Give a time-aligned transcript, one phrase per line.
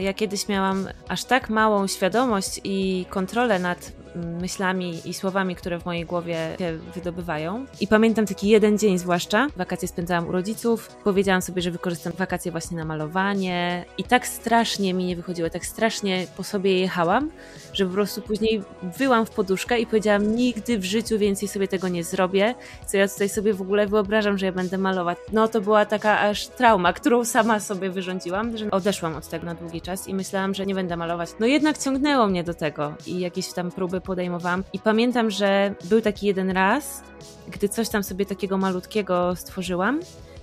[0.00, 5.84] Ja kiedyś miałam aż tak małą świadomość i kontrolę nad myślami i słowami, które w
[5.84, 7.66] mojej głowie się wydobywają.
[7.80, 12.52] I pamiętam taki jeden dzień zwłaszcza, wakacje spędzałam u rodziców, powiedziałam sobie, że wykorzystam wakacje
[12.52, 17.30] właśnie na malowanie i tak strasznie mi nie wychodziło, tak strasznie po sobie jechałam,
[17.72, 18.62] że po prostu później
[18.98, 22.54] wyłam w poduszkę i powiedziałam, nigdy w życiu więcej sobie tego nie zrobię,
[22.86, 25.18] co ja tutaj sobie w ogóle wyobrażam, że ja będę malować.
[25.32, 29.54] No to była taka aż trauma, którą sama sobie wyrządziłam, że odeszłam od tego na
[29.54, 31.30] długi czas i myślałam, że nie będę malować.
[31.40, 34.64] No jednak ciągnęło mnie do tego i jakieś tam próby podejmowałam.
[34.72, 37.02] I pamiętam, że był taki jeden raz,
[37.48, 40.00] gdy coś tam sobie takiego malutkiego stworzyłam,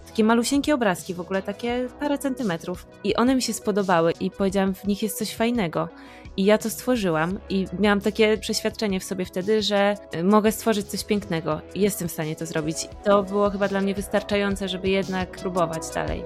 [0.07, 2.87] takie malusieńkie obrazki, w ogóle takie parę centymetrów.
[3.03, 5.89] I one mi się spodobały i powiedziałam, w nich jest coś fajnego.
[6.37, 11.03] I ja to stworzyłam i miałam takie przeświadczenie w sobie wtedy, że mogę stworzyć coś
[11.03, 12.77] pięknego jestem w stanie to zrobić.
[13.03, 16.23] To było chyba dla mnie wystarczające, żeby jednak próbować dalej.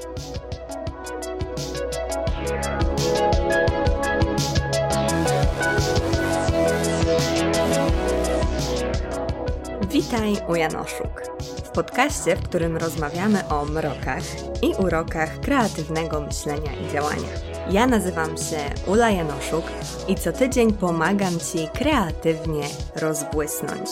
[9.91, 11.21] Witaj u Janoszuk.
[11.63, 14.23] W podcaście, w którym rozmawiamy o mrokach
[14.61, 17.29] i urokach kreatywnego myślenia i działania.
[17.71, 19.65] Ja nazywam się Ula Janoszuk
[20.07, 22.63] i co tydzień pomagam Ci kreatywnie
[22.95, 23.89] rozbłysnąć.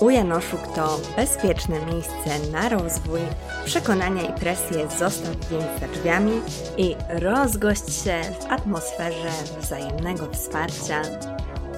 [0.00, 3.20] U Janoszuk to bezpieczne miejsce na rozwój,
[3.64, 6.40] przekonania i presję zostaw więc za drzwiami
[6.76, 11.02] i rozgość się w atmosferze wzajemnego wsparcia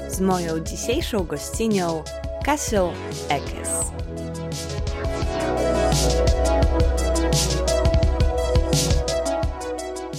[0.09, 2.03] z moją dzisiejszą gościnią
[2.47, 2.93] Kasią
[3.29, 3.69] Ekes.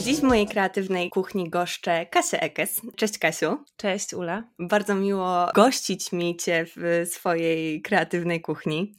[0.08, 2.81] Dziś w mojej kreatywnej kuchni goszczę Kasię Ekes.
[2.95, 3.58] Cześć Kasiu.
[3.77, 4.44] Cześć Ula.
[4.59, 8.95] Bardzo miło gościć mi Cię w swojej kreatywnej kuchni.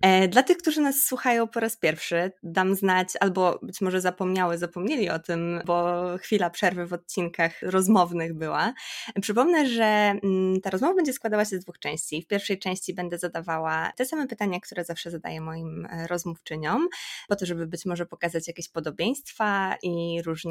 [0.00, 4.58] E, dla tych, którzy nas słuchają po raz pierwszy, dam znać, albo być może zapomniały,
[4.58, 8.72] zapomnieli o tym, bo chwila przerwy w odcinkach rozmownych była.
[9.20, 12.22] Przypomnę, że mm, ta rozmowa będzie składała się z dwóch części.
[12.22, 16.88] W pierwszej części będę zadawała te same pytania, które zawsze zadaję moim e, rozmówczyniom,
[17.28, 20.49] po to, żeby być może pokazać jakieś podobieństwa i różnice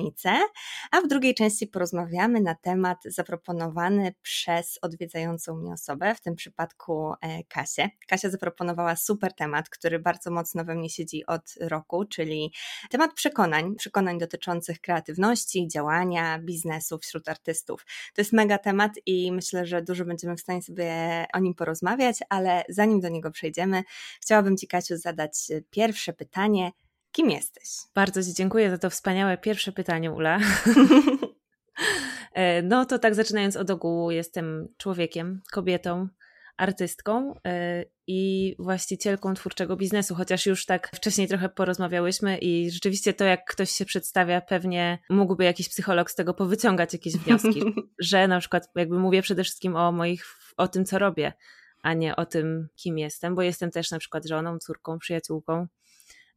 [0.91, 7.13] a w drugiej części porozmawiamy na temat zaproponowany przez odwiedzającą mnie osobę, w tym przypadku
[7.21, 7.89] e, Kasię.
[8.07, 12.53] Kasia zaproponowała super temat, który bardzo mocno we mnie siedzi od roku, czyli
[12.89, 17.85] temat przekonań, przekonań dotyczących kreatywności, działania, biznesu wśród artystów.
[18.15, 22.17] To jest mega temat i myślę, że dużo będziemy w stanie sobie o nim porozmawiać,
[22.29, 23.83] ale zanim do niego przejdziemy,
[24.21, 26.71] chciałabym Ci, Kasiu, zadać pierwsze pytanie.
[27.11, 27.69] Kim jesteś?
[27.95, 30.39] Bardzo Ci dziękuję za to wspaniałe pierwsze pytanie, Ula.
[32.33, 36.07] E, no to tak zaczynając od ogółu, jestem człowiekiem, kobietą,
[36.57, 43.23] artystką e, i właścicielką twórczego biznesu, chociaż już tak wcześniej trochę porozmawiałyśmy i rzeczywiście to,
[43.23, 47.61] jak ktoś się przedstawia, pewnie mógłby jakiś psycholog z tego powyciągać jakieś wnioski,
[47.99, 50.25] że na przykład jakby mówię przede wszystkim o moich,
[50.57, 51.33] o tym, co robię,
[51.83, 55.67] a nie o tym, kim jestem, bo jestem też na przykład żoną, córką, przyjaciółką,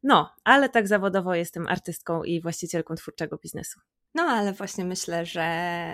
[0.03, 3.79] no, ale tak zawodowo jestem artystką i właścicielką twórczego biznesu.
[4.15, 5.41] No, ale właśnie myślę, że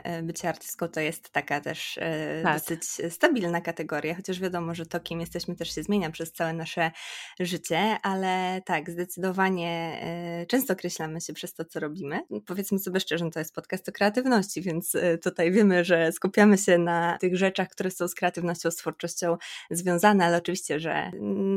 [0.04, 2.60] e, bycie artystką to jest taka też e, tak.
[2.60, 6.92] dosyć stabilna kategoria, chociaż wiadomo, że to, kim jesteśmy, też się zmienia przez całe nasze
[7.40, 12.20] życie, ale tak, zdecydowanie e, często określamy się przez to, co robimy.
[12.46, 14.94] Powiedzmy sobie szczerze, no to jest podcast o kreatywności, więc
[15.24, 19.38] tutaj wiemy, że skupiamy się na tych rzeczach, które są z kreatywnością, z twórczością
[19.72, 21.12] związane, ale oczywiście, że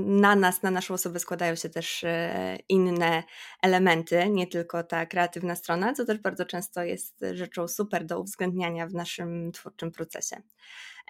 [0.04, 2.04] na nas, na naszą osobę składają się też
[2.68, 3.22] inne
[3.62, 8.86] elementy, nie tylko ta kreatywna strona, co też bardzo często jest rzeczą super do uwzględniania
[8.86, 10.36] w naszym twórczym procesie.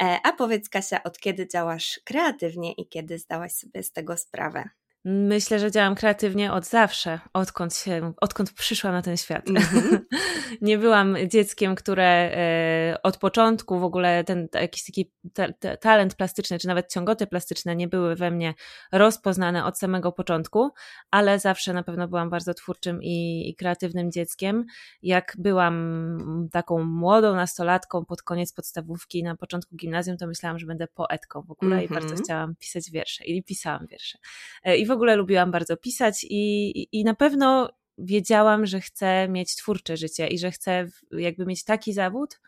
[0.01, 4.69] E, a powiedz, Kasia, od kiedy działasz kreatywnie i kiedy zdałaś sobie z tego sprawę?
[5.05, 9.49] Myślę, że działam kreatywnie od zawsze, odkąd, się, odkąd przyszłam na ten świat.
[9.49, 9.99] Mm -hmm.
[10.61, 16.15] nie byłam dzieckiem, które e, od początku w ogóle ten jakiś taki ta, ta, talent
[16.15, 18.55] plastyczny, czy nawet ciągoty plastyczne nie były we mnie
[18.93, 20.71] rozpoznane od samego początku,
[21.11, 24.65] ale zawsze na pewno byłam bardzo twórczym i, i kreatywnym dzieckiem.
[25.03, 30.87] Jak byłam taką młodą nastolatką pod koniec podstawówki, na początku gimnazjum, to myślałam, że będę
[30.87, 31.91] poetką w ogóle mm -hmm.
[31.91, 32.25] i bardzo mhm.
[32.25, 34.19] chciałam pisać wiersze i pisałam wiersze.
[34.65, 39.97] E, I ogóle lubiłam bardzo pisać i, i na pewno wiedziałam, że chcę mieć twórcze
[39.97, 42.41] życie i że chcę jakby mieć taki zawód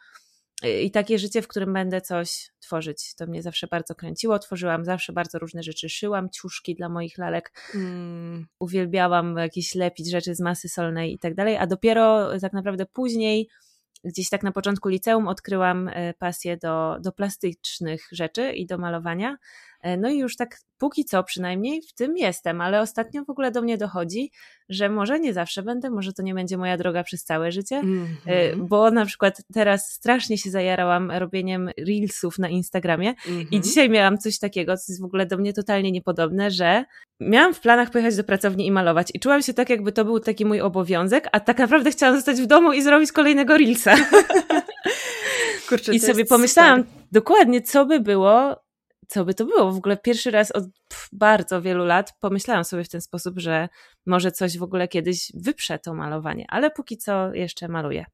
[0.65, 3.15] y, i takie życie, w którym będę coś tworzyć.
[3.15, 4.39] To mnie zawsze bardzo kręciło.
[4.39, 5.89] Tworzyłam zawsze bardzo różne rzeczy.
[5.89, 7.53] Szyłam ciuszki dla moich lalek.
[7.75, 8.47] Mm.
[8.59, 11.57] Uwielbiałam jakieś lepić rzeczy z masy solnej i tak dalej.
[11.57, 13.49] A dopiero tak naprawdę później
[14.05, 19.37] gdzieś tak na początku liceum odkryłam y, pasję do, do plastycznych rzeczy i do malowania.
[19.85, 23.51] E, no i już tak póki co przynajmniej w tym jestem, ale ostatnio w ogóle
[23.51, 24.31] do mnie dochodzi,
[24.69, 28.07] że może nie zawsze będę, może to nie będzie moja droga przez całe życie, mm
[28.07, 28.67] -hmm.
[28.69, 33.41] bo na przykład teraz strasznie się zajarałam robieniem reelsów na Instagramie mm -hmm.
[33.41, 33.63] i mhm.
[33.63, 36.85] dzisiaj miałam coś takiego, co jest w ogóle do mnie totalnie niepodobne, że
[37.21, 40.21] miałam w planach pojechać do pracowni i malować i czułam się tak, jakby to był
[40.21, 43.95] taki mój obowiązek, a tak naprawdę chciałam zostać w domu i zrobić kolejnego reelsa.
[45.69, 47.03] Kurczę, I sobie pomyślałam super.
[47.13, 48.64] dokładnie, co by było,
[49.09, 49.73] co by to było.
[49.73, 50.65] W ogóle pierwszy raz od
[51.13, 53.69] bardzo wielu lat pomyślałam sobie w ten sposób, że
[54.07, 58.05] może coś w ogóle kiedyś wyprze to malowanie, ale póki co jeszcze maluję.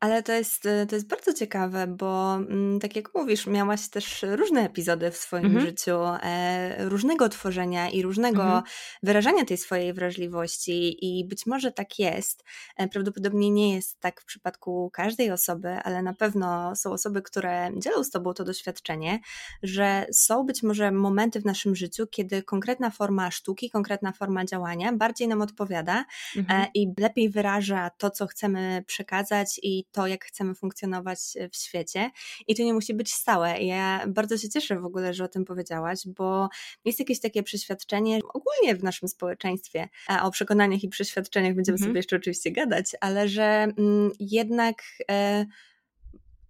[0.00, 4.24] Ale to jest, y, to jest bardzo ciekawe, bo mm, tak jak mówisz, miałaś też
[4.28, 5.66] różne epizody w swoim mhm.
[5.66, 8.62] życiu, e, różnego tworzenia i różnego mhm.
[9.02, 12.44] wyrażania tej swojej wrażliwości, i być może tak jest.
[12.76, 17.70] E, prawdopodobnie nie jest tak w przypadku każdej osoby, ale na pewno są osoby, które
[17.76, 19.20] dzielą z Tobą to doświadczenie,
[19.62, 24.92] że są być może momenty w naszym życiu, kiedy konkretna forma sztuki, konkretna forma działania
[24.92, 26.04] bardziej nam odpowiada
[26.36, 26.66] e, mhm.
[26.74, 32.10] i lepiej wyraża to, co chcemy przekazać i to, jak chcemy funkcjonować e, w świecie.
[32.46, 33.62] I to nie musi być stałe.
[33.62, 36.48] Ja bardzo się cieszę w ogóle, że o tym powiedziałaś, bo
[36.84, 41.90] jest jakieś takie przeświadczenie ogólnie w naszym społeczeństwie, a o przekonaniach i przeświadczeniach będziemy mhm.
[41.90, 43.44] sobie jeszcze oczywiście gadać, ale że
[43.78, 44.82] mm, jednak.
[45.10, 45.46] E,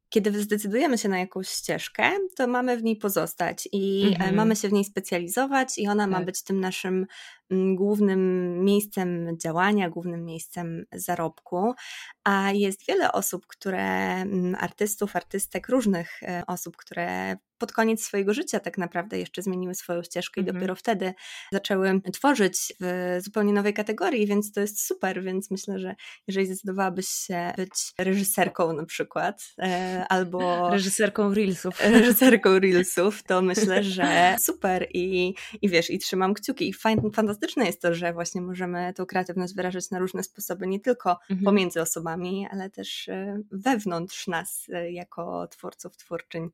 [0.09, 4.35] kiedy zdecydujemy się na jakąś ścieżkę, to mamy w niej pozostać i e, mhm.
[4.35, 6.11] mamy się w niej specjalizować, i ona tak.
[6.11, 7.07] ma być tym naszym
[7.51, 11.75] mm, głównym miejscem działania, głównym miejscem zarobku.
[12.25, 18.35] A jest wiele osób, które, mm, artystów, artystek, różnych e, osób, które pod koniec swojego
[18.35, 20.57] życia tak naprawdę jeszcze zmieniły swoją ścieżkę i mhm.
[20.57, 21.15] dopiero wtedy
[21.53, 25.95] zaczęły tworzyć w zupełnie nowej kategorii, więc to jest super, więc myślę, że
[26.27, 30.71] jeżeli zdecydowałabyś się być reżyserką na przykład, e, albo...
[30.71, 31.81] Reżyserką Reelsów.
[32.01, 36.75] Reżyserką Reelsów, to myślę, że super i, i wiesz, i trzymam kciuki i
[37.13, 41.45] fantastyczne jest to, że właśnie możemy tą kreatywność wyrażać na różne sposoby, nie tylko mhm.
[41.45, 46.51] pomiędzy osobami, ale też e, wewnątrz nas e, jako twórców, twórczyń.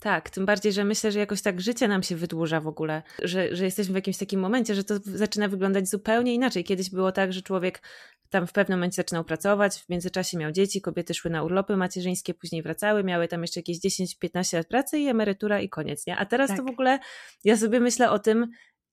[0.00, 3.56] Tak, tym bardziej, że myślę, że jakoś tak życie nam się wydłuża w ogóle, że,
[3.56, 6.64] że jesteśmy w jakimś takim momencie, że to zaczyna wyglądać zupełnie inaczej.
[6.64, 7.82] Kiedyś było tak, że człowiek
[8.30, 12.34] tam w pewnym momencie zaczynał pracować, w międzyczasie miał dzieci, kobiety szły na urlopy macierzyńskie,
[12.34, 16.16] później wracały, miały tam jeszcze jakieś 10-15 lat pracy i emerytura i koniec, nie?
[16.16, 16.56] A teraz tak.
[16.56, 16.98] to w ogóle,
[17.44, 18.46] ja sobie myślę o tym,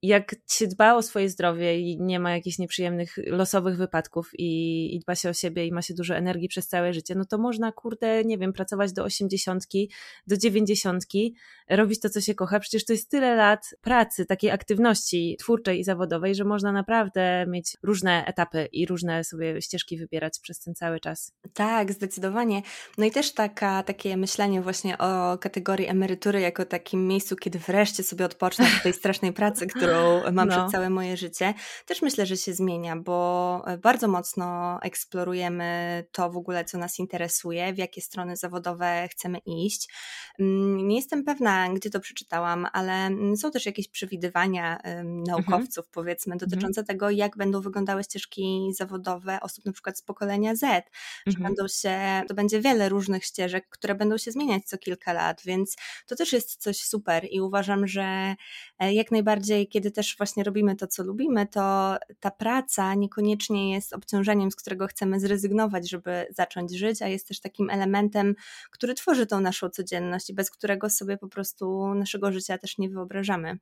[0.03, 4.99] jak się dba o swoje zdrowie i nie ma jakichś nieprzyjemnych, losowych wypadków i, i
[4.99, 7.71] dba się o siebie i ma się dużo energii przez całe życie, no to można,
[7.71, 9.91] kurde, nie wiem, pracować do osiemdziesiątki,
[10.27, 11.35] do dziewięćdziesiątki,
[11.69, 12.59] robić to, co się kocha.
[12.59, 17.77] Przecież to jest tyle lat pracy, takiej aktywności twórczej i zawodowej, że można naprawdę mieć
[17.83, 21.31] różne etapy i różne sobie ścieżki wybierać przez ten cały czas.
[21.53, 22.61] Tak, zdecydowanie.
[22.97, 28.03] No i też taka, takie myślenie właśnie o kategorii emerytury jako takim miejscu, kiedy wreszcie
[28.03, 30.57] sobie odpocznę od tej strasznej pracy, którą którą mam no.
[30.57, 31.53] przez całe moje życie,
[31.85, 36.99] też myślę, że się zmienia, bo e, bardzo mocno eksplorujemy to w ogóle, co nas
[36.99, 39.89] interesuje, w jakie strony zawodowe chcemy iść.
[40.39, 44.79] Mm, nie jestem pewna, gdzie to przeczytałam, ale mm, są też jakieś przewidywania
[45.27, 45.91] naukowców, mhm.
[45.91, 46.85] powiedzmy, dotyczące mhm.
[46.85, 50.87] tego, jak będą wyglądały ścieżki zawodowe osób na przykład z pokolenia Z, mhm.
[51.27, 55.41] że będą się, to będzie wiele różnych ścieżek, które będą się zmieniać co kilka lat,
[55.45, 55.75] więc
[56.07, 58.35] to też jest coś super i uważam, że
[58.79, 63.73] e, jak najbardziej, kiedy kiedy też właśnie robimy to, co lubimy, to ta praca niekoniecznie
[63.73, 68.35] jest obciążeniem, z którego chcemy zrezygnować, żeby zacząć żyć, a jest też takim elementem,
[68.71, 72.89] który tworzy tą naszą codzienność i bez którego sobie po prostu naszego życia też nie
[72.89, 73.57] wyobrażamy.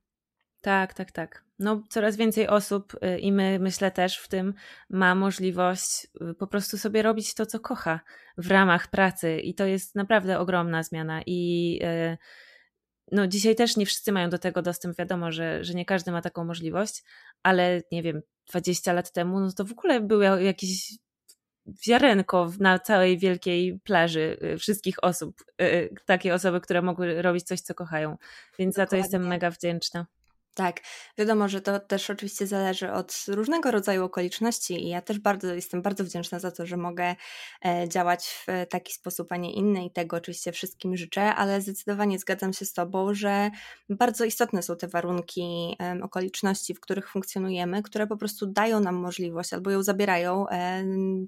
[0.62, 1.44] Tak, tak, tak.
[1.60, 4.54] No, coraz więcej osób y, i my, myślę też w tym,
[4.90, 8.00] ma możliwość y, po prostu sobie robić to, co kocha
[8.38, 11.22] w ramach pracy, i to jest naprawdę ogromna zmiana.
[11.26, 12.18] I yy,
[13.12, 16.22] no dzisiaj też nie wszyscy mają do tego dostęp, wiadomo, że, że nie każdy ma
[16.22, 17.04] taką możliwość,
[17.44, 20.98] ale nie wiem, 20 lat temu, no to w ogóle było jakieś
[21.84, 27.62] ziarenko na całej wielkiej plaży y, wszystkich osób, y, takie osoby, które mogły robić coś,
[27.62, 28.18] co kochają.
[28.60, 28.86] Więc Dokładnie.
[28.86, 30.06] za to jestem mega wdzięczna.
[30.54, 30.82] Tak,
[31.18, 35.82] wiadomo, że to też oczywiście zależy od różnego rodzaju okoliczności i ja też bardzo jestem
[35.82, 37.16] bardzo wdzięczna za to, że mogę
[37.66, 42.20] e, działać w taki sposób, a nie inny i tego oczywiście wszystkim życzę, ale zdecydowanie
[42.20, 43.52] zgadzam się z Tobą, że
[43.90, 49.54] bardzo istotne są te warunki, okoliczności, w których funkcjonujemy, które po prostu dają nam możliwość
[49.54, 50.46] albo ją zabierają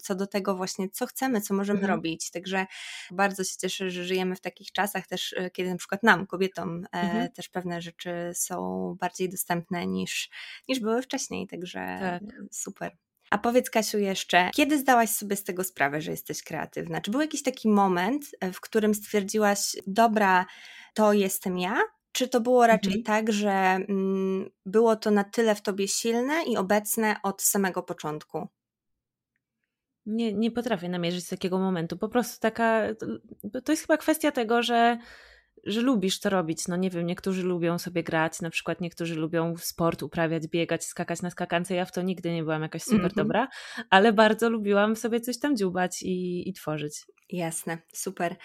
[0.01, 1.95] co do tego właśnie, co chcemy, co możemy mhm.
[1.95, 2.31] robić.
[2.31, 2.65] Także
[3.11, 6.83] bardzo się cieszę, że żyjemy w takich czasach też, e, kiedy na przykład nam, kobietom,
[6.83, 7.31] e, mhm.
[7.31, 10.29] też pewne rzeczy są bardzo bardziej dostępne niż,
[10.67, 12.22] niż były wcześniej, także tak.
[12.51, 12.98] super.
[13.29, 17.01] A powiedz Kasiu jeszcze, kiedy zdałaś sobie z tego sprawę, że jesteś kreatywna?
[17.01, 20.46] Czy był jakiś taki moment, w którym stwierdziłaś, dobra,
[20.93, 23.03] to jestem ja, czy to było raczej mhm.
[23.03, 28.48] tak, że mm, było to na tyle w tobie silne i obecne od samego początku?
[30.05, 31.98] Nie, nie potrafię namierzyć takiego momentu.
[31.98, 32.84] Po prostu taka.
[33.65, 34.98] To jest chyba kwestia tego, że
[35.63, 36.67] że lubisz to robić.
[36.67, 41.22] No nie wiem, niektórzy lubią sobie grać, na przykład niektórzy lubią sport uprawiać, biegać, skakać
[41.22, 41.75] na skakance.
[41.75, 43.15] Ja w to nigdy nie byłam jakaś super mm -hmm.
[43.15, 43.48] dobra,
[43.89, 47.05] ale bardzo lubiłam sobie coś tam dziubać i, i tworzyć.
[47.29, 48.36] Jasne, super.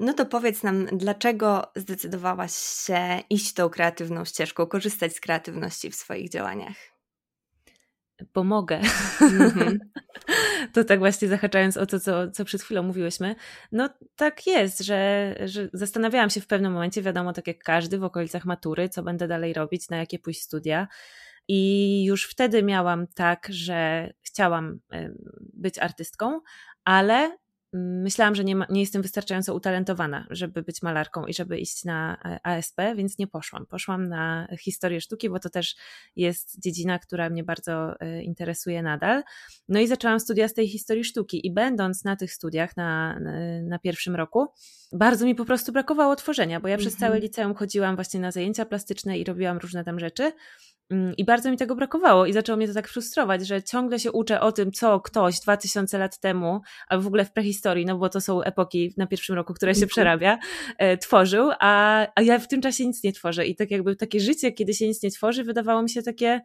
[0.00, 2.52] No to powiedz nam, dlaczego zdecydowałaś
[2.86, 6.99] się iść tą kreatywną ścieżką, korzystać z kreatywności w swoich działaniach?
[8.32, 8.80] Pomogę.
[9.20, 9.78] Mm-hmm.
[10.74, 13.34] to tak właśnie zahaczając o to, co, co przed chwilą mówiłyśmy.
[13.72, 18.04] No tak jest, że, że zastanawiałam się w pewnym momencie, wiadomo, tak jak każdy, w
[18.04, 20.88] okolicach matury, co będę dalej robić, na jakie pójść studia.
[21.48, 24.80] I już wtedy miałam tak, że chciałam
[25.52, 26.40] być artystką,
[26.84, 27.38] ale
[27.72, 32.16] myślałam, że nie, ma, nie jestem wystarczająco utalentowana, żeby być malarką i żeby iść na
[32.24, 33.66] e, ASP, więc nie poszłam.
[33.66, 35.76] Poszłam na historię sztuki, bo to też
[36.16, 39.22] jest dziedzina, która mnie bardzo e, interesuje nadal.
[39.68, 43.20] No i zaczęłam studia z tej historii sztuki i będąc na tych studiach na,
[43.62, 44.48] na pierwszym roku,
[44.92, 47.22] bardzo mi po prostu brakowało tworzenia, bo ja przez całe mhm.
[47.22, 50.32] liceum chodziłam właśnie na zajęcia plastyczne i robiłam różne tam rzeczy.
[50.90, 54.12] Mm, I bardzo mi tego brakowało i zaczęło mnie to tak frustrować, że ciągle się
[54.12, 58.08] uczę o tym, co ktoś 2000 lat temu, albo w ogóle w prehistorii, no bo
[58.08, 59.88] to są epoki na pierwszym roku, które się mhm.
[59.88, 60.38] przerabia,
[60.78, 63.46] e, tworzył, a, a ja w tym czasie nic nie tworzę.
[63.46, 66.40] I tak jakby takie życie, kiedy się nic nie tworzy, wydawało mi się takie,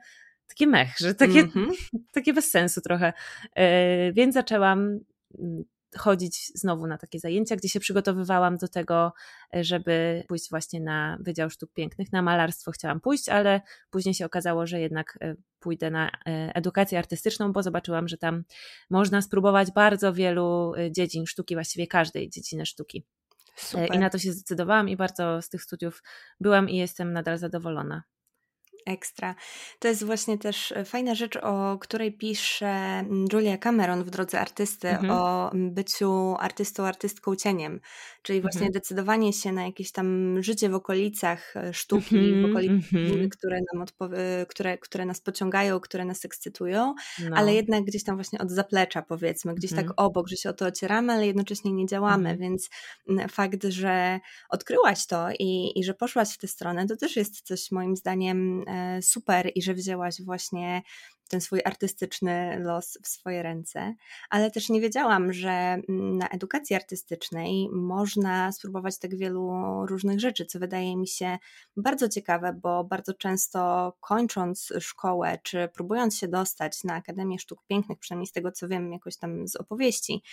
[0.48, 1.72] takie mech, że takie, mm -hmm.
[2.12, 3.14] takie bez sensu trochę.
[3.56, 5.00] E, więc zaczęłam
[5.40, 5.64] mm,
[5.98, 9.14] chodzić znowu na takie zajęcia, gdzie się przygotowywałam do tego,
[9.56, 12.12] e, żeby pójść właśnie na Wydział Sztuk Pięknych.
[12.12, 16.12] Na malarstwo chciałam pójść, ale później się okazało, że jednak e, pójdę na e,
[16.56, 18.44] edukację artystyczną, bo zobaczyłam, że tam
[18.90, 23.06] można spróbować bardzo wielu dziedzin sztuki, właściwie każdej dziedziny sztuki.
[23.56, 23.96] Super.
[23.96, 26.04] I na to się zdecydowałam i bardzo z tych studiów
[26.40, 28.04] byłam i jestem nadal zadowolona.
[28.86, 29.36] Ekstra.
[29.80, 34.40] To jest właśnie też e, fajna rzecz, o której pisze mm, Julia Cameron w drodze
[34.40, 35.12] artysty, mhm.
[35.12, 37.80] o mm, byciu artystą, artystką cieniem,
[38.22, 38.72] czyli właśnie mhm.
[38.72, 42.42] decydowanie się na jakieś tam życie w okolicach e, sztuki, mhm.
[42.42, 43.30] w okolicach, mhm.
[43.30, 43.86] które, nam
[44.48, 46.96] które, które nas pociągają, które nas ekscytują,
[47.30, 47.36] no.
[47.36, 49.94] ale jednak gdzieś tam właśnie od zaplecza powiedzmy, gdzieś tak mhm.
[49.98, 52.40] obok, że się o to ocieramy, ale jednocześnie nie działamy, mhm.
[52.40, 52.70] więc
[53.10, 57.42] mm, fakt, że odkryłaś to i, i że poszłaś w tę stronę, to też jest
[57.42, 60.82] coś moim zdaniem e, E, super i że wzięłaś właśnie
[61.28, 63.96] ten swój artystyczny los w swoje ręce,
[64.30, 69.52] ale też nie wiedziałam, że mm, na edukacji artystycznej można spróbować tak wielu
[69.86, 71.38] różnych rzeczy, co wydaje mi się
[71.78, 78.00] bardzo ciekawe, bo bardzo często kończąc szkołę, czy próbując się dostać na Akademię Sztuk Pięknych,
[78.00, 80.24] przynajmniej z tego co wiem, jakoś tam z opowieści,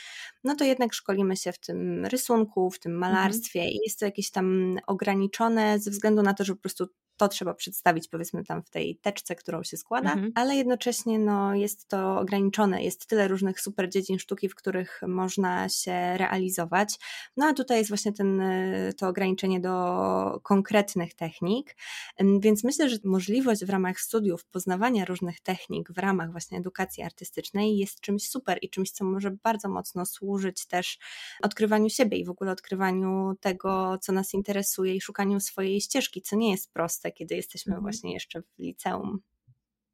[0.45, 3.13] no to jednak szkolimy się w tym rysunku, w tym mhm.
[3.13, 3.75] malarstwie mhm.
[3.75, 7.55] i jest to jakieś tam ograniczone ze względu na to, że po prostu to trzeba
[7.55, 10.33] przedstawić powiedzmy tam w tej teczce, którą się składa, mhm.
[10.35, 10.82] ale jednocześnie
[11.19, 16.99] no, jest to ograniczone, jest tyle różnych super dziedzin sztuki, w których można się realizować.
[17.37, 18.43] No a tutaj jest właśnie ten,
[18.97, 21.77] to ograniczenie do konkretnych technik,
[22.41, 27.79] więc myślę, że możliwość w ramach studiów poznawania różnych technik w ramach właśnie edukacji artystycznej
[27.79, 30.99] jest czymś super i czymś, co może bardzo mocno służyć też
[31.43, 36.37] odkrywaniu siebie i w ogóle odkrywaniu tego, co nas interesuje i szukaniu swojej ścieżki, co
[36.37, 37.83] nie jest proste, kiedy jesteśmy mhm.
[37.83, 39.32] właśnie jeszcze w liceum.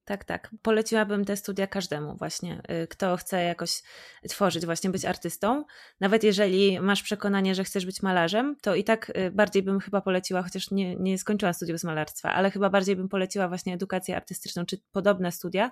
[0.09, 0.51] Tak, tak.
[0.63, 3.83] Poleciłabym te studia każdemu właśnie, y, kto chce jakoś
[4.29, 5.65] tworzyć, właśnie być artystą.
[6.01, 10.01] Nawet jeżeli masz przekonanie, że chcesz być malarzem, to i tak y, bardziej bym chyba
[10.01, 14.17] poleciła, chociaż nie, nie skończyłam studiów z malarstwa, ale chyba bardziej bym poleciła właśnie edukację
[14.17, 15.71] artystyczną, czy podobne studia,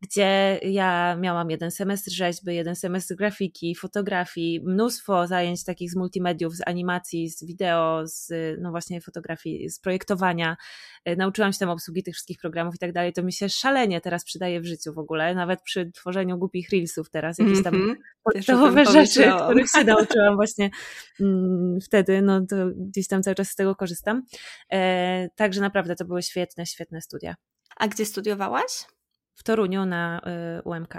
[0.00, 6.56] gdzie ja miałam jeden semestr rzeźby, jeden semestr grafiki, fotografii, mnóstwo zajęć takich z multimediów,
[6.56, 10.56] z animacji, z wideo, z no właśnie fotografii, z projektowania.
[11.04, 13.12] E, nauczyłam się tam obsługi tych wszystkich programów i tak dalej.
[13.12, 17.10] To mi się szalenie teraz przydaje w życiu w ogóle, nawet przy tworzeniu głupich reelsów
[17.10, 17.98] teraz, jakieś tam mm -hmm.
[18.22, 20.70] podstawowe rzeczy, których się nauczyłam właśnie
[21.20, 24.22] mm, wtedy, no to gdzieś tam cały czas z tego korzystam.
[24.72, 27.34] E, także naprawdę to były świetne, świetne studia.
[27.76, 28.86] A gdzie studiowałaś?
[29.38, 30.94] W Toruniu na y, UMK.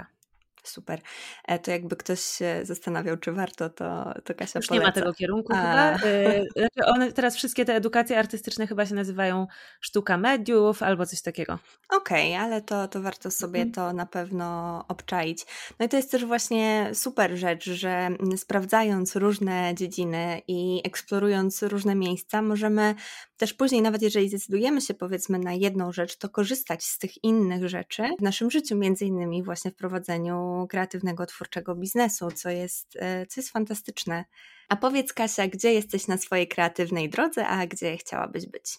[0.70, 1.00] Super.
[1.44, 4.74] E, to jakby ktoś się zastanawiał, czy warto, to, to Kasia Już poleca.
[4.74, 5.56] nie ma tego kierunku A.
[5.56, 6.08] chyba.
[6.10, 9.46] Y, znaczy one, teraz wszystkie te edukacje artystyczne chyba się nazywają
[9.80, 11.58] sztuka mediów albo coś takiego.
[11.88, 13.72] Okej, okay, ale to, to warto sobie mhm.
[13.72, 15.46] to na pewno obczaić.
[15.78, 21.94] No i to jest też właśnie super rzecz, że sprawdzając różne dziedziny i eksplorując różne
[21.94, 22.94] miejsca, możemy
[23.36, 27.68] też później, nawet jeżeli zdecydujemy się powiedzmy na jedną rzecz, to korzystać z tych innych
[27.68, 33.26] rzeczy w naszym życiu, między innymi właśnie w prowadzeniu kreatywnego, twórczego biznesu, co jest, e,
[33.26, 34.24] co jest fantastyczne.
[34.68, 38.78] A powiedz Kasia, gdzie jesteś na swojej kreatywnej drodze, a gdzie chciałabyś być?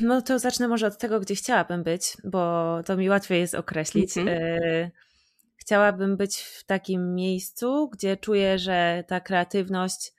[0.00, 4.10] No to zacznę może od tego, gdzie chciałabym być, bo to mi łatwiej jest określić.
[4.10, 4.90] Mm-hmm.
[5.56, 10.12] Chciałabym być w takim miejscu, gdzie czuję, że ta kreatywność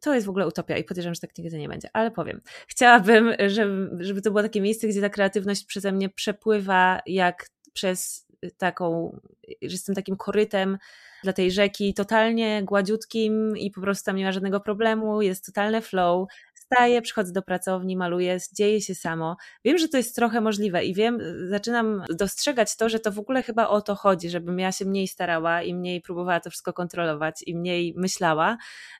[0.00, 2.40] to jest w ogóle utopia i podejrzewam, że tak nigdy nie będzie, ale powiem.
[2.66, 8.26] Chciałabym, żeby, żeby to było takie miejsce, gdzie ta kreatywność przeze mnie przepływa jak przez
[8.58, 10.78] taką, że jestem takim korytem
[11.22, 15.80] dla tej rzeki, totalnie gładziutkim i po prostu tam nie ma żadnego problemu, jest totalne
[15.82, 16.28] flow,
[16.72, 19.36] wstaję, przychodzę do pracowni, maluję, dzieje się samo.
[19.64, 23.42] Wiem, że to jest trochę możliwe i wiem, zaczynam dostrzegać to, że to w ogóle
[23.42, 27.42] chyba o to chodzi, żebym ja się mniej starała i mniej próbowała to wszystko kontrolować
[27.46, 28.56] i mniej myślała,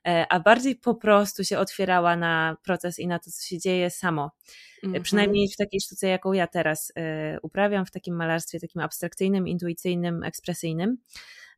[0.06, 3.90] e, a bardziej po prostu się otwierała na proces i na to, co się dzieje
[3.90, 4.30] samo.
[4.84, 5.00] Mm-hmm.
[5.00, 10.22] Przynajmniej w takiej sztuce, jaką ja teraz e, uprawiam, w takim malarstwie takim abstrakcyjnym, intuicyjnym,
[10.22, 10.96] ekspresyjnym.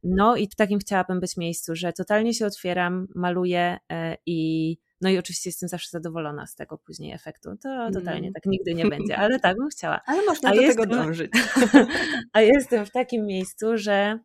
[0.02, 3.78] No i w takim chciałabym być miejscu, że totalnie się otwieram, maluję
[4.26, 7.56] i no i oczywiście jestem zawsze zadowolona z tego później efektu.
[7.62, 8.32] To totalnie mm.
[8.32, 10.00] tak nigdy nie będzie, ale tak bym chciała.
[10.06, 11.32] Ale można a do jestem, tego dążyć.
[12.32, 14.18] a jestem w takim miejscu, że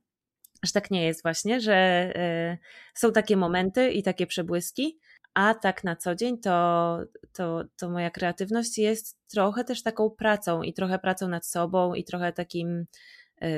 [0.65, 2.09] że tak nie jest właśnie, że
[2.53, 2.57] y,
[2.93, 4.99] są takie momenty i takie przebłyski,
[5.33, 6.97] a tak na co dzień to,
[7.33, 12.03] to, to moja kreatywność jest trochę też taką pracą i trochę pracą nad sobą i
[12.03, 12.85] trochę takim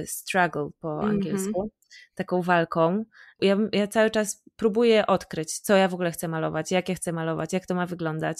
[0.06, 1.10] struggle po mm -hmm.
[1.10, 1.72] angielsku
[2.16, 3.06] taką walką.
[3.42, 7.12] Ja, ja cały czas próbuję odkryć, co ja w ogóle chcę malować, jak ja chcę
[7.12, 8.38] malować, jak to ma wyglądać.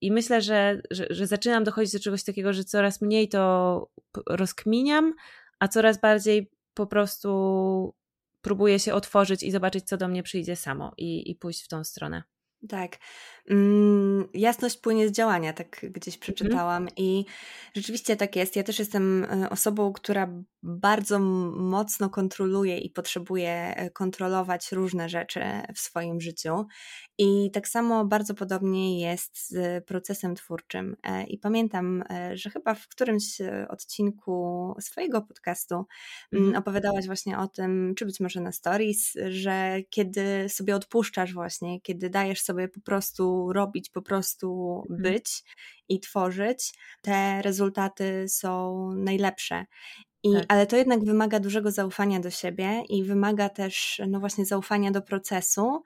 [0.00, 3.88] I myślę, że, że, że zaczynam dochodzić do czegoś takiego, że coraz mniej to
[4.26, 5.14] rozkminiam,
[5.58, 7.94] a coraz bardziej po prostu
[8.42, 11.84] próbuję się otworzyć i zobaczyć, co do mnie przyjdzie samo i, i pójść w tą
[11.84, 12.22] stronę.
[12.68, 12.96] Tak.
[13.50, 16.20] Mm, jasność płynie z działania, tak gdzieś mhm.
[16.20, 16.94] przeczytałam mm.
[16.96, 17.24] i
[17.74, 18.56] rzeczywiście tak jest.
[18.56, 20.28] Ja też jestem e, osobą, która
[20.62, 25.40] bardzo mocno kontroluje i potrzebuje e, kontrolować różne rzeczy
[25.74, 26.66] w swoim życiu.
[27.18, 30.96] I tak samo bardzo podobnie jest z procesem twórczym.
[31.02, 35.84] E, I pamiętam, że chyba w którymś odcinku swojego podcastu
[36.32, 36.56] mm.
[36.56, 42.10] opowiadałaś właśnie o tym, czy być może na stories, że kiedy sobie odpuszczasz właśnie, kiedy
[42.10, 45.02] dajesz sobie po prostu robić, po prostu mhm.
[45.02, 45.42] być
[45.88, 49.64] i tworzyć, te rezultaty są najlepsze.
[50.22, 50.44] I, tak.
[50.48, 55.02] Ale to jednak wymaga dużego zaufania do siebie i wymaga też, no właśnie, zaufania do
[55.02, 55.82] procesu.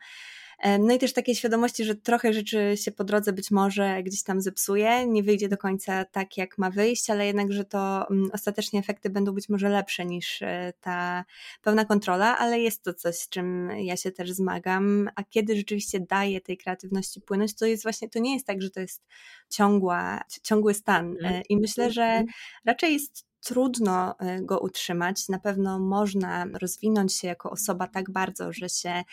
[0.79, 4.41] No i też takiej świadomości, że trochę rzeczy się po drodze być może gdzieś tam
[4.41, 8.81] zepsuje, nie wyjdzie do końca tak, jak ma wyjść, ale jednak, że to mm, ostatecznie
[8.81, 11.25] efekty będą być może lepsze niż e, ta
[11.63, 15.11] pełna kontrola, ale jest to coś, z czym ja się też zmagam.
[15.17, 18.71] A kiedy rzeczywiście daję tej kreatywności płynąć, to jest właśnie, to nie jest tak, że
[18.71, 19.07] to jest
[19.49, 21.17] ciągła, ciągły stan.
[21.21, 21.43] Mm.
[21.49, 22.27] I myślę, że mhm.
[22.65, 25.29] raczej jest trudno y, go utrzymać.
[25.29, 29.05] Na pewno można rozwinąć się jako osoba tak bardzo, że się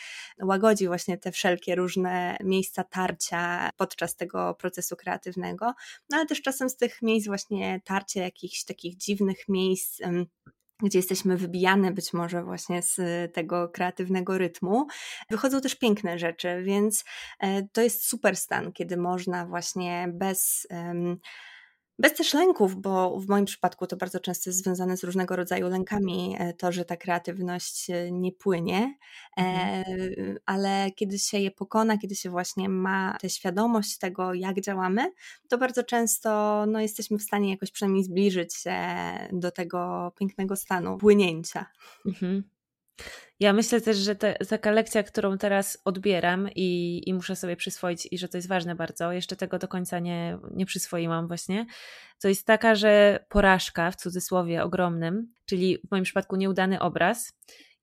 [0.41, 5.73] łagodzi właśnie te wszelkie różne miejsca tarcia podczas tego procesu kreatywnego,
[6.09, 10.01] no ale też czasem z tych miejsc właśnie tarcia jakichś takich dziwnych miejsc
[10.83, 12.97] gdzie jesteśmy wybijane być może właśnie z
[13.33, 14.88] tego kreatywnego rytmu,
[15.29, 17.03] wychodzą też piękne rzeczy, więc
[17.39, 20.67] e, to jest super stan, kiedy można właśnie bez
[21.99, 25.69] bez też lęków, bo w moim przypadku to bardzo często jest związane z różnego rodzaju
[25.69, 28.97] lękami, e, to, że ta kreatywność e, nie płynie,
[29.38, 29.84] mhm.
[29.88, 35.12] E, ale kiedy się je pokona, kiedy się właśnie ma tę świadomość tego, jak działamy,
[35.47, 38.77] to bardzo często no, jesteśmy w stanie jakoś przynajmniej zbliżyć się
[39.31, 41.65] do tego pięknego stanu płynięcia.
[42.05, 42.43] Mhm.
[43.39, 48.08] Ja myślę też, że te, taka lekcja, którą teraz odbieram i, i muszę sobie przyswoić,
[48.12, 51.65] i że to jest ważne bardzo, jeszcze tego do końca nie, nie przyswoiłam właśnie,
[52.21, 57.34] to jest taka, że porażka w cudzysłowie ogromnym, czyli w moim przypadku nieudany obraz,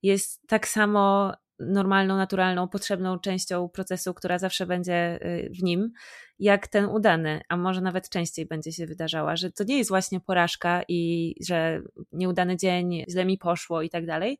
[0.03, 5.91] jest tak samo normalną, naturalną, potrzebną częścią procesu, która zawsze będzie y, w nim,
[6.39, 10.19] jak ten udany, a może nawet częściej będzie się wydarzała, że to nie jest właśnie
[10.19, 14.39] porażka i że nieudany dzień, źle mi poszło i tak dalej,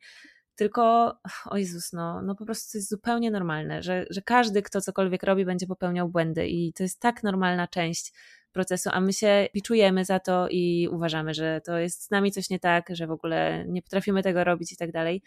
[0.56, 1.14] tylko,
[1.46, 5.24] o Jezus, no, no po prostu to jest zupełnie normalne, że, że każdy, kto cokolwiek
[5.24, 8.14] robi, będzie popełniał błędy i to jest tak normalna część
[8.52, 12.50] procesu, a my się piczujemy za to i uważamy, że to jest z nami coś
[12.50, 15.22] nie tak, że w ogóle nie potrafimy tego robić i tak dalej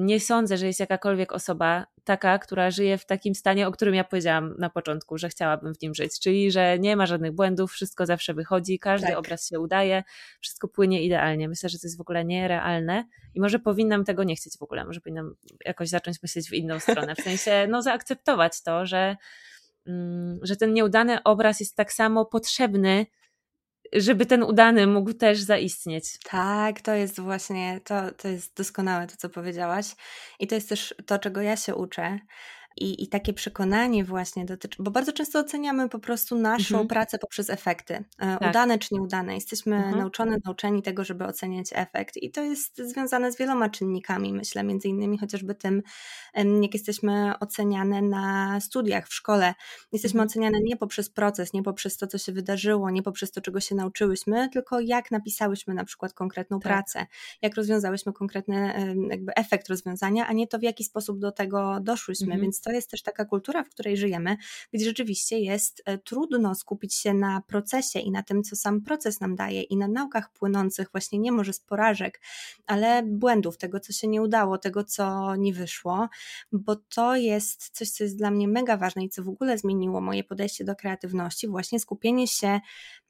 [0.00, 4.04] nie sądzę, że jest jakakolwiek osoba taka, która żyje w takim stanie, o którym ja
[4.04, 8.06] powiedziałam na początku, że chciałabym w nim żyć, czyli że nie ma żadnych błędów, wszystko
[8.06, 9.18] zawsze wychodzi, każdy tak.
[9.18, 10.02] obraz się udaje,
[10.40, 11.48] wszystko płynie idealnie.
[11.48, 14.84] Myślę, że to jest w ogóle nierealne i może powinnam tego nie chcieć w ogóle,
[14.84, 15.34] może powinnam
[15.64, 19.16] jakoś zacząć myśleć w inną stronę, w sensie no zaakceptować to, że,
[19.86, 23.06] mm, że ten nieudany obraz jest tak samo potrzebny
[23.92, 26.18] żeby ten udany mógł też zaistnieć.
[26.24, 29.86] Tak, to jest właśnie, to, to jest doskonałe to, co powiedziałaś.
[30.38, 32.18] I to jest też to, czego ja się uczę,
[32.76, 36.88] I, I takie przekonanie właśnie dotyczy, bo bardzo często oceniamy po prostu naszą mhm.
[36.88, 38.50] pracę poprzez efekty, e, tak.
[38.50, 39.34] udane czy nieudane.
[39.34, 39.98] Jesteśmy mhm.
[39.98, 44.88] nauczone, nauczeni tego, żeby oceniać efekt i to jest związane z wieloma czynnikami, myślę, między
[44.88, 45.82] innymi chociażby tym,
[46.62, 49.54] jak jesteśmy oceniane na studiach w szkole.
[49.92, 50.28] Jesteśmy mhm.
[50.28, 53.74] oceniane nie poprzez proces, nie poprzez to, co się wydarzyło, nie poprzez to, czego się
[53.74, 56.72] nauczyłyśmy, tylko jak napisałyśmy na przykład konkretną tak.
[56.72, 57.06] pracę,
[57.42, 58.74] jak rozwiązałyśmy konkretny
[59.10, 62.24] jakby efekt rozwiązania, a nie to, w jaki sposób do tego doszłyśmy.
[62.24, 62.42] Mhm.
[62.42, 64.36] Więc to jest też taka kultura, w której żyjemy,
[64.72, 69.20] gdzie rzeczywiście jest e, trudno skupić się na procesie i na tym, co sam proces
[69.20, 72.20] nam daje i na naukach płynących właśnie nie może z porażek,
[72.66, 76.08] ale błędów, tego, co się nie udało, tego, co nie wyszło,
[76.52, 80.00] bo to jest coś, co jest dla mnie mega ważne i co w ogóle zmieniło
[80.00, 82.60] moje podejście do kreatywności, właśnie skupienie się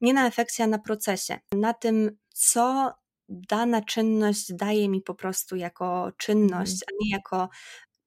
[0.01, 2.95] nie na efekcie, a na procesie, na tym, co
[3.29, 6.83] dana czynność daje mi po prostu jako czynność, mhm.
[6.89, 7.49] a nie jako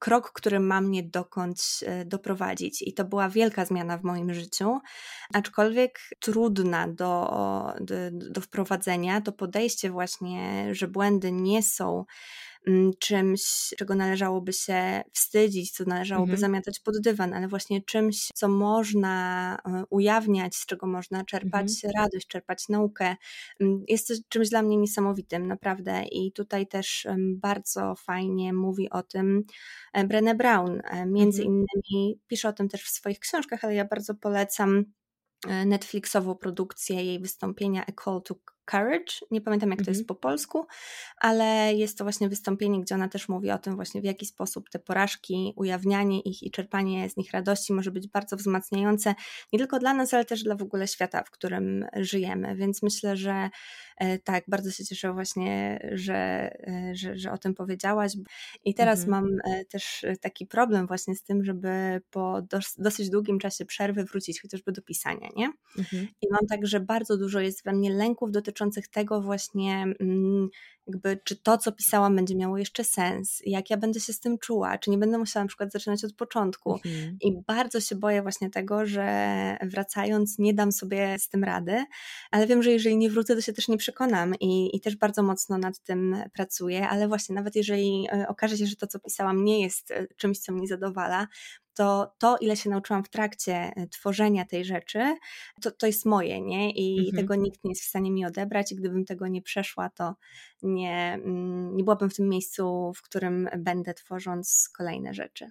[0.03, 2.81] krok, który ma mnie dokądś e, doprowadzić.
[2.81, 4.79] I to była wielka zmiana w moim życiu,
[5.33, 7.33] aczkolwiek trudna do,
[7.79, 9.21] do, do wprowadzenia.
[9.21, 12.05] To podejście właśnie, że błędy nie są
[12.99, 16.39] czymś, czego należałoby się wstydzić, co należałoby mhm.
[16.39, 22.03] zamiatać pod dywan, ale właśnie czymś, co można e, ujawniać, z czego można czerpać mhm.
[22.03, 23.15] radość, czerpać naukę.
[23.59, 26.03] Mm, jest to czymś dla mnie niesamowitym, naprawdę.
[26.11, 29.43] I tutaj też bardzo fajnie mówi o tym
[29.93, 30.81] e, Brené Brown.
[30.83, 31.57] E, między mhm.
[31.57, 34.85] innymi pisze o tym też w swoich książkach, ale ja bardzo polecam
[35.65, 38.35] Netflixową produkcję jej wystąpienia A Call to
[38.71, 40.05] Courage, nie pamiętam jak to jest mhm.
[40.05, 40.65] po polsku,
[41.17, 44.69] ale jest to właśnie wystąpienie, gdzie ona też mówi o tym właśnie w jaki sposób
[44.69, 49.15] te porażki, ujawnianie ich i czerpanie z nich radości może być bardzo wzmacniające
[49.53, 53.17] nie tylko dla nas, ale też dla w ogóle świata, w którym żyjemy, więc myślę,
[53.17, 53.49] że
[53.97, 56.15] e, tak, bardzo się cieszę właśnie, że,
[56.67, 58.13] e, że, że o tym powiedziałaś
[58.65, 59.23] i teraz mhm.
[59.23, 62.41] mam e, też taki problem właśnie z tym, żeby po
[62.77, 65.51] dosyć długim czasie przerwy wrócić chociażby do pisania, nie?
[65.77, 66.07] Mhm.
[66.21, 70.49] I mam tak, że bardzo dużo jest we mnie lęków dotyczących dotyczących tego właśnie, mm,
[70.87, 74.37] jakby, czy to, co pisałam, będzie miało jeszcze sens, jak ja będę się z tym
[74.37, 76.73] czuła, czy nie będę musiała na przykład zaczynać od początku.
[76.73, 77.17] Mhm.
[77.21, 81.85] I bardzo się boję właśnie tego, że wracając, nie dam sobie z tym rady,
[82.31, 85.23] ale wiem, że jeżeli nie wrócę, to się też nie przekonam i, i też bardzo
[85.23, 89.43] mocno nad tym pracuję, ale właśnie nawet jeżeli e, okaże się, że to, co pisałam,
[89.45, 91.27] nie jest e, czymś, co mnie zadowala,
[91.73, 95.15] to to, ile się nauczyłam w trakcie e, tworzenia tej rzeczy,
[95.61, 96.71] to, to jest moje, nie?
[96.71, 97.17] I mhm.
[97.17, 100.15] tego nikt nie jest w stanie mi odebrać i gdybym tego nie przeszła, to
[100.61, 105.49] nie, mm, nie byłabym w tym miejscu, w którym będę tworząc kolejne rzeczy.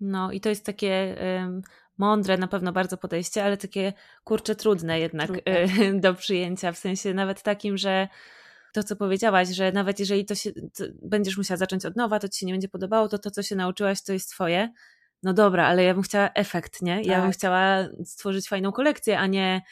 [0.00, 1.62] No i to jest takie um,
[1.98, 3.92] mądre na pewno bardzo podejście, ale takie
[4.24, 6.00] kurcze trudne jednak trudne.
[6.00, 8.08] do przyjęcia, w sensie nawet takim, że
[8.72, 12.28] to, co powiedziałaś, że nawet jeżeli to się, to będziesz musiała zacząć od nowa, to
[12.28, 14.72] ci się nie będzie podobało, to to, co się nauczyłaś, to jest twoje
[15.22, 17.02] no dobra, ale ja bym chciała efekt, nie?
[17.02, 17.22] Ja tak.
[17.22, 19.62] bym chciała stworzyć fajną kolekcję, a nie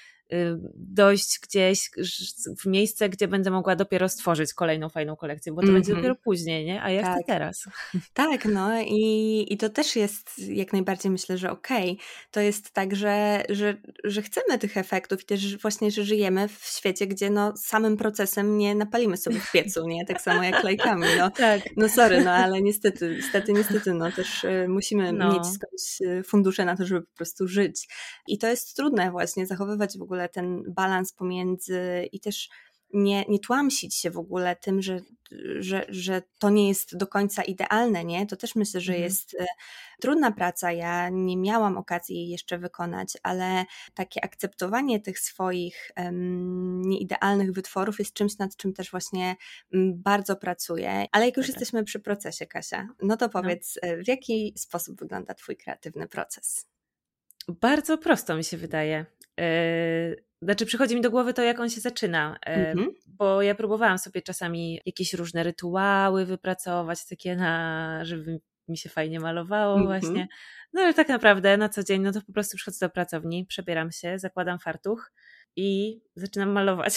[0.75, 1.91] dojść gdzieś
[2.61, 5.77] w miejsce, gdzie będę mogła dopiero stworzyć kolejną fajną kolekcję, bo to mm -hmm.
[5.77, 6.03] będzie mhm.
[6.03, 6.83] dopiero później, nie?
[6.83, 7.15] A ja tak.
[7.15, 7.65] chcę teraz.
[8.15, 11.93] Tak, no i, i to też jest jak najbardziej myślę, że okej.
[11.93, 12.07] Okay.
[12.31, 16.65] To jest tak, że, że, że chcemy tych efektów i też właśnie, że żyjemy w
[16.65, 20.07] świecie, gdzie no samym procesem nie napalimy sobie w piecu, nie?
[20.07, 21.31] Tak samo jak lajkami, no.
[21.47, 21.63] tak.
[21.77, 25.33] No sorry, no ale niestety, niestety, niestety, no też y, musimy no.
[25.33, 27.89] mieć skądś y, fundusze na to, żeby po prostu żyć.
[28.29, 32.49] I to jest trudne właśnie, zachowywać w ogóle ogóle ten balans pomiędzy i też
[32.93, 35.01] nie, nie tłamsić się w ogóle tym, że,
[35.59, 38.27] że, że to nie jest do końca idealne, nie?
[38.27, 39.05] To też myślę, że mhm.
[39.05, 39.47] jest e,
[40.01, 40.73] trudna praca.
[40.73, 47.99] Ja nie miałam okazji jej jeszcze wykonać, ale takie akceptowanie tych swoich um, nieidealnych wytworów
[47.99, 49.37] jest czymś, nad czym też właśnie
[49.95, 51.07] bardzo pracuję.
[51.13, 51.55] Ale jak już tak.
[51.55, 53.33] jesteśmy przy procesie, Kasia, no to no.
[53.33, 54.05] powiedz, no.
[54.05, 56.67] w jaki sposób wygląda Twój kreatywny proces?
[57.49, 59.07] Bardzo prosto mi się wydaje.
[59.39, 62.87] Yy, znaczy, przychodzi mi do głowy to, jak on się zaczyna, mm-hmm.
[63.07, 69.21] bo ja próbowałam sobie czasami jakieś różne rytuały wypracować, takie na, żeby mi się fajnie
[69.21, 69.87] malowało, mm-hmm.
[69.87, 70.29] właśnie.
[70.73, 73.93] No ale tak naprawdę na co dzień, no to po prostu przychodzę do pracowni, przebieram
[73.93, 75.13] się, zakładam fartuch
[75.57, 76.95] i zaczynam malować.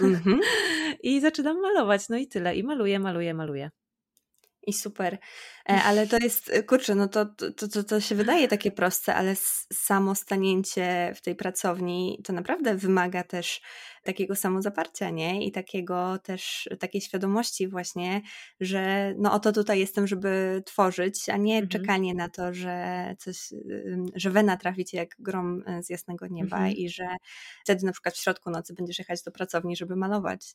[0.00, 0.38] Mm-hmm.
[1.02, 2.56] I zaczynam malować, no i tyle.
[2.56, 3.70] I maluję, maluję, maluję.
[4.66, 5.18] I super.
[5.68, 9.14] E, ale to jest, e, kurczę, no to, to, to, to się wydaje takie proste,
[9.14, 9.34] ale
[9.72, 13.60] samo stanięcie w tej pracowni to naprawdę wymaga też
[14.02, 15.46] takiego samozaparcia, nie?
[15.46, 18.22] I takiego też, takiej świadomości właśnie,
[18.60, 21.68] że no oto tutaj jestem, żeby tworzyć, a nie mhm.
[21.68, 23.38] czekanie na to, że coś,
[24.14, 26.76] że wena trafi cię jak grom e, z jasnego nieba mhm.
[26.76, 27.06] i że
[27.64, 30.54] wtedy na przykład w środku nocy będziesz jechać do pracowni, żeby malować.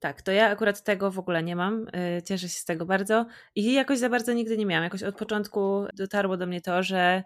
[0.00, 1.86] Tak, to ja akurat tego w ogóle nie mam.
[1.88, 3.26] Y, cieszę się z tego bardzo.
[3.54, 4.84] I jakoś za bardzo nigdy nie miałam.
[4.84, 7.22] Jakoś od początku dotarło do mnie to, że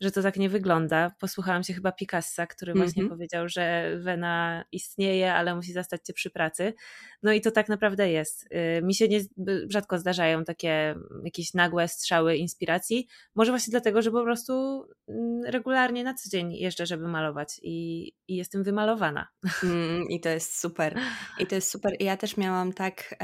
[0.00, 1.10] że to tak nie wygląda.
[1.20, 2.86] Posłuchałam się chyba Picassa, który mm -hmm.
[2.86, 6.74] właśnie powiedział, że wena istnieje, ale musi zastać cię przy pracy.
[7.22, 8.44] No i to tak naprawdę jest.
[8.78, 9.20] Y, mi się nie,
[9.68, 13.08] rzadko zdarzają takie jakieś nagłe strzały inspiracji.
[13.34, 18.06] Może właśnie dlatego, że po prostu mm, regularnie na co dzień jeżdżę, żeby malować i,
[18.28, 19.28] i jestem wymalowana.
[19.62, 20.98] Mm, I to jest super.
[21.38, 21.96] I to jest super.
[22.00, 23.14] Ja też miałam tak,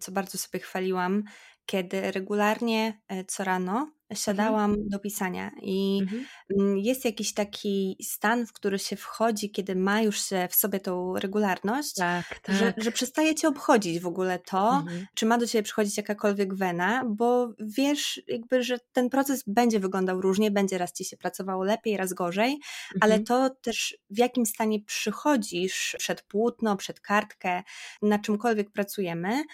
[0.00, 1.22] co bardzo sobie chwaliłam,
[1.66, 3.95] kiedy regularnie e, co rano.
[4.14, 4.88] Siadałam mhm.
[4.88, 6.26] do pisania i mhm.
[6.58, 10.80] Mm, jest jakiś taki stan, w który się wchodzi, kiedy ma już się w sobie
[10.80, 12.56] tą regularność, tak, tak.
[12.56, 15.06] Że, że przestaje cię obchodzić w ogóle to, mhm.
[15.14, 20.20] czy ma do ciebie przychodzić jakakolwiek wena, bo wiesz jakby, że ten proces będzie wyglądał
[20.20, 22.58] różnie, będzie raz ci się pracowało lepiej, raz gorzej,
[23.00, 23.24] ale mhm.
[23.24, 27.62] to też w jakim stanie przychodzisz przed płótno, przed kartkę,
[28.02, 29.44] na czymkolwiek pracujemy,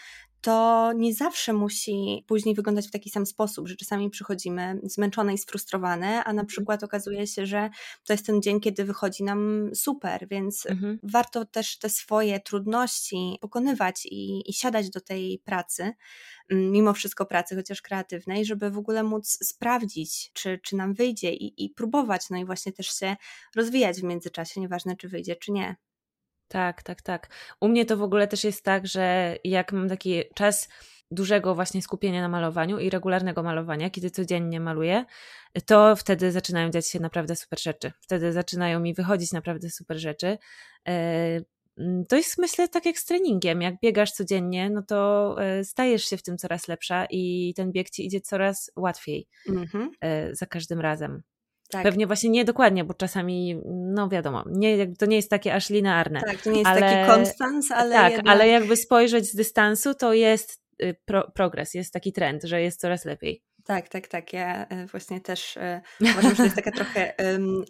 [0.42, 5.38] to nie zawsze musi później wyglądać w taki sam sposób, że czasami przychodzimy zmęczone i
[5.38, 6.46] sfrustrowane, a na mhm.
[6.46, 7.70] przykład okazuje się, że
[8.04, 10.98] to jest ten dzień, kiedy wychodzi nam super, więc mhm.
[11.02, 15.92] warto też te swoje trudności pokonywać i, i siadać do tej pracy,
[16.50, 21.32] mm, mimo wszystko pracy, chociaż kreatywnej, żeby w ogóle móc sprawdzić, czy, czy nam wyjdzie
[21.32, 23.16] i, i próbować, no i właśnie też się
[23.56, 25.76] rozwijać w międzyczasie, nieważne czy wyjdzie, czy nie.
[26.52, 27.28] Tak, tak, tak.
[27.60, 30.68] U mnie to w ogóle też jest tak, że jak mam taki czas
[31.10, 35.04] dużego właśnie skupienia na malowaniu i regularnego malowania, kiedy codziennie maluję,
[35.66, 37.92] to wtedy zaczynają dziać się naprawdę super rzeczy.
[38.00, 40.38] Wtedy zaczynają mi wychodzić naprawdę super rzeczy.
[40.88, 41.40] E,
[41.78, 43.62] mm, to jest myślę tak jak z treningiem.
[43.62, 47.90] Jak biegasz codziennie, no to e, stajesz się w tym coraz lepsza i ten bieg
[47.90, 49.88] ci idzie coraz łatwiej mm-hmm.
[50.32, 51.22] za każdym razem.
[51.72, 51.82] Tak.
[51.82, 56.20] Pewnie właśnie nie dokładnie, bo czasami, no wiadomo, nie, to nie jest takie aż linearne.
[56.20, 57.94] Tak, to nie jest ale, taki konstans, ale.
[57.94, 58.34] Tak, jednak...
[58.34, 62.80] ale jakby spojrzeć z dystansu, to jest y, pro, progres, jest taki trend, że jest
[62.80, 63.42] coraz lepiej.
[63.64, 64.32] Tak, tak, tak.
[64.32, 67.14] Ja e, właśnie też e, uważam, że to jest taka trochę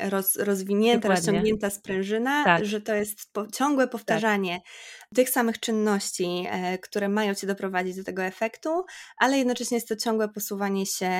[0.08, 1.32] roz, rozwinięta, Dokładnie.
[1.32, 2.64] rozciągnięta sprężyna, tak.
[2.64, 3.92] że to jest po, ciągłe tak.
[3.92, 5.14] powtarzanie tak.
[5.14, 8.84] tych samych czynności, e, które mają Cię doprowadzić do tego efektu,
[9.18, 11.10] ale jednocześnie jest to ciągłe posuwanie się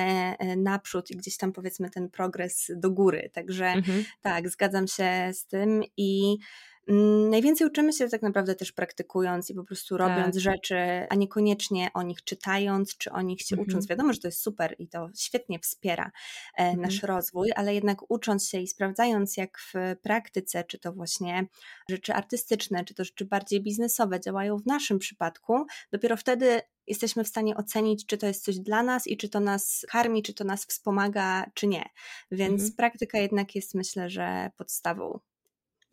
[0.57, 3.29] naprzód i gdzieś tam powiedzmy ten progres do góry.
[3.33, 4.05] Także mhm.
[4.21, 6.37] tak, zgadzam się z tym i
[7.29, 10.43] najwięcej uczymy się tak naprawdę też praktykując i po prostu robiąc tak.
[10.43, 10.77] rzeczy,
[11.09, 13.69] a niekoniecznie o nich czytając, czy o nich się mhm.
[13.69, 13.87] ucząc.
[13.87, 16.11] Wiadomo, że to jest super i to świetnie wspiera
[16.57, 16.81] e, mhm.
[16.81, 21.47] nasz rozwój, ale jednak ucząc się i sprawdzając, jak w praktyce, czy to właśnie
[21.89, 27.27] rzeczy artystyczne, czy to rzeczy bardziej biznesowe działają w naszym przypadku, dopiero wtedy jesteśmy w
[27.27, 30.43] stanie ocenić, czy to jest coś dla nas i czy to nas karmi, czy to
[30.43, 31.89] nas wspomaga, czy nie.
[32.31, 32.73] Więc mhm.
[32.73, 35.19] praktyka jednak jest, myślę, że podstawą.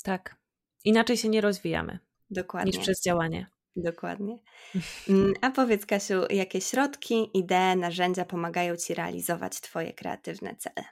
[0.03, 0.40] Tak,
[0.85, 1.99] Inaczej się nie rozwijamy.
[2.31, 2.71] Dokładnie.
[2.73, 3.47] Niż przez działanie.
[3.77, 4.39] Dokładnie.
[5.09, 10.87] Mm, a powiedz, Kasiu, jakie środki, idee, narzędzia pomagają Ci realizować Twoje kreatywne cele?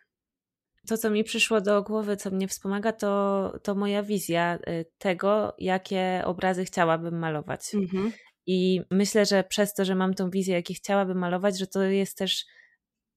[0.89, 5.55] To, co mi przyszło do głowy, co mnie wspomaga, to, to moja wizja y, tego,
[5.59, 7.75] jakie obrazy chciałabym malować.
[7.75, 8.13] Mhm.
[8.47, 12.19] I myślę, że przez to, że mam tą wizję, jakie chciałabym malować, że to jest
[12.19, 12.47] też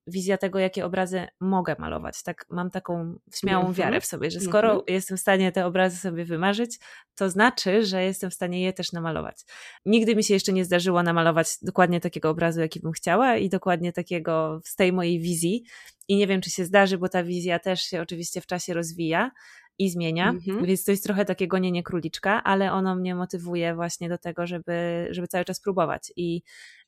[0.08, 2.24] wizja tego, jakie obrazy mogę malować.
[2.24, 3.76] Tak, mam taką śmiałą -hmm.
[3.76, 4.84] wiarę w sobie, że skoro -hmm.
[4.88, 6.80] jestem w stanie te obrazy sobie wymarzyć,
[7.16, 9.42] to znaczy, że jestem w stanie je też namalować.
[9.86, 13.94] Nigdy mi się jeszcze nie zdarzyło namalować dokładnie takiego obrazu, jaki bym chciała i dokładnie
[13.94, 15.64] takiego z tej mojej wizji.
[16.08, 19.32] I nie wiem, czy się zdarzy, bo ta wizja też się oczywiście w czasie rozwija
[19.80, 20.66] i zmienia, -hmm.
[20.66, 25.08] więc to jest trochę takie gonienie króliczka, ale ono mnie motywuje właśnie do tego, żeby,
[25.12, 26.42] żeby cały czas próbować i,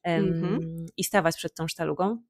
[0.06, 2.22] um, i stawać przed tą sztalugą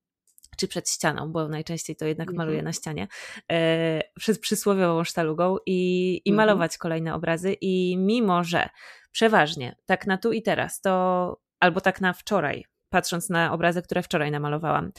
[0.57, 2.65] czy przed ścianą, bo najczęściej to jednak maluję mhm.
[2.65, 3.07] na ścianie,
[3.51, 6.47] e, przed przysłowiową sztalugą i, i mhm.
[6.47, 7.53] malować kolejne obrazy.
[7.61, 8.69] I mimo, że
[9.11, 14.03] przeważnie tak na tu i teraz, to albo tak na wczoraj, patrząc na obrazy, które
[14.03, 14.91] wczoraj namalowałam,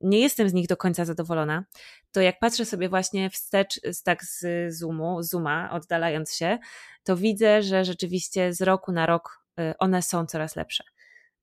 [0.00, 1.64] nie jestem z nich do końca zadowolona,
[2.12, 4.44] to jak patrzę sobie właśnie wstecz tak z
[4.74, 6.58] zoomu, zooma, oddalając się,
[7.04, 10.84] to widzę, że rzeczywiście z roku na rok e, one są coraz lepsze.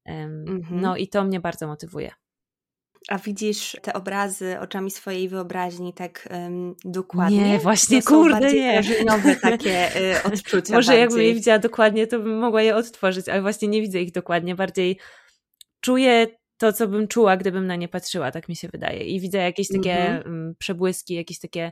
[0.05, 0.81] Mhm.
[0.81, 2.11] No i to mnie bardzo motywuje.
[3.07, 7.49] A widzisz te obrazy oczami swojej wyobraźni tak um, dokładnie?
[7.49, 8.81] Nie, właśnie, to kurde, nie.
[9.05, 10.73] nowe takie y, odczucia.
[10.73, 10.99] Może bardziej.
[10.99, 14.55] jakbym je widziała dokładnie, to bym mogła je odtworzyć, ale właśnie nie widzę ich dokładnie.
[14.55, 14.99] Bardziej
[15.81, 19.03] czuję to, co bym czuła, gdybym na nie patrzyła, tak mi się wydaje.
[19.03, 20.53] I widzę jakieś takie mm-hmm.
[20.59, 21.71] przebłyski, jakieś takie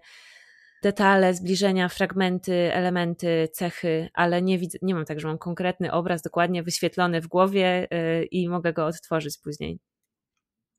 [0.83, 6.21] detale, zbliżenia, fragmenty, elementy, cechy, ale nie, widzę, nie mam tak, że mam konkretny obraz
[6.21, 9.79] dokładnie wyświetlony w głowie yy, i mogę go odtworzyć później.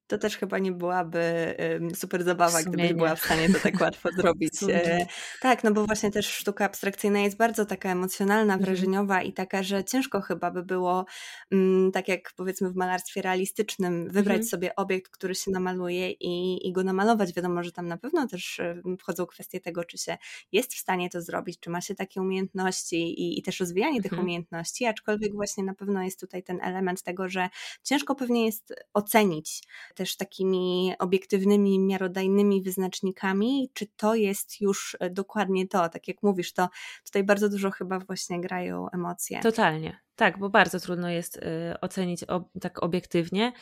[0.09, 1.55] To też chyba nie byłaby
[1.95, 4.53] super zabawa, gdybyś była w stanie to tak łatwo zrobić.
[4.73, 5.07] E,
[5.41, 8.61] tak, no bo właśnie też sztuka abstrakcyjna jest bardzo taka emocjonalna, mhm.
[8.61, 11.05] wrażeniowa i taka, że ciężko chyba by było,
[11.51, 14.45] mm, tak jak powiedzmy w malarstwie realistycznym, wybrać mhm.
[14.45, 17.33] sobie obiekt, który się namaluje i, i go namalować.
[17.33, 18.61] Wiadomo, że tam na pewno też
[18.99, 20.19] wchodzą kwestie tego, czy się
[20.53, 24.11] jest w stanie to zrobić, czy ma się takie umiejętności i, i też rozwijanie mhm.
[24.11, 27.49] tych umiejętności, aczkolwiek właśnie na pewno jest tutaj ten element tego, że
[27.83, 29.63] ciężko pewnie jest ocenić
[29.99, 36.53] też takimi obiektywnymi, miarodajnymi wyznacznikami, czy to jest już e, dokładnie to, tak jak mówisz,
[36.53, 36.69] to
[37.05, 39.41] tutaj bardzo dużo chyba właśnie grają emocje.
[39.41, 41.41] Totalnie, tak, bo bardzo trudno jest y,
[41.81, 42.25] ocenić
[42.61, 43.53] tak obiektywnie.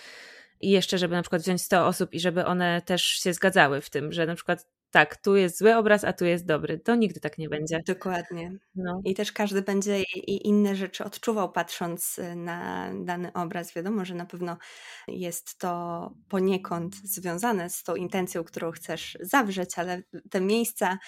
[0.60, 3.90] I jeszcze, żeby na przykład wziąć 100 osób i żeby one też się zgadzały w
[3.90, 6.78] tym, że na przykład tak, tu jest zły obraz, a tu jest dobry.
[6.78, 7.82] To nigdy tak nie będzie.
[7.86, 8.52] Dokładnie.
[8.74, 9.00] No.
[9.04, 13.74] I też każdy będzie i inne rzeczy odczuwał, patrząc y, na dany obraz.
[13.74, 14.56] Wiadomo, że na pewno
[15.08, 20.98] jest to poniekąd związane z tą intencją, którą chcesz zawrzeć, ale te miejsca,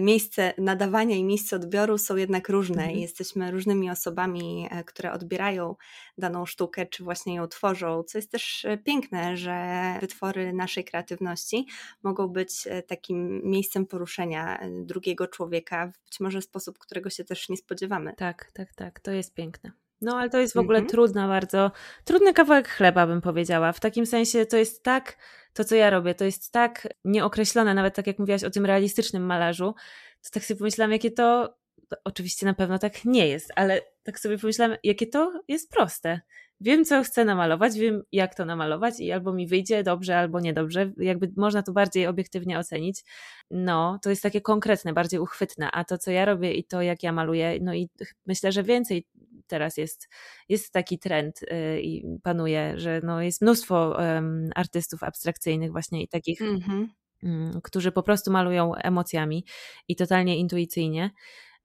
[0.00, 2.82] miejsce nadawania i miejsce odbioru są jednak różne.
[2.82, 2.98] Mhm.
[2.98, 5.76] Jesteśmy różnymi osobami, e, które odbierają
[6.18, 9.56] daną sztukę, czy właśnie ją tworzą, co jest też e, piękne, że
[10.00, 11.66] wytwory naszej kreatywności
[12.02, 17.24] mogą być e, takim miejscem poruszenia e, drugiego człowieka, być może w sposób, którego się
[17.24, 18.14] też nie spodziewamy.
[18.16, 19.72] Tak, tak, tak, to jest piękne.
[20.00, 20.90] No, ale to jest w ogóle mm -hmm.
[20.90, 21.70] trudna bardzo,
[22.04, 23.72] trudny kawałek chleba, bym powiedziała.
[23.72, 25.16] W takim sensie to jest tak,
[25.52, 29.26] to co ja robię, to jest tak nieokreślone, nawet tak jak mówiłaś o tym realistycznym
[29.26, 29.74] malarzu,
[30.22, 31.56] to tak sobie pomyślałam, jakie to,
[31.88, 36.20] to oczywiście na pewno tak nie jest, ale tak sobie pomyślałam, jakie to jest proste
[36.60, 40.92] wiem, co chcę namalować, wiem, jak to namalować i albo mi wyjdzie dobrze, albo niedobrze.
[40.96, 43.04] Jakby można to bardziej obiektywnie ocenić.
[43.50, 47.02] No, to jest takie konkretne, bardziej uchwytne, a to, co ja robię i to, jak
[47.02, 47.88] ja maluję, no i
[48.26, 49.06] myślę, że więcej
[49.46, 50.08] teraz jest,
[50.48, 56.08] jest taki trend yy, i panuje, że no jest mnóstwo um, artystów abstrakcyjnych właśnie i
[56.08, 56.86] takich, mm -hmm.
[57.22, 59.44] um, którzy po prostu malują emocjami
[59.88, 61.10] i totalnie intuicyjnie.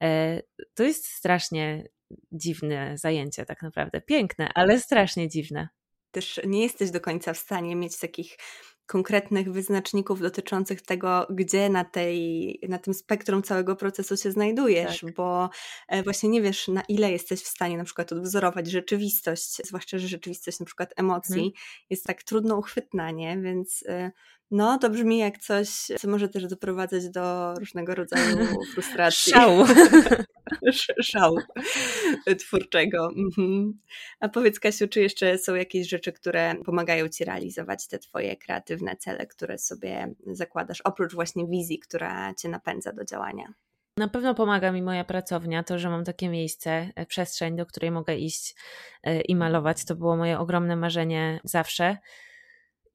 [0.03, 0.41] E,
[0.73, 1.87] to jest strasznie
[2.31, 4.01] dziwne zajęcie, tak naprawdę.
[4.01, 5.69] Piękne, ale strasznie dziwne.
[6.11, 8.37] Też nie jesteś do końca w stanie mieć takich
[8.91, 15.13] konkretnych wyznaczników dotyczących tego, gdzie na, tej, na tym spektrum całego procesu się znajdujesz, tak.
[15.13, 15.49] bo
[15.87, 20.07] e, właśnie nie wiesz, na ile jesteś w stanie na przykład odwzorować rzeczywistość, zwłaszcza, że
[20.07, 21.51] rzeczywistość na przykład emocji hmm.
[21.89, 23.41] jest tak trudno uchwytna, nie?
[23.41, 24.11] Więc e,
[24.51, 28.37] no, to brzmi jak coś, co może też doprowadzać do różnego rodzaju
[28.73, 29.33] frustracji.
[29.33, 29.65] Szału.
[31.01, 31.37] Szału
[32.39, 33.09] twórczego.
[33.17, 33.79] Mhm.
[34.19, 38.95] A powiedz, Kasiu, czy jeszcze są jakieś rzeczy, które pomagają Ci realizować te Twoje kreatywne
[38.95, 43.53] cele, które sobie zakładasz, oprócz właśnie wizji, która Cię napędza do działania?
[43.97, 47.91] Na pewno pomaga mi moja pracownia, to, że mam takie miejsce, e, przestrzeń, do której
[47.91, 48.55] mogę iść
[49.03, 49.85] e, i malować.
[49.85, 51.97] To było moje ogromne marzenie zawsze.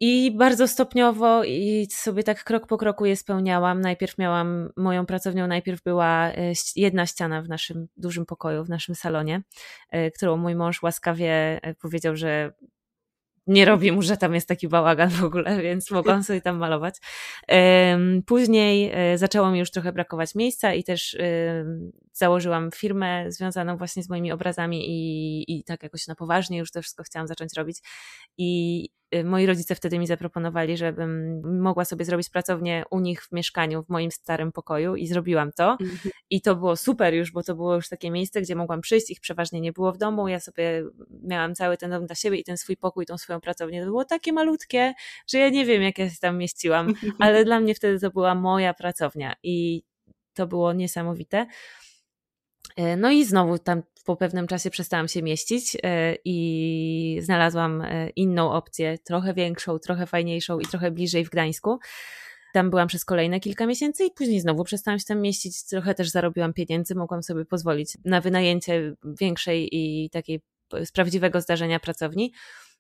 [0.01, 3.81] I bardzo stopniowo i sobie tak krok po kroku je spełniałam.
[3.81, 8.95] Najpierw miałam moją pracownią, najpierw była e, jedna ściana w naszym dużym pokoju, w naszym
[8.95, 9.43] salonie,
[9.91, 12.53] e, którą mój mąż łaskawie e, powiedział, że
[13.47, 16.97] nie robi mu, że tam jest taki bałagan w ogóle, więc mogłam sobie tam malować.
[18.27, 21.17] Później zaczęło mi już trochę brakować miejsca i też
[22.13, 26.83] założyłam firmę związaną właśnie z moimi obrazami i, i tak jakoś na poważnie już to
[26.83, 27.79] wszystko chciałam zacząć robić.
[28.39, 28.89] I
[29.25, 33.89] moi rodzice wtedy mi zaproponowali, żebym mogła sobie zrobić pracownię u nich w mieszkaniu, w
[33.89, 35.71] moim starym pokoju i zrobiłam to.
[35.71, 36.11] Mhm.
[36.31, 39.21] I to było super już, bo to było już takie miejsce, gdzie mogłam przyjść, ich
[39.21, 40.29] przeważnie nie było w domu.
[40.29, 40.85] Ja sobie
[41.23, 43.81] miałam cały ten dom dla siebie i ten swój pokój, tą swoją pracownię.
[43.81, 44.95] To było takie malutkie,
[45.27, 48.35] że ja nie wiem, jak ja się tam mieściłam, ale dla mnie wtedy to była
[48.35, 49.83] moja pracownia i
[50.35, 51.47] to było niesamowite.
[52.77, 58.09] E, no i znowu tam po pewnym czasie przestałam się mieścić e, i znalazłam e,
[58.11, 61.79] inną opcję, trochę większą, trochę fajniejszą i trochę bliżej w Gdańsku.
[62.53, 65.65] Tam byłam przez kolejne kilka miesięcy i później znowu przestałam się tam mieścić.
[65.65, 70.41] Trochę też zarobiłam pieniędzy, mogłam sobie pozwolić na wynajęcie większej i takiej
[70.85, 72.33] z prawdziwego zdarzenia pracowni.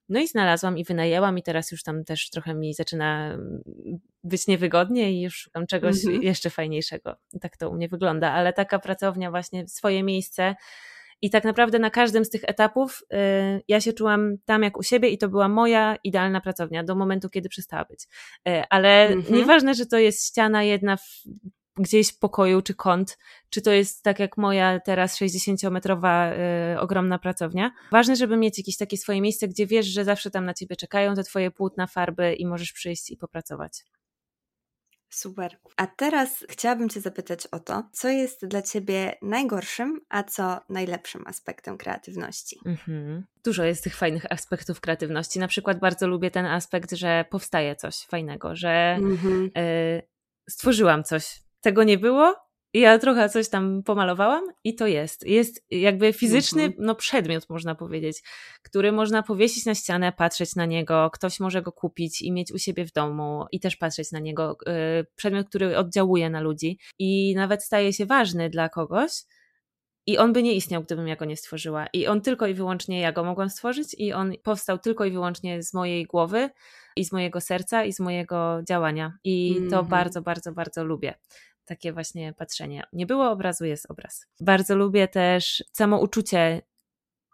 [0.08, 3.62] No i znalazłam i wynajęłam i teraz już tam też trochę mi zaczyna mm,
[4.24, 6.24] być niewygodnie i już szukam czegoś mm -hmm.
[6.24, 7.16] jeszcze fajniejszego.
[7.40, 10.54] Tak to u mnie wygląda, ale taka pracownia właśnie, swoje miejsce
[11.22, 13.16] i tak naprawdę na każdym z tych etapów y,
[13.68, 17.30] ja się czułam tam jak u siebie i to była moja idealna pracownia do momentu,
[17.30, 18.04] kiedy przestała być.
[18.48, 19.32] Y, ale mm -hmm.
[19.32, 21.22] nieważne, że to jest ściana jedna w
[21.76, 23.18] gdzieś w pokoju czy kąt,
[23.50, 26.32] czy to jest tak jak moja teraz 60-metrowa
[26.74, 27.72] y, ogromna pracownia.
[27.92, 31.14] Ważne, żeby mieć jakieś takie swoje miejsce, gdzie wiesz, że zawsze tam na ciebie czekają
[31.14, 33.84] te twoje płótna, farby i możesz przyjść i popracować.
[35.10, 35.58] Super.
[35.76, 41.26] A teraz chciałabym Cię zapytać o to, co jest dla Ciebie najgorszym, a co najlepszym
[41.26, 42.58] aspektem kreatywności?
[42.66, 43.26] Mhm.
[43.44, 45.38] Dużo jest tych fajnych aspektów kreatywności.
[45.38, 49.50] Na przykład bardzo lubię ten aspekt, że powstaje coś fajnego, że mhm.
[49.56, 50.02] y,
[50.50, 51.45] stworzyłam coś.
[51.66, 52.34] Tego nie było,
[52.74, 55.26] ja trochę coś tam pomalowałam i to jest.
[55.26, 56.86] Jest jakby fizyczny mhm.
[56.86, 58.22] no, przedmiot, można powiedzieć,
[58.62, 62.58] który można powiesić na ścianę, patrzeć na niego, ktoś może go kupić i mieć u
[62.58, 64.56] siebie w domu i też patrzeć na niego.
[65.00, 69.10] Y, przedmiot, który oddziałuje na ludzi i nawet staje się ważny dla kogoś.
[70.06, 71.86] I on by nie istniał, gdybym ja go nie stworzyła.
[71.92, 75.62] I on tylko i wyłącznie ja go mogłam stworzyć, i on powstał tylko i wyłącznie
[75.62, 76.50] z mojej głowy,
[76.96, 79.18] i z mojego serca, i z mojego działania.
[79.24, 79.70] I mm -hmm.
[79.70, 79.90] to mhm.
[79.90, 81.14] bardzo, bardzo, bardzo lubię
[81.66, 82.82] takie właśnie patrzenie.
[82.92, 84.26] Nie było obrazu, jest obraz.
[84.40, 86.62] Bardzo lubię też samo uczucie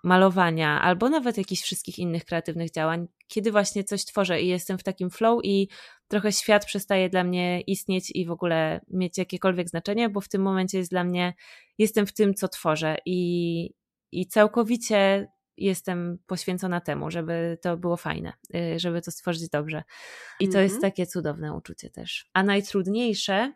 [0.05, 4.83] malowania albo nawet jakichś wszystkich innych kreatywnych działań, kiedy właśnie coś tworzę i jestem w
[4.83, 5.69] takim flow i
[6.09, 10.43] trochę świat przestaje dla mnie istnieć i w ogóle mieć jakiekolwiek znaczenie, bo w tym
[10.43, 11.35] momencie jest dla mnie,
[11.79, 13.71] jestem w tym, co tworzę i,
[14.13, 19.83] i całkowicie jestem poświęcona temu, żeby to było fajne, y, żeby to stworzyć dobrze.
[20.41, 20.63] I to mm -hmm.
[20.63, 20.93] jest mhm.
[20.93, 22.31] takie cudowne uczucie też.
[22.33, 23.53] A najtrudniejsze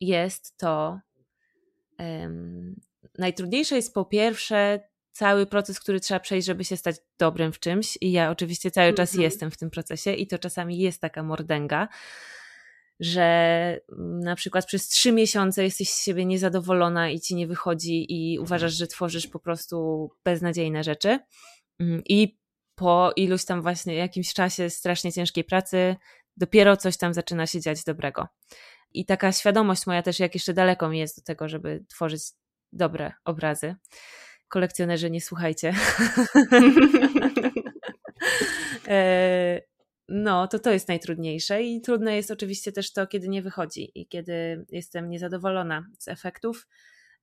[0.00, 1.00] jest to.
[1.98, 2.80] Um,
[3.18, 7.98] najtrudniejsze jest po pierwsze cały proces, który trzeba przejść, żeby się stać dobrym w czymś.
[8.00, 9.24] I ja oczywiście cały czas mm -hmm.
[9.24, 11.88] jestem w tym procesie, i to czasami jest taka mordęga,
[13.00, 13.80] że
[14.22, 18.72] na przykład przez trzy miesiące jesteś z siebie niezadowolona i ci nie wychodzi, i uważasz,
[18.72, 21.18] że tworzysz po prostu beznadziejne rzeczy.
[21.80, 22.38] Mm, I
[22.74, 25.96] po iluś tam właśnie jakimś czasie strasznie ciężkiej pracy,
[26.36, 28.26] dopiero coś tam zaczyna się dziać dobrego.
[28.94, 32.22] I taka świadomość moja też, jak jeszcze daleko mi jest do tego, żeby tworzyć
[32.72, 33.76] dobre obrazy.
[34.48, 35.74] Kolekcjonerzy, nie słuchajcie.
[38.88, 39.60] E,
[40.08, 44.06] no, to to jest najtrudniejsze i trudne jest oczywiście też to, kiedy nie wychodzi i
[44.06, 46.68] kiedy jestem niezadowolona z efektów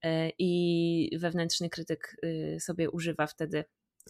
[0.03, 3.65] e, i wewnętrzny krytyk y, sobie używa wtedy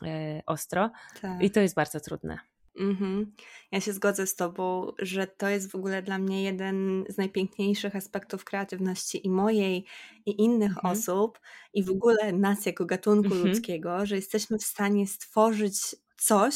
[0.06, 0.92] e, ostro.
[1.22, 1.42] Tak.
[1.42, 2.40] I to jest bardzo trudne.
[2.80, 3.34] Mhm.
[3.72, 7.96] Ja się zgodzę z Tobą, że to jest w ogóle dla mnie jeden z najpiękniejszych
[7.96, 9.86] aspektów kreatywności i mojej,
[10.26, 10.94] i innych mhm.
[10.94, 11.40] osób,
[11.74, 13.48] i w ogóle nas jako gatunku mhm.
[13.48, 16.56] ludzkiego, że jesteśmy w stanie stworzyć coś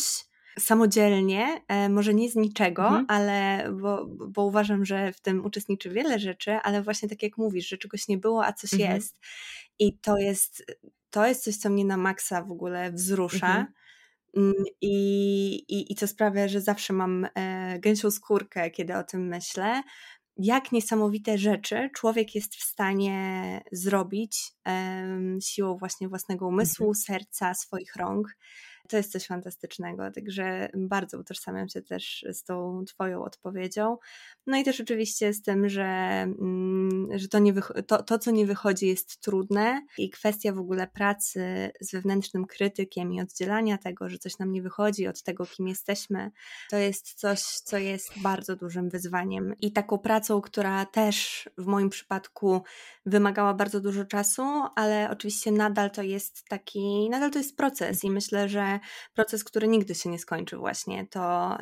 [0.60, 3.06] samodzielnie, e, może nie z niczego, mhm.
[3.08, 7.68] ale bo, bo uważam, że w tym uczestniczy wiele rzeczy, ale właśnie tak jak mówisz,
[7.68, 9.18] że czegoś nie było, a coś jest.
[9.80, 10.66] I to jest,
[11.10, 13.68] to jest coś, co mnie na maksa w ogóle wzrusza
[14.82, 19.84] I, i, I to sprawia, że zawsze mam e, gęsią skórkę, kiedy o tym myślę.
[20.38, 24.54] Jak niesamowite rzeczy człowiek jest w stanie zrobić
[25.42, 26.96] siłą właśnie własnego umysłu, mhm.
[26.96, 28.38] serca, swoich rąk
[28.90, 33.98] to jest coś fantastycznego, także bardzo utożsamiam się też z tą Twoją odpowiedzią.
[34.48, 37.54] No i też oczywiście z tym, że, mm, że to, nie
[37.88, 43.14] to, to, co nie wychodzi, jest trudne i kwestia w ogóle pracy z wewnętrznym krytykiem
[43.14, 46.32] i oddzielania tego, że coś nam nie wychodzi od tego, kim jesteśmy,
[46.70, 51.90] to jest coś, co jest bardzo dużym wyzwaniem i taką pracą, która też w moim
[51.90, 52.62] przypadku
[53.06, 54.44] wymagała bardzo dużo czasu,
[54.76, 58.79] ale oczywiście nadal to jest taki, nadal to jest proces i myślę, że
[59.14, 61.08] proces, który nigdy się nie skończy właśnie.
[61.08, 61.58] To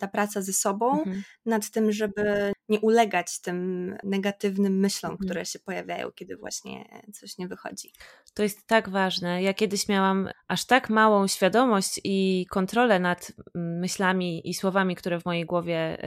[0.00, 1.22] ta praca ze sobą mhm.
[1.46, 5.26] nad tym, żeby nie ulegać tym negatywnym myślom, mhm.
[5.26, 7.92] które się pojawiają, kiedy właśnie coś nie wychodzi.
[8.34, 9.42] To jest tak ważne.
[9.42, 15.20] Ja kiedyś miałam aż tak małą świadomość i kontrolę nad mm, myślami i słowami, które
[15.20, 16.04] w mojej głowie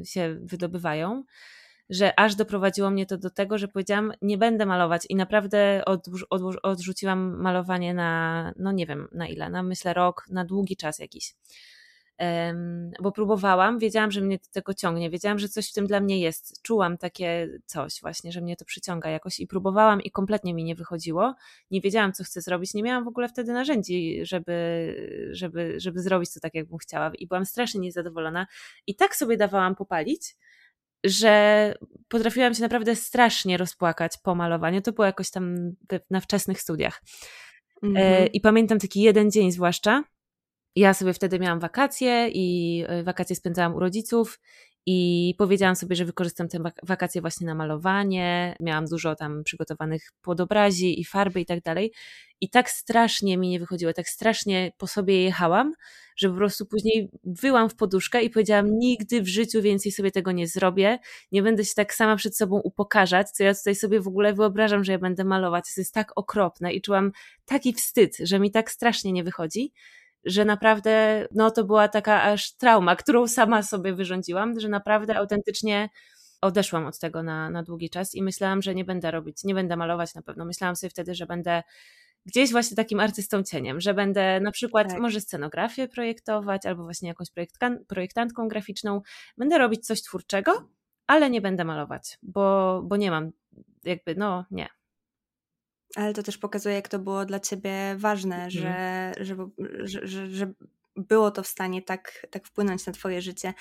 [0.00, 1.24] y, się wydobywają,
[1.90, 5.82] że aż doprowadziło mnie to do tego, że powiedziałam, nie będę malować i naprawdę
[6.62, 11.34] odrzuciłam malowanie na, no nie wiem na ile, na myślę rok, na długi czas jakiś.
[12.18, 16.00] Um, bo próbowałam, wiedziałam, że mnie do tego ciągnie, wiedziałam, że coś w tym dla
[16.00, 16.62] mnie jest.
[16.62, 20.74] Czułam takie coś właśnie, że mnie to przyciąga jakoś i próbowałam i kompletnie mi nie
[20.74, 21.34] wychodziło.
[21.70, 26.34] Nie wiedziałam, co chcę zrobić, nie miałam w ogóle wtedy narzędzi, żeby, żeby, żeby zrobić
[26.34, 28.46] to tak, jak bym chciała i byłam strasznie niezadowolona
[28.86, 30.36] i tak sobie dawałam popalić,
[31.04, 31.74] że
[32.08, 34.82] potrafiłam się naprawdę strasznie rozpłakać po malowaniu.
[34.82, 35.54] To było jakoś tam
[36.10, 37.02] na wczesnych studiach.
[37.82, 38.28] Mm -hmm.
[38.32, 40.04] I pamiętam taki jeden dzień zwłaszcza.
[40.76, 44.40] Ja sobie wtedy miałam wakacje i e, wakacje spędzałam u rodziców
[44.88, 48.56] i powiedziałam sobie, że wykorzystam te wakacje właśnie na malowanie.
[48.60, 51.92] Miałam dużo tam przygotowanych podobrazi i farby i tak dalej.
[52.40, 55.72] I tak strasznie mi nie wychodziło, tak strasznie po sobie jechałam,
[56.16, 60.32] że po prostu później wyłam w poduszkę i powiedziałam: Nigdy w życiu więcej sobie tego
[60.32, 60.98] nie zrobię.
[61.32, 64.84] Nie będę się tak sama przed sobą upokarzać, co ja tutaj sobie w ogóle wyobrażam,
[64.84, 65.64] że ja będę malować.
[65.74, 67.12] To jest tak okropne i czułam
[67.44, 69.72] taki wstyd, że mi tak strasznie nie wychodzi
[70.26, 75.88] że naprawdę no to była taka aż trauma, którą sama sobie wyrządziłam, że naprawdę autentycznie
[76.40, 79.76] odeszłam od tego na, na długi czas i myślałam, że nie będę robić, nie będę
[79.76, 80.44] malować na pewno.
[80.44, 81.62] Myślałam sobie wtedy, że będę
[82.26, 85.00] gdzieś właśnie takim artystą cieniem, że będę na przykład tak.
[85.00, 87.28] może scenografię projektować albo właśnie jakąś
[87.86, 89.00] projektantką graficzną.
[89.38, 90.68] Będę robić coś twórczego,
[91.06, 93.30] ale nie będę malować, bo, bo nie mam
[93.84, 94.75] jakby, no nie.
[95.94, 98.50] Ale to też pokazuje, jak to było dla ciebie ważne, mm.
[98.50, 99.36] że, że,
[99.84, 100.52] że, że, że
[100.96, 103.54] było to w stanie tak, tak wpłynąć na Twoje życie.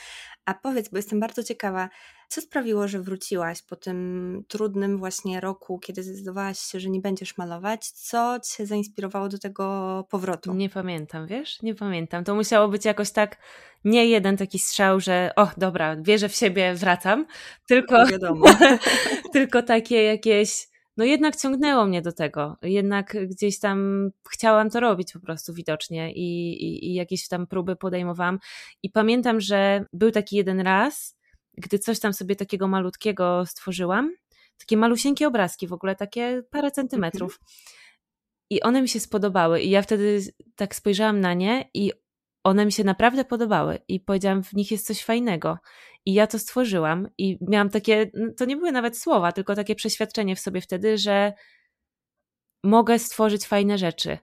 [0.45, 1.89] A powiedz, bo jestem bardzo ciekawa,
[2.29, 7.37] co sprawiło, że wróciłaś po tym trudnym właśnie roku, kiedy zdecydowałaś się, że nie będziesz
[7.37, 7.91] malować?
[7.91, 10.53] Co Cię zainspirowało do tego powrotu?
[10.53, 11.61] Nie pamiętam, wiesz?
[11.61, 12.23] Nie pamiętam.
[12.23, 13.37] To musiało być jakoś tak,
[13.85, 17.25] nie jeden taki strzał, że o, dobra, wierzę w siebie, wracam,
[17.67, 18.45] tylko, wiadomo.
[19.33, 20.67] tylko takie jakieś
[20.97, 22.57] no jednak ciągnęło mnie do tego.
[22.61, 27.75] Jednak gdzieś tam chciałam to robić po prostu widocznie i, i, i jakieś tam próby
[27.75, 28.39] podejmowałam.
[28.83, 31.17] I pamiętam, że był taki jeden raz,
[31.57, 34.15] gdy coś tam sobie takiego malutkiego stworzyłam,
[34.59, 37.39] takie malusieńkie obrazki w ogóle, takie parę centymetrów.
[37.41, 37.45] Mhm.
[38.49, 39.61] I one mi się spodobały.
[39.61, 40.21] I ja wtedy
[40.55, 41.91] tak spojrzałam na nie i
[42.43, 43.79] one mi się naprawdę podobały.
[43.87, 45.57] I powiedziałam, w nich jest coś fajnego.
[46.05, 50.35] I ja to stworzyłam i miałam takie, to nie były nawet słowa, tylko takie przeświadczenie
[50.35, 51.33] w sobie wtedy, że
[52.63, 54.17] mogę stworzyć fajne rzeczy.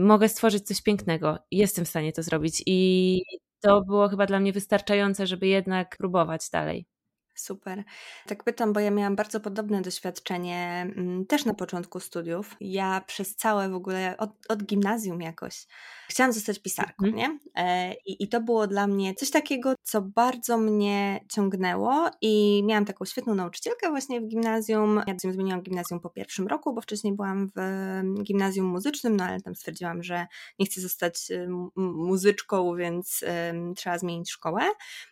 [0.00, 1.38] Mogę stworzyć coś pięknego.
[1.50, 2.62] Jestem w stanie to zrobić.
[2.66, 3.22] I
[3.60, 6.86] to było chyba dla mnie wystarczające, żeby jednak próbować dalej.
[7.34, 7.84] Super.
[8.26, 12.56] Tak pytam, bo ja miałam bardzo podobne doświadczenie mm, też na początku studiów.
[12.60, 15.66] Ja przez całe w ogóle, od, od gimnazjum jakoś,
[16.08, 17.16] chciałam zostać pisarką, mm.
[17.16, 17.38] nie?
[17.56, 22.84] E, I, I to było dla mnie coś takiego, co bardzo mnie ciągnęło i miałam
[22.84, 25.00] taką świetną nauczycielkę właśnie w gimnazjum.
[25.06, 29.54] Ja zmieniłam gimnazjum po pierwszym roku, bo wcześniej byłam w gimnazjum muzycznym, no ale tam
[29.54, 30.26] stwierdziłam, że
[30.58, 31.32] nie chcę zostać
[31.76, 34.62] muzyczką, więc um, trzeba zmienić szkołę.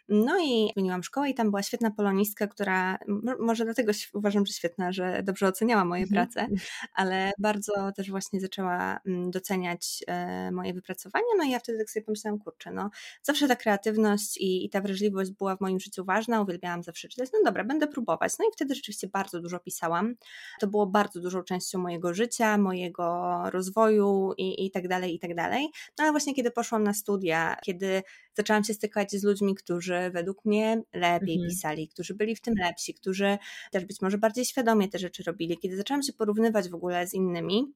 [0.08, 2.98] No i zmieniłam szkołę i tam była świetna polonistka, która
[3.38, 6.26] może dlatego uważam, że świetna, że dobrze oceniała moje mhm.
[6.26, 6.48] prace,
[6.94, 11.24] ale bardzo też właśnie zaczęła mm, doceniać e, moje wypracowania.
[11.38, 12.90] No i ja wtedy tak sobie pomyślałam, kurczę, no
[13.22, 17.30] zawsze ta kreatywność i, i ta wrażliwość była w moim życiu ważna, uwielbiałam zawsze czytać.
[17.32, 18.32] No dobra, będę próbować.
[18.38, 20.14] No i wtedy rzeczywiście bardzo dużo pisałam.
[20.60, 25.34] To było bardzo dużą częścią mojego życia, mojego rozwoju i, i tak dalej, i tak
[25.34, 25.68] dalej.
[25.98, 28.02] No ale właśnie kiedy poszłam na studia, kiedy
[28.34, 31.50] zaczęłam się stykać z ludźmi, którzy według mnie lepiej mhm.
[31.50, 33.38] pisali, którzy byli w tym lepsi, którzy
[33.70, 35.58] też być może bardziej świadomie te rzeczy robili.
[35.58, 37.72] Kiedy zaczęłam się porównywać w ogóle z innymi,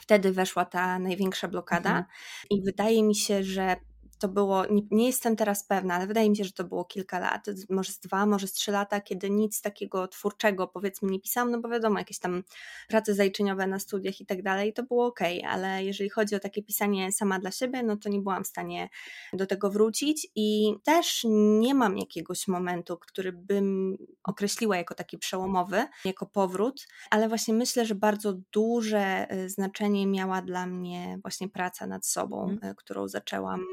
[0.00, 2.06] wtedy weszła ta największa blokada mhm.
[2.50, 3.76] i wydaje mi się, że
[4.18, 7.18] to było, nie, nie, jestem teraz pewna, ale wydaje mi się, że to było kilka
[7.18, 11.50] lat, może z dwa, może z trzy lata, kiedy nic takiego twórczego powiedzmy nie pisałam,
[11.50, 12.42] no bo wiadomo, jakieś tam
[12.88, 16.62] prace zajczeniowe na studiach i tak dalej, to było ok, ale jeżeli chodzi o takie
[16.62, 18.88] pisanie sama dla siebie, no to nie byłam w stanie
[19.32, 21.26] do tego wrócić i też
[21.60, 27.86] nie mam jakiegoś momentu, który bym określiła jako taki przełomowy, jako powrót, ale właśnie myślę,
[27.86, 32.74] że bardzo duże y, znaczenie miała dla mnie właśnie praca nad sobą, mm.
[32.74, 33.64] którą zaczęłam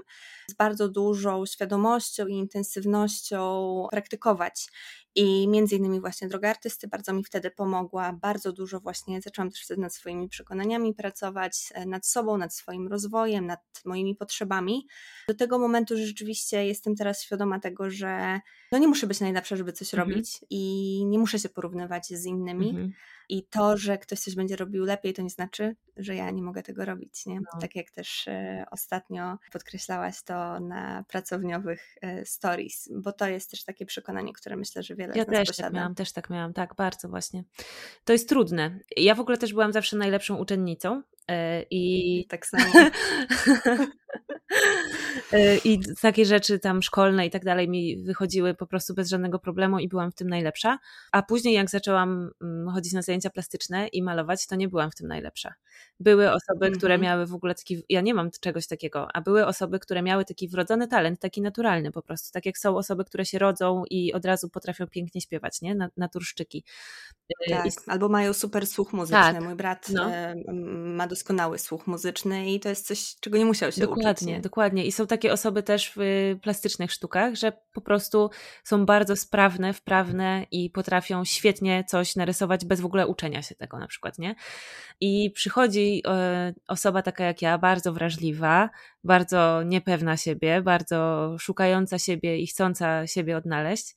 [0.51, 4.67] z bardzo dużą świadomością i intensywnością praktykować.
[5.15, 9.63] I między innymi właśnie droga artysty bardzo mi wtedy pomogła, bardzo dużo właśnie zaczęłam też
[9.63, 14.87] wtedy nad swoimi przekonaniami pracować, e, nad sobą, nad swoim rozwojem, nad moimi potrzebami.
[15.27, 18.39] Do tego momentu, że rzeczywiście jestem teraz świadoma tego, że
[18.71, 20.09] no nie muszę być najlepsza, żeby coś mhm.
[20.09, 22.69] robić i nie muszę się porównywać z innymi.
[22.69, 22.93] Mhm.
[23.31, 26.63] I to, że ktoś coś będzie robił lepiej, to nie znaczy, że ja nie mogę
[26.63, 27.25] tego robić.
[27.25, 27.39] Nie?
[27.39, 27.59] No.
[27.61, 33.63] Tak jak też e, ostatnio podkreślałaś to na pracowniowych e, stories, bo to jest też
[33.63, 35.69] takie przekonanie, które myślę, że wiele ja z nas też tak posiada.
[35.69, 37.43] tak miałam, też tak miałam, tak, bardzo właśnie.
[38.05, 38.79] To jest trudne.
[38.97, 42.73] Ja w ogóle też byłam zawsze najlepszą uczennicą e, i tak samo.
[45.33, 49.39] E, I takie rzeczy tam szkolne i tak dalej mi wychodziły po prostu bez żadnego
[49.39, 50.79] problemu i byłam w tym najlepsza.
[51.11, 54.95] A później jak zaczęłam mm, chodzić na zajęcia plastyczne i malować, to nie byłam w
[54.95, 55.53] tym najlepsza.
[55.99, 56.77] Były osoby, -hmm.
[56.77, 60.25] które miały w ogóle taki, ja nie mam czegoś takiego, a były osoby, które miały
[60.25, 62.31] taki wrodzony talent, taki naturalny po prostu.
[62.33, 65.89] Tak jak są osoby, które się rodzą i od razu potrafią pięknie śpiewać, nie?
[65.97, 66.63] Naturszczyki.
[67.47, 67.69] E, tak, I...
[67.87, 69.33] albo mają super słuch muzyczny.
[69.33, 70.09] Tak, Mój brat no.
[70.95, 74.11] ma doskonały słuch muzyczny i to jest coś, czego nie musiał się Dokładnie.
[74.11, 74.27] uczyć.
[74.27, 74.41] Nie?
[74.41, 74.85] dokładnie.
[74.85, 75.99] I są takie osoby też w
[76.41, 78.29] plastycznych sztukach, że po prostu
[78.63, 83.79] są bardzo sprawne, wprawne i potrafią świetnie coś narysować bez w ogóle uczenia się tego
[83.79, 84.35] na przykład, nie?
[85.01, 88.69] I przychodzi e, osoba taka jak ja, bardzo wrażliwa,
[89.03, 93.95] bardzo niepewna siebie, bardzo szukająca siebie i chcąca siebie odnaleźć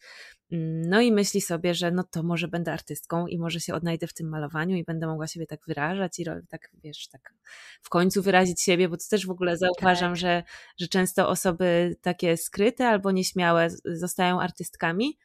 [0.51, 4.15] no i myśli sobie, że no to może będę artystką i może się odnajdę w
[4.15, 7.35] tym malowaniu i będę mogła siebie tak wyrażać i tak, wiesz, tak
[7.83, 10.17] w końcu wyrazić siebie, bo to też w ogóle zauważam, tak.
[10.17, 10.43] że,
[10.81, 15.19] że często osoby takie skryte albo nieśmiałe zostają artystkami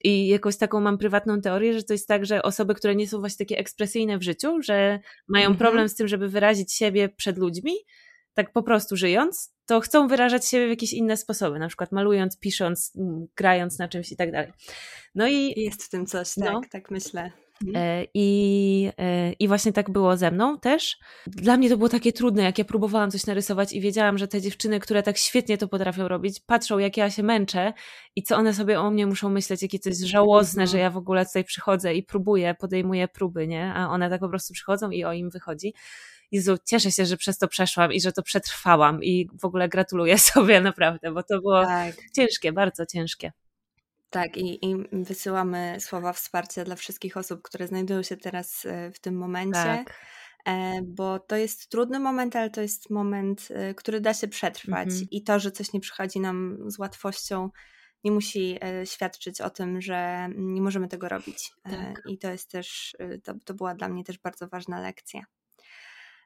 [0.00, 3.20] I jakąś taką mam prywatną teorię, że to jest tak, że osoby, które nie są
[3.20, 5.58] właśnie takie ekspresyjne w życiu, że mają mhm.
[5.58, 7.72] problem z tym, żeby wyrazić siebie przed ludźmi,
[8.34, 12.38] tak po prostu żyjąc, to chcą wyrażać siebie w jakieś inne sposoby, na przykład malując,
[12.38, 12.92] pisząc,
[13.36, 14.52] grając na czymś i tak dalej.
[15.14, 16.60] No i jest w tym coś, tak, no.
[16.70, 17.30] tak myślę.
[17.66, 17.84] Mhm.
[17.84, 20.96] E, I, e, I właśnie tak było ze mną też.
[21.26, 24.40] Dla mnie to było takie trudne, jak ja próbowałam coś narysować i wiedziałam, że te
[24.40, 27.72] dziewczyny, które tak świetnie to potrafią robić, patrzą, jak ja się męczę
[28.16, 30.68] i co one sobie o mnie muszą myśleć, jakie to jest żałosne, mhm.
[30.68, 33.72] że ja w ogóle tutaj przychodzę i próbuję, podejmuję próby, nie?
[33.74, 35.74] A one tak po prostu przychodzą i o im wychodzi.
[36.34, 40.18] Jezu, cieszę się, że przez to przeszłam i że to przetrwałam i w ogóle gratuluję
[40.32, 41.94] sobie naprawdę, bo to było tak.
[42.16, 43.32] ciężkie, bardzo ciężkie.
[44.10, 49.00] Tak, i, i wysyłamy słowa wsparcia dla wszystkich osób, które znajdują się teraz e, w
[49.00, 49.64] tym momencie.
[49.64, 50.00] Tak.
[50.46, 54.88] E, bo to jest trudny moment, ale to jest moment, e, który da się przetrwać.
[54.88, 55.06] Mhm.
[55.10, 57.50] I to, że coś nie przychodzi nam z łatwością,
[58.04, 61.52] nie musi świadczyć o tym, że nie możemy tego robić.
[61.62, 62.02] Tak.
[62.08, 65.24] I to jest też, to, to była dla mnie też bardzo ważna lekcja.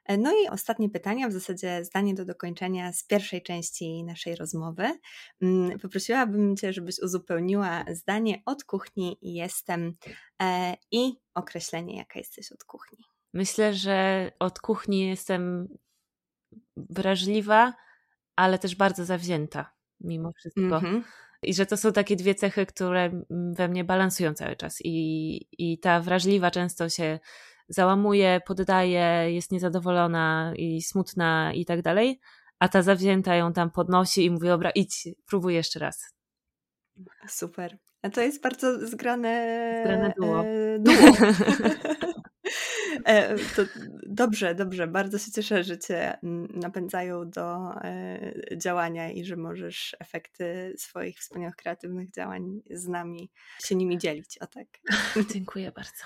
[0.09, 4.99] E, no i ostatnie pytania, w zasadzie zdanie do dokończenia z pierwszej części naszej rozmowy.
[5.41, 9.93] Mm, poprosiłabym Cię, żebyś uzupełniła zdanie od kuchni jestem
[10.41, 13.05] e, i określenie, jaka jesteś od kuchni.
[13.33, 15.67] Myślę, że od kuchni jestem
[16.77, 17.73] wrażliwa,
[18.35, 20.61] ale też bardzo zawzięta mimo wszystko.
[20.61, 21.01] Mm-hmm.
[21.43, 24.79] I że to są takie dwie cechy, które we mnie balansują cały czas.
[24.83, 27.19] I, i ta wrażliwa często się
[27.69, 32.19] załamuje, poddaje, jest niezadowolona i smutna i tak dalej,
[32.59, 36.13] a ta zawzięta ją tam podnosi i mówi, dobra, idź, próbuj jeszcze raz.
[37.27, 37.77] Super.
[38.01, 40.45] A to jest bardzo zgrane, zgrane duo.
[40.45, 40.95] E, duo.
[43.05, 43.61] e, to
[44.07, 44.87] dobrze, dobrze.
[44.87, 46.17] Bardzo się cieszę, że Cię
[46.53, 53.31] napędzają do e, działania i że możesz efekty swoich wspaniałych kreatywnych działań z nami
[53.63, 54.37] się nimi dzielić.
[54.37, 54.67] O tak.
[55.33, 56.03] Dziękuję bardzo.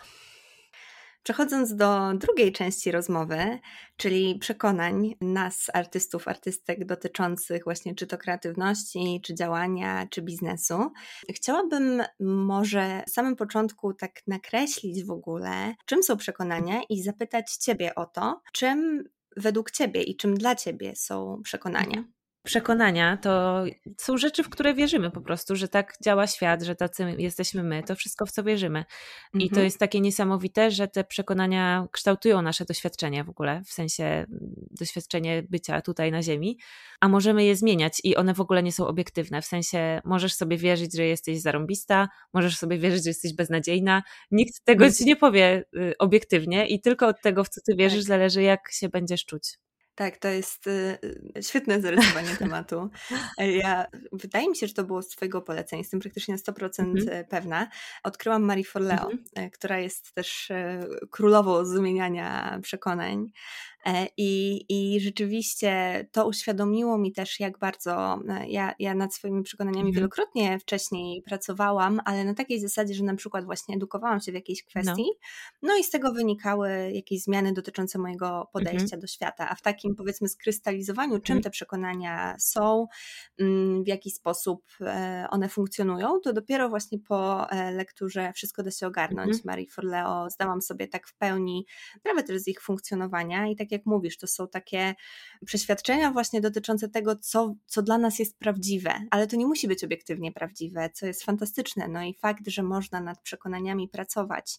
[1.23, 3.59] Przechodząc do drugiej części rozmowy,
[3.97, 10.91] czyli przekonań nas, artystów, artystek dotyczących właśnie czy to kreatywności, czy działania, czy biznesu,
[11.35, 17.95] chciałabym może w samym początku tak nakreślić w ogóle, czym są przekonania i zapytać Ciebie
[17.95, 19.03] o to, czym
[19.37, 22.03] według Ciebie i czym dla Ciebie są przekonania.
[22.45, 23.63] Mhm przekonania to
[23.97, 27.83] są rzeczy, w które wierzymy po prostu, że tak działa świat, że tacy jesteśmy my,
[27.83, 28.85] to wszystko w co wierzymy.
[29.33, 29.65] I to mhm.
[29.65, 34.27] jest takie niesamowite, że te przekonania kształtują nasze doświadczenie w ogóle, w sensie mm,
[34.71, 36.57] doświadczenie bycia tutaj na Ziemi,
[37.01, 39.41] a możemy je zmieniać i one w ogóle nie są obiektywne.
[39.41, 44.03] W sensie możesz sobie wierzyć, że jesteś zarąbista, możesz sobie wierzyć, że jesteś beznadziejna.
[44.31, 47.99] Nikt tego ci nie powie y, obiektywnie i tylko od tego, w co ty wierzysz,
[47.99, 48.07] tak.
[48.07, 49.62] zależy, jak się będziesz czuć.
[49.95, 50.97] Tak, to jest y,
[51.37, 52.89] y, świetne zarysowanie tematu.
[53.37, 56.79] E, ja, wydaje mi się, że to było z Twojego polecenia, jestem praktycznie na 100%
[56.79, 57.09] mhm.
[57.09, 57.67] E, pewna.
[58.03, 59.23] Odkryłam Marie Forleo, mhm.
[59.35, 60.51] E, która jest też
[61.11, 63.31] królową zmieniania przekonań.
[63.85, 69.43] E, I, I rzeczywiście to uświadomiło mi też, jak bardzo e, ja, ja nad swoimi
[69.43, 69.95] przekonaniami mhm.
[69.95, 74.63] wielokrotnie wcześniej pracowałam, ale na takiej zasadzie, że na przykład właśnie edukowałam się w jakiejś
[74.63, 74.69] no.
[74.69, 75.05] kwestii,
[75.61, 78.47] no, no i z tego wynikały jakieś zmiany dotyczące mojego mhm.
[78.53, 79.01] podejścia mhm.
[79.01, 81.43] do świata, a w takim powiedzmy skrystalizowaniu, czym mhm.
[81.43, 82.87] te przekonania są,
[83.39, 88.87] mm, w jaki sposób e, one funkcjonują, to dopiero właśnie po lekturze Wszystko da się
[88.87, 89.41] ogarnąć mhm.
[89.45, 91.65] Marii Forleo zdałam sobie tak w pełni
[91.99, 94.95] sprawę też z ich funkcjonowania i tak jak mówisz, to są takie
[95.45, 99.83] przeświadczenia właśnie dotyczące tego, co, co dla nas jest prawdziwe, ale to nie musi być
[99.83, 101.87] obiektywnie prawdziwe, co jest fantastyczne.
[101.87, 104.55] No i fakt, że można nad przekonaniami pracować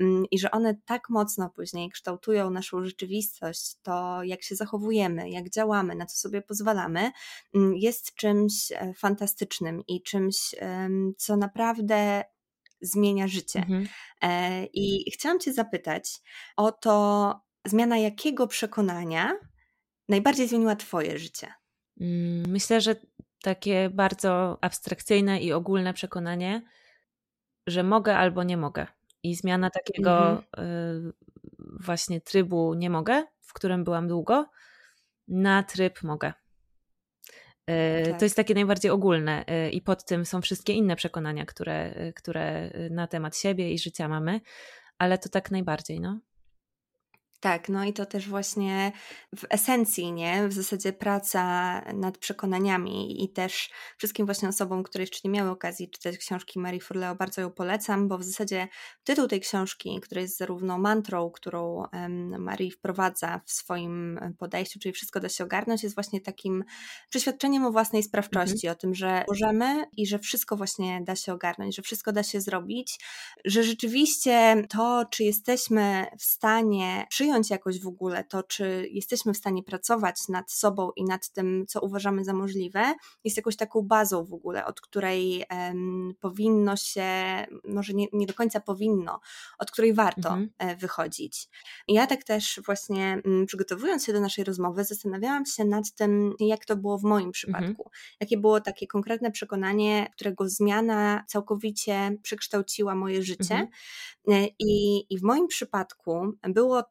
[0.00, 5.50] mm, i że one tak mocno później kształtują naszą rzeczywistość, to jak się zachowujemy, jak
[5.50, 7.10] działamy, na co sobie pozwalamy,
[7.54, 10.54] mm, jest czymś e, fantastycznym i czymś,
[11.16, 12.24] co naprawdę
[12.80, 13.58] zmienia życie.
[13.58, 13.88] Mhm.
[14.22, 16.20] E, I chciałam Cię zapytać
[16.56, 17.34] o to,
[17.66, 19.32] zmiana jakiego przekonania
[20.08, 21.46] najbardziej zmieniła Twoje życie?
[22.00, 22.96] Mm, myślę, że
[23.42, 26.62] takie bardzo abstrakcyjne i ogólne przekonanie,
[27.66, 28.86] że mogę albo nie mogę.
[29.22, 31.12] I zmiana takiego mhm.
[31.58, 34.50] właśnie trybu nie mogę, w którym byłam długo,
[35.28, 36.32] na tryb mogę.
[37.70, 38.18] Y, tak.
[38.18, 42.70] To jest takie najbardziej ogólne y, i pod tym są wszystkie inne przekonania, które, które
[42.90, 44.40] na temat siebie i życia mamy,
[44.98, 46.20] ale to tak najbardziej, no.
[47.40, 48.92] Tak, no i to też właśnie
[49.36, 50.48] w esencji, nie?
[50.48, 51.42] W zasadzie praca
[51.94, 56.80] nad przekonaniami i też wszystkim właśnie osobom, które jeszcze nie miały okazji czytać książki Marii
[56.80, 58.68] Forleo, bardzo ją polecam, bo w zasadzie
[59.04, 61.84] tytuł tej książki, który jest zarówno mantrą, którą
[62.38, 66.64] Marii wprowadza w swoim podejściu, czyli wszystko da się ogarnąć, jest właśnie takim
[67.10, 68.72] przeświadczeniem o własnej sprawczości, mhm.
[68.72, 72.40] o tym, że możemy i że wszystko właśnie da się ogarnąć, że wszystko da się
[72.40, 73.00] zrobić,
[73.44, 79.34] że rzeczywiście to, czy jesteśmy w stanie przyjąć przyjąć jakoś w ogóle to, czy jesteśmy
[79.34, 83.82] w stanie pracować nad sobą i nad tym, co uważamy za możliwe, jest jakąś taką
[83.82, 87.04] bazą w ogóle, od której um, powinno się,
[87.64, 89.20] może nie, nie, do końca powinno,
[89.58, 90.50] od której warto mhm.
[90.58, 91.48] E, wychodzić.
[91.88, 96.34] Ja tak też właśnie m, mm, przygotowując się do naszej rozmowy, zastanawiałam się nad tym,
[96.40, 97.32] jak to było w moim mhm.
[97.32, 97.82] przypadku.
[97.82, 97.90] Mhm.
[98.20, 103.54] Jakie było takie konkretne przekonanie, którego zmiana całkowicie przekształciła moje życie.
[103.54, 103.68] Mhm.
[104.28, 106.84] E, I, I w moim przypadku było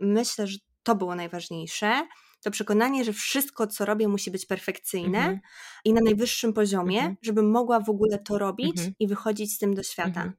[0.00, 2.06] myślę, że to było najważniejsze.
[2.42, 5.40] To przekonanie, że wszystko, co robię, musi być perfekcyjne mhm.
[5.84, 7.16] i na najwyższym poziomie, mhm.
[7.22, 8.94] żebym mogła w ogóle to robić mhm.
[8.98, 10.08] i wychodzić z tym do świata.
[10.08, 10.32] Mhm.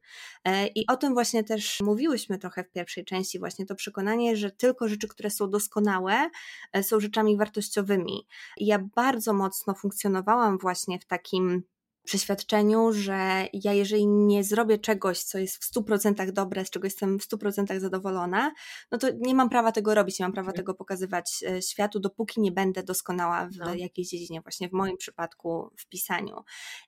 [0.44, 4.52] E, I o tym właśnie też mówiłyśmy trochę w pierwszej części, właśnie to przekonanie, że
[4.52, 6.30] tylko rzeczy, które są doskonałe,
[6.74, 8.28] e, są rzeczami wartościowymi.
[8.58, 11.64] I ja bardzo mocno funkcjonowałam właśnie w takim
[12.06, 17.20] przeświadczeniu, że ja jeżeli nie zrobię czegoś, co jest w 100% dobre, z czego jestem
[17.20, 18.52] w 100% zadowolona,
[18.92, 22.42] no to nie mam prawa tego robić, nie mam prawa tego pokazywać e, światu, dopóki
[22.42, 23.74] nie będę doskonała w no.
[23.74, 26.44] jakiejś dziedzinie, właśnie w moim przypadku w pisaniu.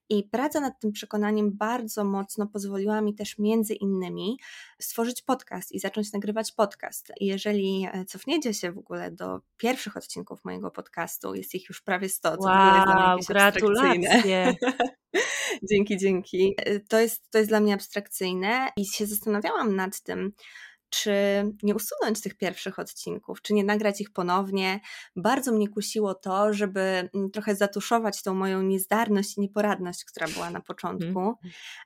[0.10, 4.38] I praca nad tym przekonaniem bardzo mocno pozwoliła mi też między innymi
[4.82, 7.12] stworzyć podcast i zacząć nagrywać podcast.
[7.20, 11.82] I jeżeli e, cofniecie się w ogóle do pierwszych odcinków mojego podcastu, jest ich już
[11.82, 14.56] prawie 100, co wow, w ogóle jest dla gratulacje.
[15.72, 16.56] Dzięki, dzięki.
[16.90, 20.32] To jest, to jest dla mnie abstrakcyjne i się zastanawiałam nad tym,
[20.90, 21.14] czy
[21.64, 24.80] nie usunąć tych pierwszych odcinków, czy nie nagrać ich ponownie.
[25.16, 30.50] Bardzo mnie kusiło to, żeby mm, trochę zatuszować tą moją niezdarność i nieporadność, która była
[30.50, 31.36] na początku, mm.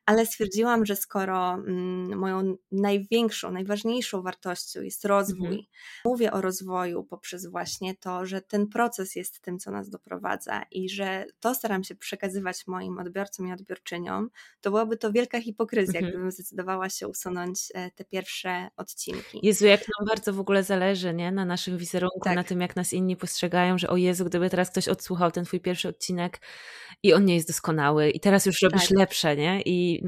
[0.06, 5.62] ale stwierdziłam, że skoro mm, moją największą, najważniejszą wartością jest rozwój, mm.
[6.06, 10.90] mówię o rozwoju poprzez właśnie to, że ten proces jest tym, co nas doprowadza i
[10.90, 14.30] że to staram się przekazywać moim odbiorcom i odbiorczyniom,
[14.62, 16.10] to byłaby to wielka hipokryzja, -hmm.
[16.10, 19.40] gdybym zdecydowała się usunąć e, te pierwsze odcinki odcinki.
[19.44, 21.32] Jezu, jak nam bardzo w ogóle zależy, nie?
[21.32, 22.36] Na naszym wizerunku, tak.
[22.36, 25.60] na tym, jak nas inni postrzegają, że o Jezu, gdyby teraz ktoś odsłuchał ten twój
[25.60, 26.42] pierwszy odcinek
[27.04, 28.98] i on nie jest doskonały i teraz już robisz tak.
[28.98, 29.62] lepsze, nie?
[29.62, 30.04] I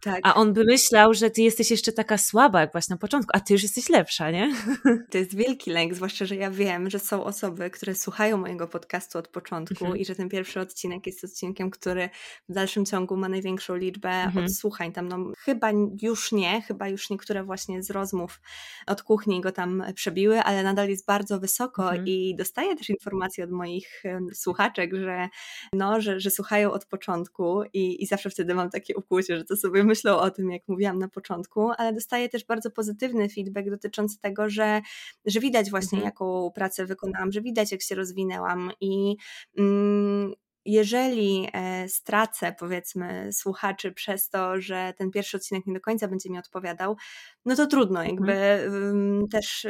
[0.00, 0.20] tak.
[0.22, 3.40] A on by myślał, że ty jesteś jeszcze taka słaba, jak właśnie na początku, a
[3.40, 4.54] ty już jesteś lepsza, nie?
[5.10, 9.18] To jest wielki lęk, zwłaszcza, że ja wiem, że są osoby, które słuchają mojego podcastu
[9.18, 9.96] od początku mhm.
[9.96, 12.10] i że ten pierwszy odcinek jest odcinkiem, który
[12.48, 14.46] w dalszym ciągu ma największą liczbę mhm.
[14.46, 14.92] odsłuchań.
[14.92, 15.70] Tam no, chyba
[16.02, 18.40] już nie, chyba już niektóre właśnie z rozmów
[18.86, 22.06] od kuchni go tam przebiły, ale nadal jest bardzo wysoko mhm.
[22.06, 24.02] i dostaję też informacje od moich
[24.34, 25.28] słuchaczek, że
[25.72, 29.56] no, że, że słuchają od początku i, i zawsze wtedy mam takie ukłucie, że to
[29.56, 34.20] sobie myślą o tym, jak mówiłam na początku, ale dostaję też bardzo pozytywny feedback dotyczący
[34.20, 34.80] tego, że,
[35.26, 36.04] że widać właśnie, mhm.
[36.04, 39.16] jaką pracę wykonałam, że widać, jak się rozwinęłam i
[39.58, 40.32] mm,
[40.64, 46.30] jeżeli e, stracę, powiedzmy, słuchaczy przez to, że ten pierwszy odcinek nie do końca będzie
[46.30, 46.96] mi odpowiadał,
[47.44, 49.28] no to trudno, jakby mhm.
[49.28, 49.66] też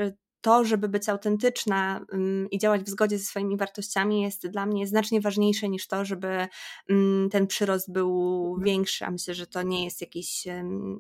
[0.49, 2.01] to, żeby być autentyczna
[2.51, 6.49] i działać w zgodzie ze swoimi wartościami, jest dla mnie znacznie ważniejsze niż to, żeby
[7.31, 9.05] ten przyrost był większy.
[9.05, 10.45] A myślę, że to nie jest jakiś,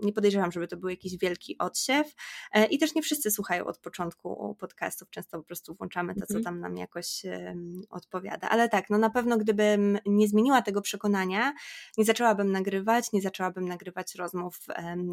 [0.02, 2.14] nie podejrzewam, żeby to był jakiś wielki odsiew.
[2.52, 6.36] E, I też nie wszyscy słuchają od początku podcastów, często po prostu włączamy to, co
[6.36, 6.44] mhm.
[6.44, 7.22] tam nam jakoś
[7.90, 8.48] odpowiada.
[8.48, 11.52] Ale tak, no na pewno, gdybym nie zmieniła tego przekonania,
[11.98, 14.58] nie zaczęłabym nagrywać, nie zaczęłabym nagrywać rozmów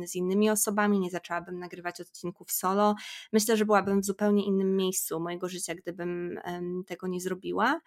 [0.05, 2.95] z innymi osobami, nie zaczęłabym nagrywać odcinków solo.
[3.33, 6.39] Myślę, że byłabym w zupełnie innym miejscu mojego życia, gdybym
[6.88, 7.82] tego nie zrobiła.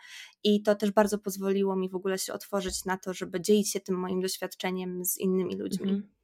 [0.45, 3.81] I to też bardzo pozwoliło mi w ogóle się otworzyć na to, żeby dzielić się
[3.81, 5.91] tym moim doświadczeniem z innymi ludźmi.
[5.91, 6.19] Mhm.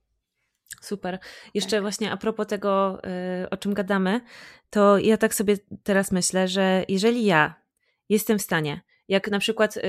[0.81, 1.19] Super.
[1.55, 1.83] Jeszcze tak.
[1.83, 3.03] właśnie a propos tego,
[3.45, 4.21] y, o czym gadamy,
[4.71, 7.55] to ja tak sobie teraz myślę, że jeżeli ja
[8.09, 9.81] jestem w stanie, jak na przykład y,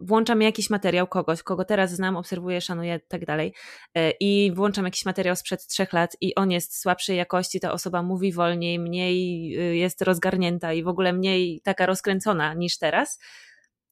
[0.00, 3.54] włączam jakiś materiał kogoś, kogo teraz znam, obserwuję, szanuję tak dalej
[3.94, 8.02] e, i włączam jakiś materiał sprzed trzech lat i on jest słabszej jakości, ta osoba
[8.02, 13.18] mówi wolniej, mniej y, jest rozgarnięta i w ogóle mniej taka rozkręcona niż teraz,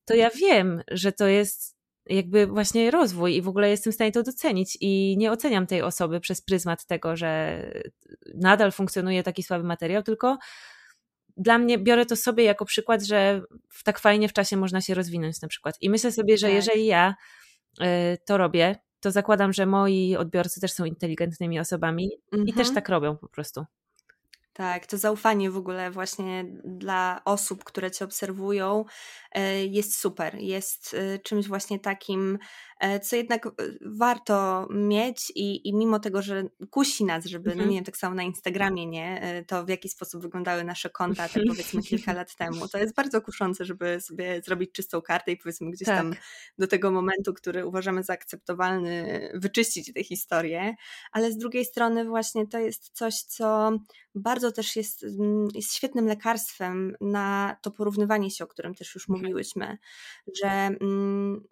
[0.05, 4.13] to ja wiem, że to jest jakby właśnie rozwój i w ogóle jestem w stanie
[4.13, 7.63] to docenić i nie oceniam tej osoby przez pryzmat tego, że
[8.35, 10.39] nadal funkcjonuje taki słaby materiał, tylko
[11.39, 13.43] dla mnie biorę to sobie jako przykład, że
[13.85, 15.75] tak fajnie w czasie można się rozwinąć na przykład.
[15.81, 16.57] I myślę sobie, że tak.
[16.57, 17.15] jeżeli ja
[17.81, 17.85] y,
[18.27, 22.11] to robię, to zakładam, że moi odbiorcy też są inteligentnymi osobami
[22.47, 22.75] i też mhm.
[22.75, 23.65] tak robią po prostu.
[24.59, 28.85] Tak, to zaufanie w ogóle właśnie dla osób, które cię obserwują,
[29.33, 30.35] e, jest super.
[30.39, 32.39] Jest e, czymś właśnie takim,
[32.81, 33.49] e, co jednak
[33.87, 37.67] warto mieć i, i mimo tego, że kusi nas, żeby, no mhm.
[37.67, 41.29] no nie wiem, tak samo na Instagramie, nie, to w jaki sposób wyglądały nasze konta,
[41.29, 45.37] tak powiedzmy kilka lat temu, to jest bardzo kuszące, żeby sobie zrobić czystą kartę i
[45.37, 45.97] powiedzmy gdzieś tak.
[45.97, 46.15] tam
[46.59, 50.75] do tego momentu, który uważamy za akceptowalny, wyczyścić tę historię,
[51.13, 53.79] ale z drugiej strony właśnie to jest coś, co
[54.15, 59.09] bardzo też jest, mm, jest świetnym lekarstwem na to porównywanie się, o którym też już
[59.09, 59.23] mhm.
[59.23, 59.79] mówiłyśmy,
[60.43, 61.45] że mm,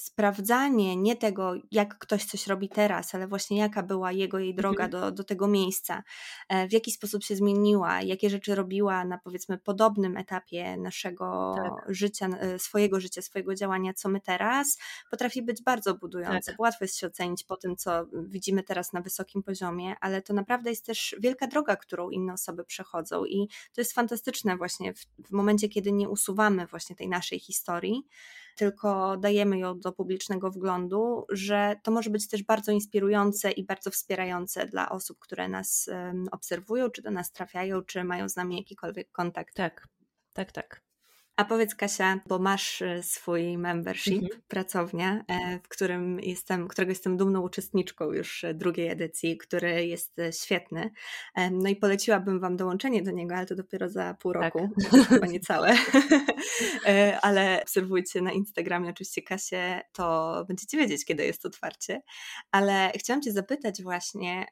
[0.00, 4.84] sprawdzanie nie tego, jak ktoś coś robi teraz, ale właśnie jaka była jego, jej droga
[4.84, 4.90] mhm.
[4.90, 6.02] do, do tego miejsca,
[6.48, 11.94] e, w jaki sposób się zmieniła, jakie rzeczy robiła na powiedzmy podobnym etapie naszego tak.
[11.94, 14.78] życia, e, swojego życia, swojego działania, co my teraz,
[15.10, 16.50] potrafi być bardzo budujące.
[16.52, 16.60] Tak.
[16.60, 20.70] Łatwo jest się ocenić po tym, co widzimy teraz na wysokim poziomie, ale to naprawdę
[20.70, 25.30] jest też wielka droga, którą inne osoby przechodzą i to jest fantastyczne właśnie w, w
[25.30, 28.06] momencie, kiedy nie usuwamy właśnie tej naszej historii,
[28.60, 33.90] tylko dajemy ją do publicznego wglądu, że to może być też bardzo inspirujące i bardzo
[33.90, 35.90] wspierające dla osób, które nas
[36.32, 39.54] obserwują, czy do nas trafiają, czy mają z nami jakikolwiek kontakt.
[39.54, 39.86] Tak,
[40.32, 40.89] tak, tak.
[41.40, 44.42] A powiedz Kasia, bo masz e, swój membership, mhm.
[44.48, 50.16] pracownia, e, w którym jestem, którego jestem dumną uczestniczką już e, drugiej edycji, który jest
[50.42, 50.90] świetny.
[51.50, 54.42] No i poleciłabym Wam dołączenie do niego, ale to dopiero za pół tak.
[54.42, 55.08] roku, tak.
[55.08, 55.76] chyba niecałe.
[57.22, 62.02] ale obserwujcie na Instagramie oczywiście Kasię, to będziecie wiedzieć, kiedy jest otwarcie.
[62.50, 64.46] Ale chciałam Cię zapytać właśnie,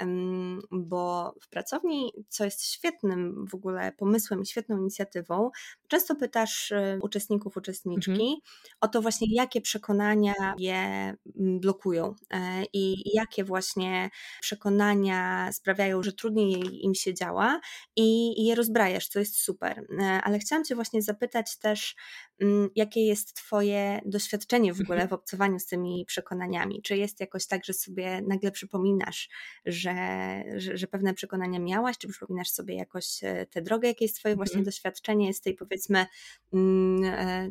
[0.70, 5.50] bo w pracowni, co jest świetnym w ogóle pomysłem i świetną inicjatywą,
[5.88, 6.72] często pytasz
[7.02, 8.36] uczestników, uczestniczki, mhm.
[8.80, 14.10] o to właśnie, jakie przekonania je mm, blokują e, i jakie właśnie
[14.40, 17.60] przekonania sprawiają, że trudniej im się działa
[17.96, 19.86] i je rozbrajasz, co jest super.
[20.00, 21.96] E, ale chciałam Cię właśnie zapytać też,
[22.74, 25.08] jakie jest Twoje doświadczenie w ogóle mhm.
[25.08, 26.82] w obcowaniu z tymi przekonaniami?
[26.82, 29.28] Czy jest jakoś tak, że sobie nagle przypominasz,
[29.66, 29.94] że,
[30.56, 34.36] że, że pewne przekonania miałaś, czy przypominasz sobie jakoś e, tę drogę, jakie jest Twoje
[34.36, 34.64] właśnie mhm.
[34.64, 36.06] doświadczenie z tej powiedzmy
[36.52, 37.50] Mm, e,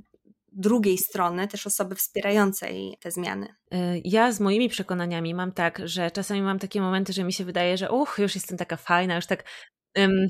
[0.51, 3.55] drugiej strony, też osoby wspierającej te zmiany.
[3.71, 7.45] E, ja z moimi przekonaniami mam tak, że czasami mam takie momenty, że mi się
[7.45, 9.43] wydaje, że uch, już jestem taka fajna, już tak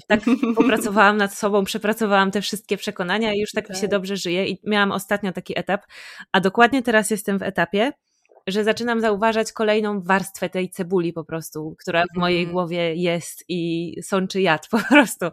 [0.07, 0.19] tak
[0.55, 3.91] popracowałam nad sobą, przepracowałam te wszystkie przekonania i już tak, mi się tak.
[3.91, 5.81] dobrze żyje i miałam ostatnio taki etap,
[6.31, 7.91] a dokładnie teraz jestem w etapie,
[8.47, 12.53] że zaczynam zauważać kolejną warstwę tej cebuli po prostu, która w mojej mm.
[12.53, 15.25] głowie jest i sączy jad po prostu.
[15.25, 15.31] E,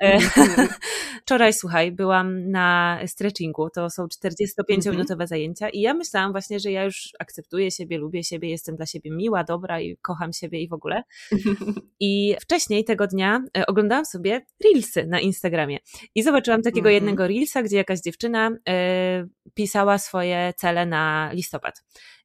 [0.00, 0.68] mm.
[1.22, 5.26] Wczoraj, słuchaj, byłam na stretchingu, to są 45-minutowe mm-hmm.
[5.26, 9.10] zajęcia i ja myślałam właśnie, że ja już akceptuję siebie, lubię siebie, jestem dla siebie
[9.10, 11.02] miła, dobra i kocham siebie i w ogóle.
[12.00, 15.78] I wcześniej tego dnia e, oglądałam sobie reelsy na Instagramie
[16.14, 21.82] i zobaczyłam takiego jednego reelsa, gdzie jakaś dziewczyna y, pisała swoje cele na listopad.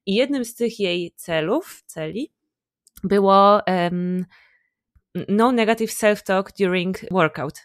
[0.08, 2.32] I jednym z tych jej celów, celi,
[3.04, 4.24] było um,
[5.28, 7.58] no negative self-talk during workout.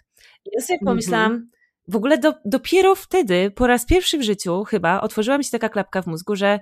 [0.46, 1.92] I ja sobie pomyślałam, mm -hmm.
[1.92, 5.70] w ogóle do, dopiero wtedy, po raz pierwszy w życiu chyba, otworzyła mi się taka
[5.70, 6.60] klapka w mózgu, że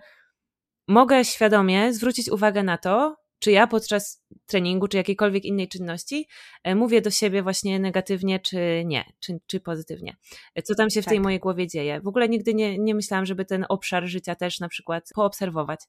[0.87, 6.27] mogę świadomie zwrócić uwagę na to, czy ja podczas treningu, czy jakiejkolwiek innej czynności
[6.63, 10.17] e, mówię do siebie właśnie negatywnie, czy nie, czy, czy pozytywnie.
[10.55, 11.11] E, co tam się w tak.
[11.11, 12.01] tej mojej głowie dzieje.
[12.01, 15.79] W ogóle nigdy nie, nie myślałam, żeby ten obszar życia też na przykład poobserwować.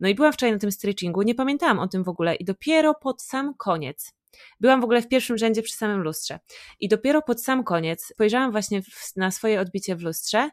[0.00, 2.94] No i byłam wczoraj na tym stretchingu, nie pamiętałam o tym w ogóle i dopiero
[2.94, 4.12] pod sam koniec,
[4.60, 6.38] Byłam w ogóle w pierwszym rzędzie przy samym lustrze.
[6.80, 10.50] I dopiero pod sam koniec spojrzałam właśnie w, na swoje odbicie w lustrze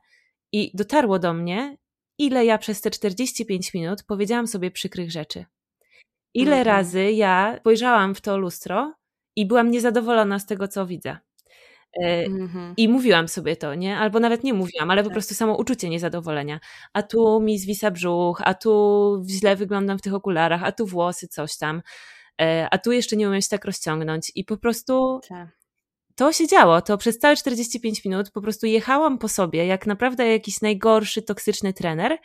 [0.51, 1.77] i dotarło do mnie,
[2.17, 5.45] ile ja przez te 45 minut powiedziałam sobie przykrych rzeczy.
[6.33, 6.75] Ile mhm.
[6.75, 8.93] razy ja spojrzałam w to lustro
[9.35, 11.17] i byłam niezadowolona z tego, co widzę.
[12.03, 12.73] E, mhm.
[12.77, 13.97] I mówiłam sobie to, nie?
[13.97, 15.13] Albo nawet nie mówiłam, ale po tak.
[15.13, 16.59] prostu samo uczucie niezadowolenia.
[16.93, 21.27] A tu mi zwisa brzuch, a tu źle wyglądam w tych okularach, a tu włosy,
[21.27, 21.81] coś tam.
[22.41, 24.31] E, a tu jeszcze nie umiem się tak rozciągnąć.
[24.35, 25.47] I po prostu tak.
[26.15, 26.81] to się działo.
[26.81, 31.73] To przez całe 45 minut po prostu jechałam po sobie, jak naprawdę jakiś najgorszy, toksyczny
[31.73, 32.17] trener.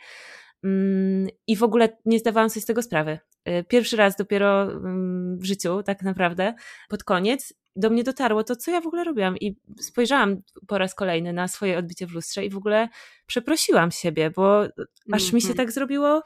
[0.63, 3.19] Mm, I w ogóle nie zdawałam sobie z tego sprawy.
[3.45, 6.53] E, pierwszy raz dopiero mm, w życiu, tak naprawdę,
[6.89, 9.37] pod koniec, do mnie dotarło to, co ja w ogóle robiłam.
[9.37, 12.89] I spojrzałam po raz kolejny na swoje odbicie w lustrze i w ogóle
[13.25, 14.63] przeprosiłam siebie, bo
[15.11, 15.57] aż mi się mhm.
[15.57, 16.23] tak zrobiło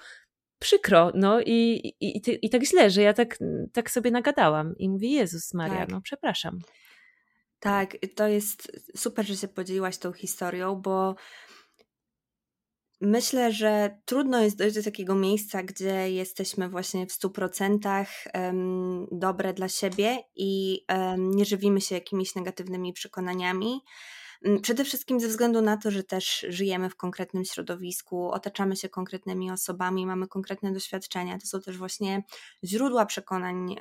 [0.60, 3.38] przykro, no i, i, i, i tak źle, że ja tak,
[3.74, 4.78] tak sobie nagadałam.
[4.78, 5.90] I mówię, Jezus Maria, tak.
[5.90, 6.60] no przepraszam.
[7.60, 11.16] Tak, to jest super, że się podzieliłaś tą historią, bo
[13.02, 19.54] Myślę, że trudno jest dojść do takiego miejsca, gdzie jesteśmy właśnie w 100% um, dobre
[19.54, 20.86] dla siebie i
[21.18, 23.82] nie żywimy się jakimiś negatywnymi przekonaniami.
[24.46, 28.90] Mm, przede wszystkim ze względu na to, że też żyjemy w konkretnym środowisku, otaczamy się
[28.90, 31.40] konkretnymi osobami, mamy konkretne doświadczenia.
[31.40, 32.24] To są też właśnie
[32.64, 33.76] źródła przekonań,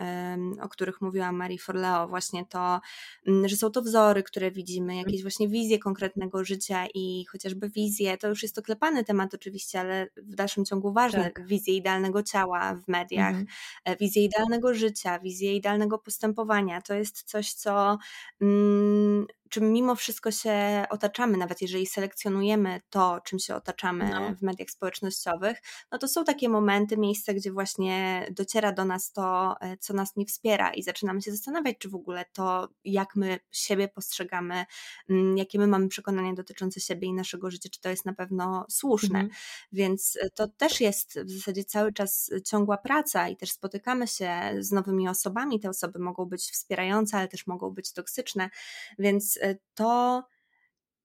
[0.61, 2.80] o których mówiła Marie Forleo, właśnie to,
[3.26, 5.06] mm, że są to wzory, które widzimy, mhm.
[5.06, 10.08] jakieś właśnie wizje konkretnego życia i chociażby wizje, to już jest oklepany temat oczywiście, ale
[10.16, 11.46] w dalszym ciągu ważny, tak.
[11.46, 13.46] wizje idealnego ciała w mediach, mhm.
[13.84, 16.82] E, wizje idealnego życia, wizje idealnego postępowania.
[16.82, 17.98] To jest coś, co
[18.40, 24.34] mm, czym mimo wszystko się otaczamy, nawet jeżeli selekcjonujemy to, czym się otaczamy no.
[24.34, 29.57] w mediach społecznościowych, no to są takie momenty, miejsca, gdzie właśnie dociera do nas to,
[29.61, 33.38] e, co nas nie wspiera i zaczynamy się zastanawiać, czy w ogóle to, jak my
[33.51, 34.64] siebie postrzegamy,
[35.09, 38.66] mm, jakie my mamy przekonania dotyczące siebie i naszego życia, czy to jest na pewno
[38.68, 39.18] słuszne.
[39.18, 39.30] Mhm.
[39.72, 44.30] Więc e, to też jest w zasadzie cały czas ciągła praca i też spotykamy się
[44.59, 45.61] z nowymi osobami.
[45.61, 48.51] Te osoby mogą być wspierające, ale też mogą być toksyczne,
[48.98, 50.24] więc E, to,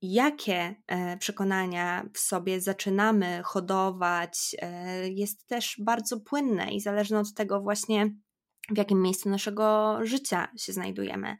[0.02, 7.34] jakie e, przekonania w sobie zaczynamy hodować, e, jest też bardzo płynne i zależne od
[7.34, 8.10] tego właśnie,
[8.72, 11.38] w jakim miejscu naszego życia się znajdujemy.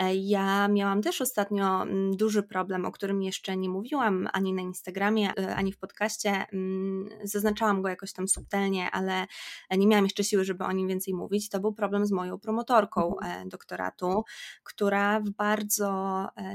[0.00, 4.62] E, ja miałam też ostatnio mm, duży problem, o którym jeszcze nie mówiłam ani na
[4.62, 6.46] Instagramie, e, ani w podcaście.
[6.52, 9.26] Mm, zaznaczałam go jakoś tam subtelnie, ale
[9.70, 11.48] nie miałam jeszcze siły, żeby o nim więcej mówić.
[11.48, 13.46] To był problem z moją promotorką mhm.
[13.46, 14.24] e, doktoratu,
[14.62, 15.90] która w bardzo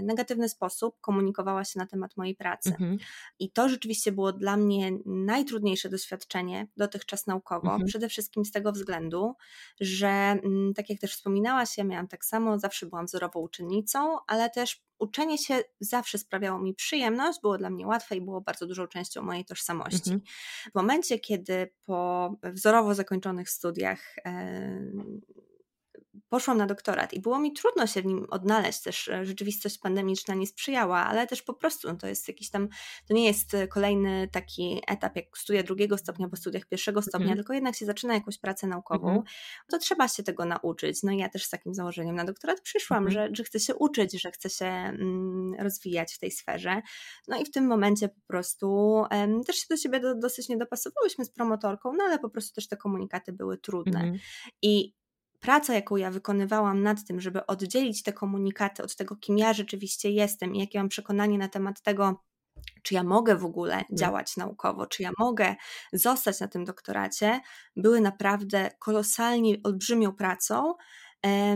[0.04, 2.70] negatywny sposób komunikowała się na temat mojej pracy.
[2.70, 2.98] Mhm.
[3.40, 7.68] I to rzeczywiście było dla mnie najtrudniejsze doświadczenie dotychczas naukowo.
[7.68, 7.86] Mhm.
[7.86, 9.36] Przede wszystkim z tego względu,
[9.80, 14.50] że mm, tak jak też wspominałaś, ja miałam tak samo, zawsze byłam wzorową uczennicą, ale
[14.50, 18.88] też uczenie się zawsze sprawiało mi przyjemność, było dla mnie łatwe i było bardzo dużą
[18.88, 20.12] częścią mojej tożsamości.
[20.12, 20.22] Mhm.
[20.72, 24.16] W momencie, kiedy po wzorowo zakończonych studiach
[26.36, 30.36] poszłam na doktorat i było mi trudno się w nim odnaleźć, też e, rzeczywistość pandemiczna
[30.36, 32.70] nie sprzyjała, ale też po prostu no to jest jakiś tam,
[33.08, 37.26] to nie jest e, kolejny taki etap jak studia drugiego stopnia po studiach pierwszego stopnia,
[37.26, 37.38] mm.
[37.38, 39.24] tylko jednak się zaczyna jakąś pracę naukową, mm.
[39.70, 41.04] to trzeba się tego nauczyć.
[41.04, 43.12] No i ja też z takim założeniem na doktorat przyszłam, mm.
[43.12, 46.82] że, że chcę się uczyć, że chcę się mm, rozwijać w tej sferze.
[47.28, 49.04] No i w tym momencie po prostu
[49.48, 52.68] też się do siebie do, dosyć nie dopasowałyśmy z promotorką, no ale po prostu też
[52.68, 54.00] te komunikaty były trudne.
[54.00, 54.20] Mhm.
[54.62, 54.94] I
[55.40, 60.12] praca, jaką ja wykonywałam nad tym, żeby oddzielić te komunikaty od tego, kim ja rzeczywiście
[60.12, 62.24] jestem i jakie mam przekonanie na temat tego,
[62.84, 63.86] czy ja mogę w ogóle tak.
[63.94, 65.56] działać naukowo, czy ja mogę
[65.94, 67.42] zostać na tym doktoracie,
[67.76, 70.74] były naprawdę kolosalnie olbrzymią pracą,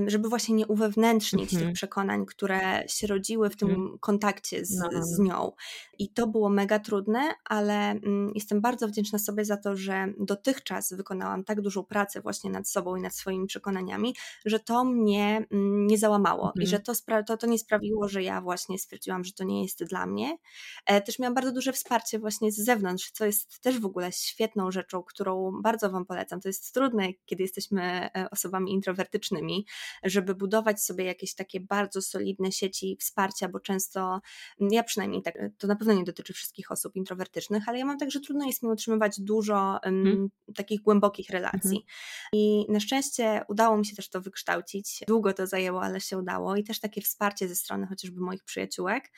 [0.08, 1.74] żeby właśnie nie uwewnętrznić tych mhm.
[1.74, 3.98] przekonań, które się rodziły w tym mhm.
[4.00, 5.04] kontakcie z, no.
[5.04, 5.52] z nią.
[6.00, 10.94] I to było mega trudne, ale mm, jestem bardzo wdzięczna sobie za to, że dotychczas
[10.94, 14.16] wykonałam tak dużą pracę właśnie nad sobą i nad swoimi przekonaniami,
[14.46, 16.68] że to mnie mm, nie załamało i mhm.
[16.68, 16.94] że to,
[17.28, 20.38] to, to nie sprawiło, że ja właśnie stwierdziłam, że to nie jest dla mnie.
[20.86, 24.72] E, też miałam bardzo duże wsparcie właśnie z zewnątrz, co jest też w ogóle świetną
[24.72, 26.42] rzeczą, którą bardzo Wam polecam.
[26.42, 29.59] To jest trudne, kiedy jesteśmy e, osobami introwertycznymi,
[30.04, 34.22] żeby budować sobie jakieś takie bardzo solidne sieci wsparcia, bo często,
[34.62, 37.98] mm, ja przynajmniej tak, to na pewno nie dotyczy wszystkich osób introwertycznych, ale ja mam
[37.98, 41.78] tak, że trudno jest mi utrzymywać dużo um, takich głębokich relacji.
[41.78, 41.84] Mhm.
[42.34, 45.04] I na szczęście udało mi się też to wykształcić.
[45.08, 49.12] Długo to zajęło, ale się udało i też takie wsparcie ze strony chociażby moich przyjaciółek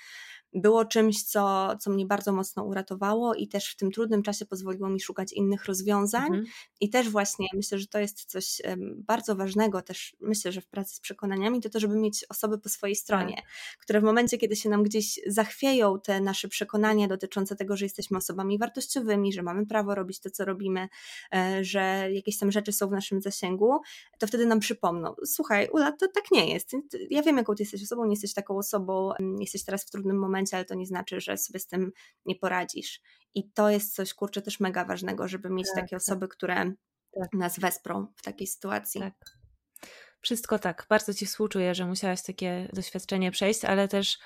[0.53, 4.89] było czymś, co, co mnie bardzo mocno uratowało i też w tym trudnym czasie pozwoliło
[4.89, 6.25] mi szukać innych rozwiązań.
[6.25, 6.45] Mhm.
[6.81, 8.61] I też właśnie myślę, że to jest coś
[8.95, 12.69] bardzo ważnego, też myślę, że w pracy z przekonaniami, to to, żeby mieć osoby po
[12.69, 13.45] swojej stronie, tak.
[13.81, 18.17] które w momencie, kiedy się nam gdzieś zachwieją te nasze przekonania dotyczące tego, że jesteśmy
[18.17, 20.89] osobami wartościowymi, że mamy prawo robić to, co robimy,
[21.35, 23.79] e, że jakieś tam rzeczy są w naszym zasięgu,
[24.19, 26.71] to wtedy nam przypomną, słuchaj, Ula, to tak nie jest.
[27.09, 30.40] Ja wiem, jaką ty jesteś osobą, nie jesteś taką osobą, jesteś teraz w trudnym momencie,
[30.41, 31.91] momencie, ale to nie znaczy, że sobie z tym
[32.25, 33.01] nie poradzisz.
[33.35, 36.01] I to jest coś, kurczę, też mega ważnego, żeby mieć tak, takie tak.
[36.01, 37.33] osoby, które tak.
[37.33, 39.01] nas wesprą w takiej sytuacji.
[39.01, 39.41] Tak.
[40.21, 40.85] Wszystko tak.
[40.89, 44.19] Bardzo Ci współczuję, że musiałaś takie doświadczenie przejść, ale też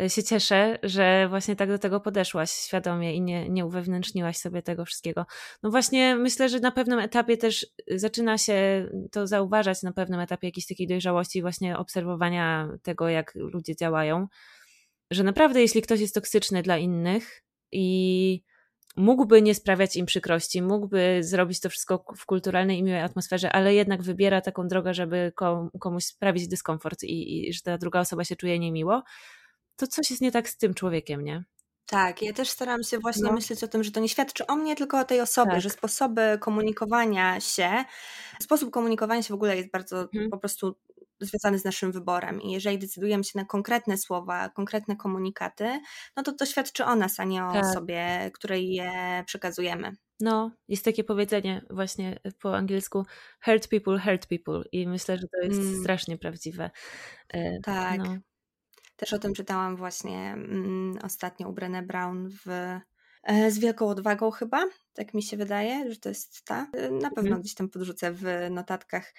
[0.00, 4.62] e, się cieszę, że właśnie tak do tego podeszłaś świadomie i nie, nie uwewnętrzniłaś sobie
[4.62, 5.26] tego wszystkiego.
[5.62, 10.48] No właśnie myślę, że na pewnym etapie też zaczyna się to zauważać, na pewnym etapie
[10.48, 14.26] jakiejś takiej dojrzałości, właśnie obserwowania tego, jak ludzie działają
[15.10, 17.42] że naprawdę jeśli ktoś jest toksyczny dla innych
[17.72, 18.42] i
[18.96, 23.74] mógłby nie sprawiać im przykrości, mógłby zrobić to wszystko w kulturalnej i miłej atmosferze, ale
[23.74, 25.32] jednak wybiera taką drogę, żeby
[25.80, 29.02] komuś sprawić dyskomfort i, i że ta druga osoba się czuje niemiło,
[29.76, 31.44] to coś jest nie tak z tym człowiekiem, nie?
[31.86, 33.32] Tak, ja też staram się właśnie no.
[33.32, 35.60] myśleć o tym, że to nie świadczy o mnie, tylko o tej osobie, tak.
[35.60, 37.84] że sposoby komunikowania się,
[38.40, 40.30] sposób komunikowania się w ogóle jest bardzo mhm.
[40.30, 40.76] po prostu
[41.20, 42.42] związany z naszym wyborem.
[42.42, 45.80] I jeżeli decydujemy się na konkretne słowa, konkretne komunikaty,
[46.16, 47.64] no to to świadczy o nas, a nie o tak.
[47.64, 49.92] osobie, której je przekazujemy.
[50.20, 53.06] No, jest takie powiedzenie właśnie po angielsku
[53.44, 55.80] hurt people, hurt people i myślę, że to jest mm.
[55.80, 56.70] strasznie prawdziwe.
[57.28, 57.98] E, tak.
[57.98, 58.16] No.
[58.96, 62.48] Też o tym czytałam właśnie mm, ostatnio u Brené Brown w
[63.22, 66.66] e, z wielką odwagą chyba, tak mi się wydaje, że to jest ta.
[66.72, 67.40] E, na pewno mm.
[67.40, 69.14] gdzieś tam podrzucę w notatkach.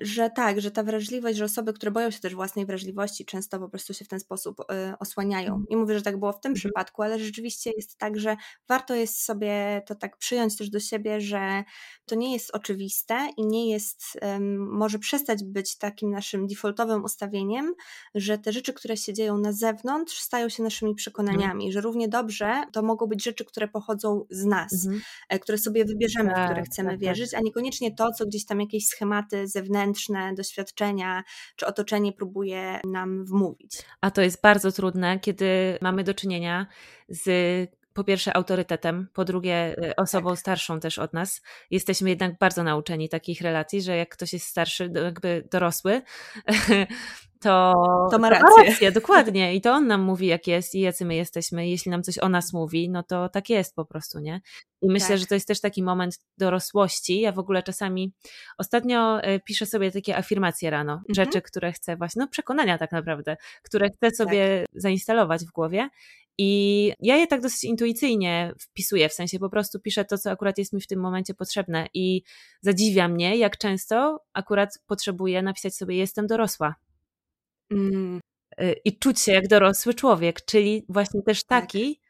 [0.00, 3.68] Że tak, że ta wrażliwość, że osoby, które boją się też własnej wrażliwości, często po
[3.68, 5.46] prostu się w ten sposób y, osłaniają.
[5.46, 5.66] Mhm.
[5.70, 6.54] Nie mówię, że tak było w tym mhm.
[6.54, 8.36] przypadku, ale rzeczywiście jest tak, że
[8.68, 11.64] warto jest sobie to tak przyjąć też do siebie, że
[12.06, 14.18] to nie jest oczywiste i nie jest,
[14.58, 17.74] może przestać być takim naszym defaultowym ustawieniem,
[18.14, 21.72] że te rzeczy, które się dzieją na zewnątrz, stają się naszymi przekonaniami, mhm.
[21.72, 25.02] że równie dobrze to mogą być rzeczy, które pochodzą z nas, mhm.
[25.28, 27.40] E, które sobie wybierzemy, w które tak, chcemy tak, wierzyć, tak.
[27.40, 31.24] a niekoniecznie to, co gdzieś tam jakieś schematy zewnętrzne, zewnętrzne doświadczenia
[31.56, 33.82] czy otoczenie próbuje nam wmówić.
[34.00, 36.66] A to jest bardzo trudne, kiedy mamy do czynienia
[37.08, 40.38] z po pierwsze autorytetem, po drugie y, osobą tak.
[40.38, 41.42] starszą też od nas.
[41.70, 46.02] Jesteśmy jednak bardzo nauczeni takich relacji, że jak ktoś jest starszy, jakby dorosły,
[47.44, 48.64] to, to ma rację.
[48.66, 48.92] rację.
[48.92, 49.54] Dokładnie.
[49.54, 51.68] I to on nam mówi, jak jest i jacy my jesteśmy.
[51.68, 54.40] Jeśli nam coś o nas mówi, no to tak jest po prostu, nie?
[54.82, 55.18] I myślę, tak.
[55.18, 57.20] że to jest też taki moment dorosłości.
[57.20, 58.12] Ja w ogóle czasami
[58.58, 61.14] ostatnio e, piszę sobie takie afirmacje rano, mhm.
[61.14, 64.82] rzeczy, które chcę właśnie, no przekonania tak naprawdę, które chcę sobie tak.
[64.82, 65.88] zainstalować w głowie.
[66.38, 70.58] I ja je tak dosyć intuicyjnie wpisuję, w sensie po prostu piszę to, co akurat
[70.58, 71.86] jest mi w tym momencie potrzebne.
[71.94, 72.22] I
[72.60, 76.74] zadziwia mnie, jak często akurat potrzebuję napisać sobie: Jestem dorosła.
[77.70, 78.20] Mm.
[78.60, 81.62] Y, I czuć się jak dorosły człowiek, czyli właśnie też tak.
[81.62, 82.04] taki, tak.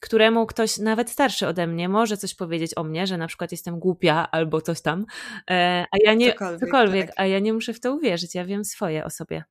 [0.00, 3.78] któremu ktoś nawet starszy ode mnie może coś powiedzieć o mnie, że na przykład jestem
[3.78, 5.06] głupia albo coś tam,
[5.50, 7.20] e, a ja nie, cokolwiek, cokolwiek tak.
[7.20, 9.44] a ja nie muszę w to uwierzyć, ja wiem swoje o sobie.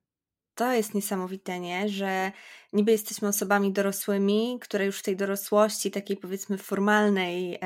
[0.54, 1.88] To jest niesamowite, nie?
[1.88, 2.32] że
[2.72, 7.58] niby jesteśmy osobami dorosłymi, które już w tej dorosłości, takiej powiedzmy formalnej,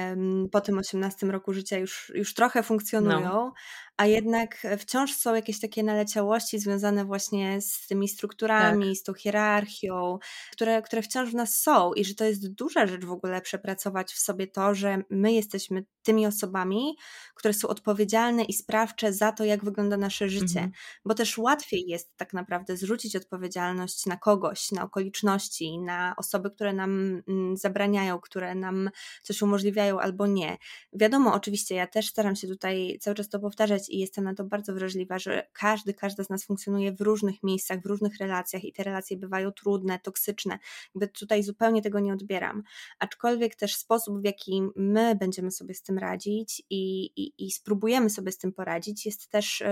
[0.53, 3.53] po tym 18 roku życia już, już trochę funkcjonują, no
[3.97, 8.97] a jednak wciąż są jakieś takie naleciałości związane właśnie z tymi strukturami, tak.
[8.97, 10.19] z tą hierarchią,
[10.53, 14.13] które, które wciąż w nas są i że to jest duża rzecz w ogóle przepracować
[14.13, 16.97] w sobie to, że my jesteśmy tymi osobami,
[17.35, 20.73] które są odpowiedzialne i sprawcze za to, jak wygląda nasze życie, mhm.
[21.05, 26.73] bo też łatwiej jest tak naprawdę zrzucić odpowiedzialność na kogoś, na okoliczności, na osoby, które
[26.73, 28.91] nam mm, zabraniają, które nam
[29.23, 30.59] coś umożliwiają albo nie.
[30.93, 34.45] Wiadomo, oczywiście, ja też staram się tutaj cały czas to powtarzać i jestem na to
[34.45, 38.73] bardzo wrażliwa, że każdy, każda z nas funkcjonuje w różnych miejscach, w różnych relacjach i
[38.73, 40.59] te relacje bywają trudne, toksyczne.
[40.95, 42.63] Jakby tutaj zupełnie tego nie odbieram.
[42.99, 48.11] Aczkolwiek też sposób, w jaki my będziemy sobie z tym radzić i, i, i spróbujemy
[48.11, 49.63] sobie z tym poradzić, jest też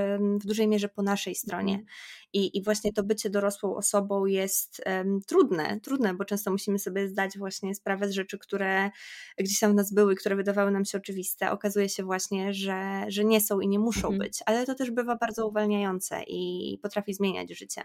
[0.41, 1.85] w dużej mierze po naszej stronie.
[2.33, 7.09] I, i właśnie to bycie dorosłą osobą jest um, trudne, trudne, bo często musimy sobie
[7.09, 8.91] zdać właśnie sprawę z rzeczy, które
[9.39, 11.51] gdzieś tam w nas były, które wydawały nam się oczywiste.
[11.51, 14.19] Okazuje się właśnie, że, że nie są i nie muszą mhm.
[14.19, 17.83] być, ale to też bywa bardzo uwalniające i potrafi zmieniać życie.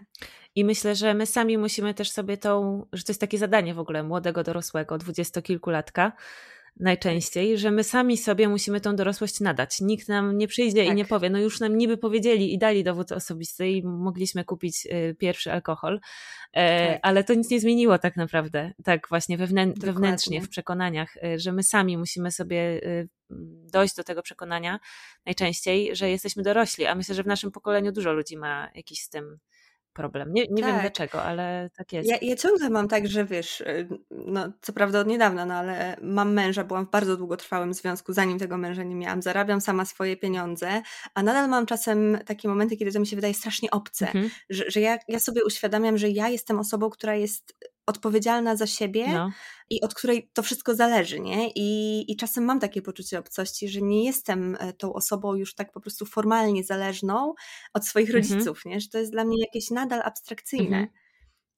[0.54, 3.78] I myślę, że my sami musimy też sobie tą, że to jest takie zadanie w
[3.78, 6.12] ogóle młodego dorosłego, dwudziestokilkulatka,
[6.80, 9.80] najczęściej, że my sami sobie musimy tą dorosłość nadać.
[9.80, 10.92] Nikt nam nie przyjdzie tak.
[10.92, 14.86] i nie powie, no już nam niby powiedzieli i dali dowód osobisty i mogliśmy kupić
[14.86, 16.00] y, pierwszy alkohol,
[16.52, 17.00] e, tak.
[17.02, 21.52] ale to nic nie zmieniło tak naprawdę, tak właśnie wewnę wewnętrznie w przekonaniach, y, że
[21.52, 23.08] my sami musimy sobie y,
[23.72, 24.80] dojść do tego przekonania
[25.26, 29.08] najczęściej, że jesteśmy dorośli, a myślę, że w naszym pokoleniu dużo ludzi ma jakiś z
[29.08, 29.38] tym
[29.96, 30.32] problem.
[30.32, 30.72] Nie, nie tak.
[30.72, 32.08] wiem dlaczego, ale tak jest.
[32.08, 35.96] Ja, ja, ciągle mam tak, że wiesz, y, no co prawda od niedawna, no ale
[36.02, 40.16] mam męża, byłam w bardzo długotrwałym związku, zanim tego męża nie miałam, zarabiam sama swoje
[40.16, 40.82] pieniądze,
[41.14, 44.30] a nadal mam czasem takie momenty, kiedy to mi się wydaje strasznie obce, mhm.
[44.50, 47.54] że, że ja, ja sobie uświadamiam, że ja jestem osobą, która jest
[47.86, 49.30] odpowiedzialna za siebie no.
[49.70, 51.50] i od której to wszystko zależy, nie?
[51.54, 55.72] I, I czasem mam takie poczucie obcości, że nie jestem e, tą osobą już tak
[55.72, 57.34] po prostu formalnie zależną
[57.74, 58.24] od swoich mhm.
[58.24, 58.80] rodziców, nie?
[58.80, 60.76] Że to jest dla mnie jakieś nadal abstrakcyjne.
[60.76, 61.05] Mhm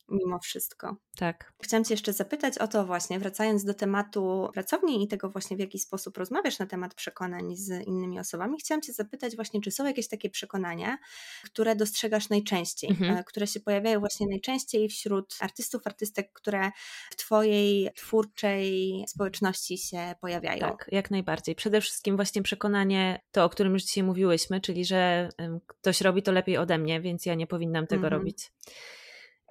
[0.08, 0.96] mimo wszystko.
[1.16, 1.52] Tak.
[1.62, 5.60] Chciałam Cię jeszcze zapytać o to właśnie, wracając do tematu pracowni i tego właśnie w
[5.60, 8.58] jaki sposób rozmawiasz na temat przekonań z innymi osobami.
[8.60, 10.98] Chciałam Cię zapytać właśnie, czy są jakieś takie przekonania,
[11.44, 13.16] które dostrzegasz najczęściej, mhm.
[13.16, 16.70] E, które się pojawiają właśnie najczęściej wśród artystów, artystek, które
[17.10, 20.60] w Twojej twórczej społeczności się pojawiają.
[20.60, 21.54] Tak, jak najbardziej.
[21.54, 25.28] Przede wszystkim właśnie przekonanie, to o którym już dzisiaj mówiłyśmy, czyli że
[25.66, 28.12] ktoś robi to lepiej ode mnie, więc ja nie powinnam tego mhm.
[28.12, 28.50] robić.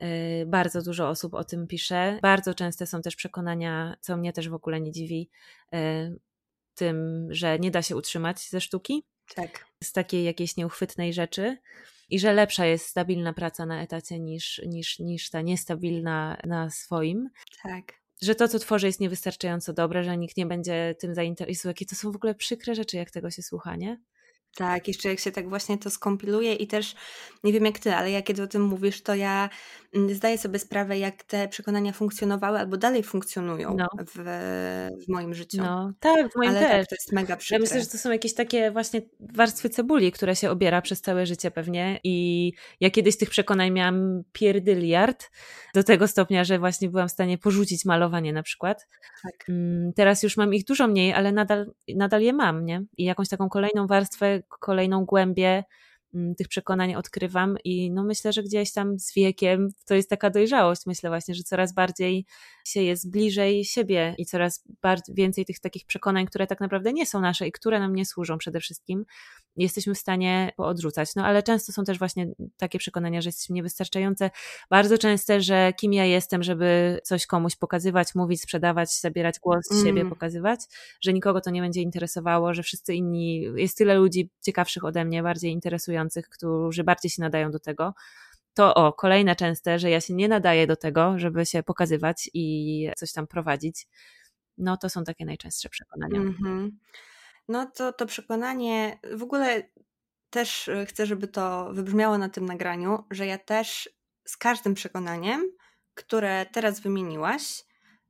[0.03, 2.19] Y, bardzo dużo osób o tym pisze.
[2.21, 5.29] Bardzo częste są też przekonania, co mnie też w ogóle nie dziwi,
[5.73, 6.19] y,
[6.75, 9.03] tym, że nie da się utrzymać ze sztuki.
[9.35, 9.65] Tak.
[9.83, 11.57] Z takiej jakiejś nieuchwytnej rzeczy.
[12.09, 17.29] I że lepsza jest stabilna praca na etacie niż, niż, niż ta niestabilna na swoim.
[17.63, 21.69] Tak że to, co tworzę, jest niewystarczająco dobre, że nikt nie będzie tym zainteresował.
[21.69, 23.99] Jakie to są w ogóle przykre rzeczy, jak tego się słucha, nie?
[24.57, 26.95] Tak, jeszcze jak się tak właśnie to skompiluje i też
[27.43, 29.49] nie wiem jak ty, ale jak kiedy o tym mówisz, to ja
[29.93, 33.87] mm, zdaję sobie sprawę, jak te przekonania funkcjonowały albo dalej funkcjonują no.
[34.07, 34.13] w,
[35.05, 35.57] w moim życiu.
[35.57, 36.71] No, tak, w moim ale też.
[36.71, 37.55] Tak, to jest mega przykre.
[37.55, 41.25] Ja myślę, że to są jakieś takie właśnie warstwy cebuli, które się obiera przez całe
[41.25, 45.31] życie pewnie i ja kiedyś tych przekonań miałam pierdyliard
[45.73, 48.87] do tego stopnia, że właśnie byłam w stanie porzucić malowanie na przykład.
[49.23, 49.49] Tak.
[49.49, 52.83] Mm, teraz już mam ich dużo mniej, ale nadal, nadal je mam, nie?
[52.97, 55.63] I jakąś taką kolejną warstwę kolejną głębię
[56.37, 60.81] tych przekonań odkrywam i no myślę, że gdzieś tam z wiekiem to jest taka dojrzałość,
[60.85, 62.25] myślę właśnie, że coraz bardziej
[62.65, 64.63] się jest bliżej siebie i coraz
[65.09, 68.37] więcej tych takich przekonań, które tak naprawdę nie są nasze i które nam nie służą
[68.37, 69.05] przede wszystkim,
[69.57, 71.15] jesteśmy w stanie odrzucać.
[71.15, 72.27] No ale często są też właśnie
[72.57, 74.31] takie przekonania, że jesteśmy niewystarczające.
[74.69, 79.85] Bardzo częste, że kim ja jestem, żeby coś komuś pokazywać, mówić, sprzedawać, zabierać głos z
[79.85, 80.09] siebie, mm.
[80.09, 80.59] pokazywać,
[81.01, 85.23] że nikogo to nie będzie interesowało, że wszyscy inni, jest tyle ludzi ciekawszych ode mnie,
[85.23, 85.96] bardziej interesujących,
[86.29, 87.93] którzy bardziej się nadają do tego
[88.57, 92.89] to o, kolejne częste, że ja się nie nadaję do tego, żeby się pokazywać i
[92.97, 93.87] coś tam prowadzić.
[94.57, 96.19] No to są takie najczęstsze przekonania.
[96.19, 96.69] Mm -hmm.
[97.47, 99.69] No to to przekonanie, w ogóle
[100.29, 103.89] też e, chcę, żeby to wybrzmiało na tym nagraniu, że ja też
[104.25, 105.51] z każdym przekonaniem,
[105.93, 107.63] które teraz wymieniłaś,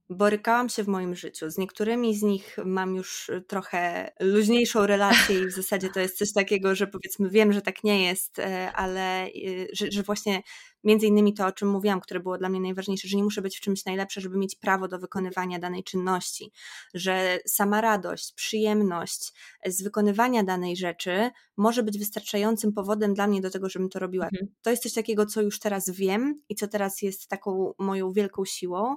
[0.09, 1.49] borykałam się w moim życiu.
[1.49, 6.17] Z niektórymi z nich mam już y, trochę luźniejszą relację i w zasadzie to jest
[6.17, 10.41] coś takiego, że powiedzmy wiem, że tak nie jest, e, ale y, że, że właśnie
[10.83, 13.57] między innymi to, o czym mówiłam, które było dla mnie najważniejsze, że nie muszę być
[13.57, 16.51] w czymś najlepsze, żeby mieć prawo do wykonywania danej czynności,
[16.93, 19.33] że sama radość, przyjemność
[19.65, 24.25] z wykonywania danej rzeczy może być wystarczającym powodem dla mnie do tego, żebym to robiła.
[24.25, 24.47] Mhm.
[24.61, 28.45] To jest coś takiego, co już teraz wiem i co teraz jest taką moją wielką
[28.45, 28.95] siłą,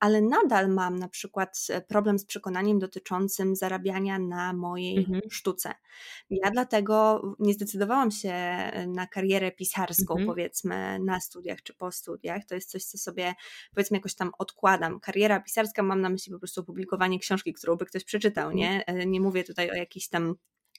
[0.00, 5.20] ale nadal mam na przykład e, problem z przekonaniem dotyczącym zarabiania na mojej mhm.
[5.30, 5.74] sztuce.
[6.30, 10.26] Ja dlatego nie zdecydowałam się e, na karierę pisarską, mhm.
[10.26, 12.44] powiedzmy, na studiach czy po studiach.
[12.44, 13.34] To jest coś, co sobie
[13.74, 15.00] powiedzmy jakoś tam odkładam.
[15.00, 18.56] Kariera pisarska mam na myśli po prostu opublikowanie książki, którą by ktoś przeczytał, mhm.
[18.56, 18.86] nie?
[18.86, 20.34] E, nie mówię tutaj o jakichś tam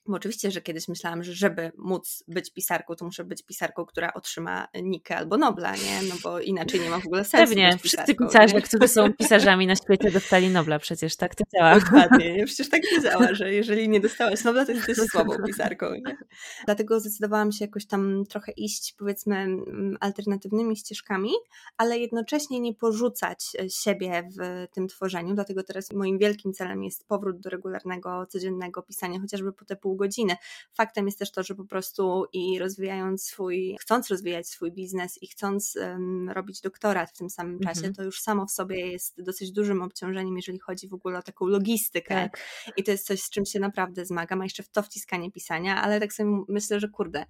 [0.08, 4.14] bo oczywiście, że kiedyś myślałam, że żeby móc być pisarką, to muszę być pisarką, która
[4.14, 6.10] otrzyma Nikę albo Nobla, nie?
[6.10, 7.48] No bo inaczej nie ma w ogóle sensu.
[7.48, 8.62] Pewnie, wszyscy pisarze, nie?
[8.62, 11.80] którzy są pisarzami na świecie dostali Nobla, przecież tak to działa.
[11.80, 12.46] Dokładnie, nie?
[12.46, 16.18] przecież tak to działa, że jeżeli nie dostałaś Nobla, to jesteś słabą pisarką, nie?
[16.66, 21.32] Dlatego zdecydowałam się jakoś tam trochę iść, powiedzmy, mm, alternatywnymi ścieżkami,
[21.78, 27.08] ale jednocześnie nie porzucać e, siebie w tym tworzeniu, dlatego teraz moim wielkim celem jest
[27.08, 30.36] powrót do regularnego, codziennego pisania, chociażby po te pół godziny.
[30.74, 35.28] Faktem jest też to, że po prostu i rozwijając swój, chcąc rozwijać swój biznes i
[35.28, 37.94] chcąc um, robić doktorat w tym samym czasie, mhm.
[37.94, 41.46] to już samo w sobie jest dosyć dużym obciążeniem, jeżeli chodzi w ogóle o taką
[41.46, 42.16] logistykę.
[42.16, 42.40] Tak.
[42.78, 45.82] I to jest coś, z czym się naprawdę zmagam, a jeszcze w to wciskanie pisania,
[45.82, 47.26] ale tak sobie myślę, że kurde,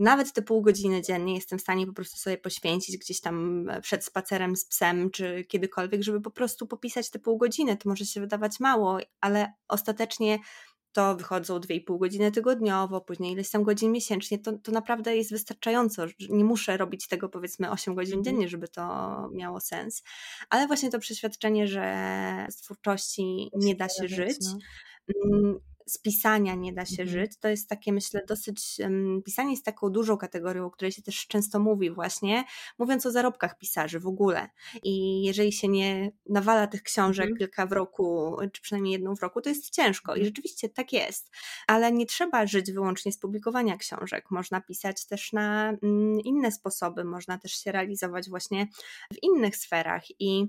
[0.00, 3.80] nawet te pół godziny dziennie jestem w stanie po prostu sobie poświęcić gdzieś tam e,
[3.80, 7.76] przed spacerem z psem, czy kiedykolwiek, żeby po prostu popisać te pół godziny.
[7.76, 10.38] To może się wydawać mało, ale ostatecznie
[10.92, 16.06] to wychodzą 2,5 godziny tygodniowo, później ileś tam godzin miesięcznie, to, to naprawdę jest wystarczająco.
[16.30, 18.24] Nie muszę robić tego powiedzmy 8 godzin mhm.
[18.24, 18.82] dziennie, żeby to
[19.32, 20.02] miało sens.
[20.50, 24.38] Ale właśnie to przeświadczenie, że z twórczości nie da się żyć.
[25.90, 27.08] Z pisania nie da się mhm.
[27.08, 27.38] żyć.
[27.40, 28.76] To jest takie, myślę, dosyć.
[29.24, 32.44] Pisanie jest taką dużą kategorią, o której się też często mówi, właśnie
[32.78, 34.48] mówiąc o zarobkach pisarzy w ogóle.
[34.82, 37.38] I jeżeli się nie nawala tych książek mhm.
[37.38, 40.12] kilka w roku, czy przynajmniej jedną w roku, to jest ciężko.
[40.12, 40.26] I mhm.
[40.26, 41.30] rzeczywiście tak jest.
[41.66, 44.30] Ale nie trzeba żyć wyłącznie z publikowania książek.
[44.30, 48.68] Można pisać też na mm, inne sposoby, można też się realizować właśnie
[49.12, 50.02] w innych sferach.
[50.18, 50.46] I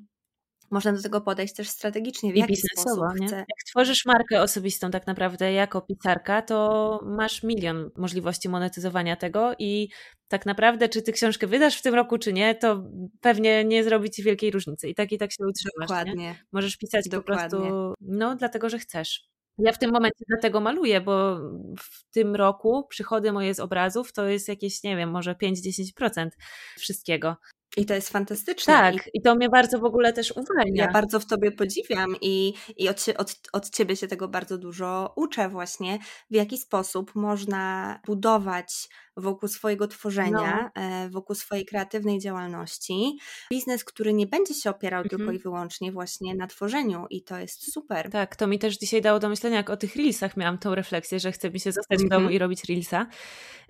[0.71, 3.27] można do tego podejść też strategicznie, w jaki sposób nie?
[3.27, 3.35] Chcę.
[3.35, 9.89] Jak tworzysz markę osobistą tak naprawdę jako pisarka, to masz milion możliwości monetyzowania tego i
[10.27, 12.83] tak naprawdę, czy ty książkę wydasz w tym roku, czy nie, to
[13.21, 14.89] pewnie nie zrobi ci wielkiej różnicy.
[14.89, 15.87] I tak i tak się utrzymasz.
[15.87, 16.13] Dokładnie.
[16.13, 16.35] Nie?
[16.51, 17.49] Możesz pisać Dokładnie.
[17.49, 19.31] po prostu, no, dlatego, że chcesz.
[19.57, 21.39] Ja w tym momencie dlatego maluję, bo
[21.79, 26.29] w tym roku przychody moje z obrazów to jest jakieś, nie wiem, może 5-10%
[26.77, 27.35] wszystkiego.
[27.77, 28.73] I to jest fantastyczne.
[28.73, 30.85] Tak, i, i to mnie bardzo w ogóle też uwalnia.
[30.85, 35.13] Ja bardzo w tobie podziwiam i, i od, od, od ciebie się tego bardzo dużo
[35.15, 35.99] uczę właśnie,
[36.31, 40.81] w jaki sposób można budować wokół swojego tworzenia, no.
[40.83, 43.17] E, wokół swojej kreatywnej działalności.
[43.51, 45.17] Biznes, który nie będzie się opierał mhm.
[45.17, 48.09] tylko i wyłącznie właśnie na tworzeniu i to jest super.
[48.09, 51.19] Tak, to mi też dzisiaj dało do myślenia, jak o tych reelsach miałam tą refleksję,
[51.19, 52.33] że chcę mi się zostać w domu mhm.
[52.33, 53.07] i robić reelsa,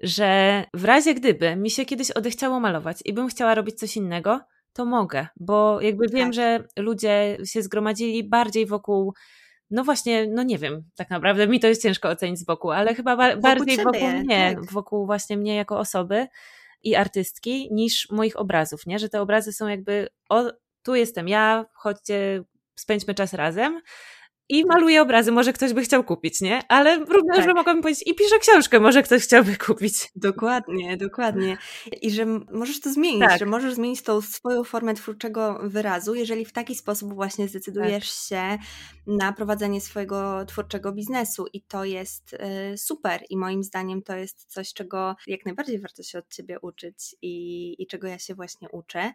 [0.03, 4.39] że w razie gdyby mi się kiedyś odechciało malować i bym chciała robić coś innego,
[4.73, 6.33] to mogę, bo jakby wiem, tak.
[6.33, 9.13] że ludzie się zgromadzili bardziej wokół
[9.71, 12.95] no właśnie, no nie wiem, tak naprawdę mi to jest ciężko ocenić z boku, ale
[12.95, 14.71] chyba ba wokół bardziej ciebie, wokół mnie, tak.
[14.71, 16.27] wokół właśnie mnie jako osoby
[16.83, 18.99] i artystki niż moich obrazów, nie?
[18.99, 20.43] Że te obrazy są jakby, o,
[20.83, 22.43] tu jestem ja, chodźcie,
[22.75, 23.81] spędźmy czas razem,
[24.51, 26.67] i maluję obrazy, może ktoś by chciał kupić, nie?
[26.67, 27.43] Ale równie tak.
[27.43, 30.11] że mogłabym powiedzieć i piszę książkę, może ktoś chciałby kupić.
[30.15, 31.57] Dokładnie, dokładnie.
[32.01, 33.39] I że możesz to zmienić, tak.
[33.39, 38.27] że możesz zmienić tą swoją formę twórczego wyrazu, jeżeli w taki sposób właśnie zdecydujesz tak.
[38.29, 38.63] się
[39.07, 44.45] na prowadzenie swojego twórczego biznesu i to jest y, super i moim zdaniem to jest
[44.45, 48.69] coś, czego jak najbardziej warto się od Ciebie uczyć i, i czego ja się właśnie
[48.69, 49.13] uczę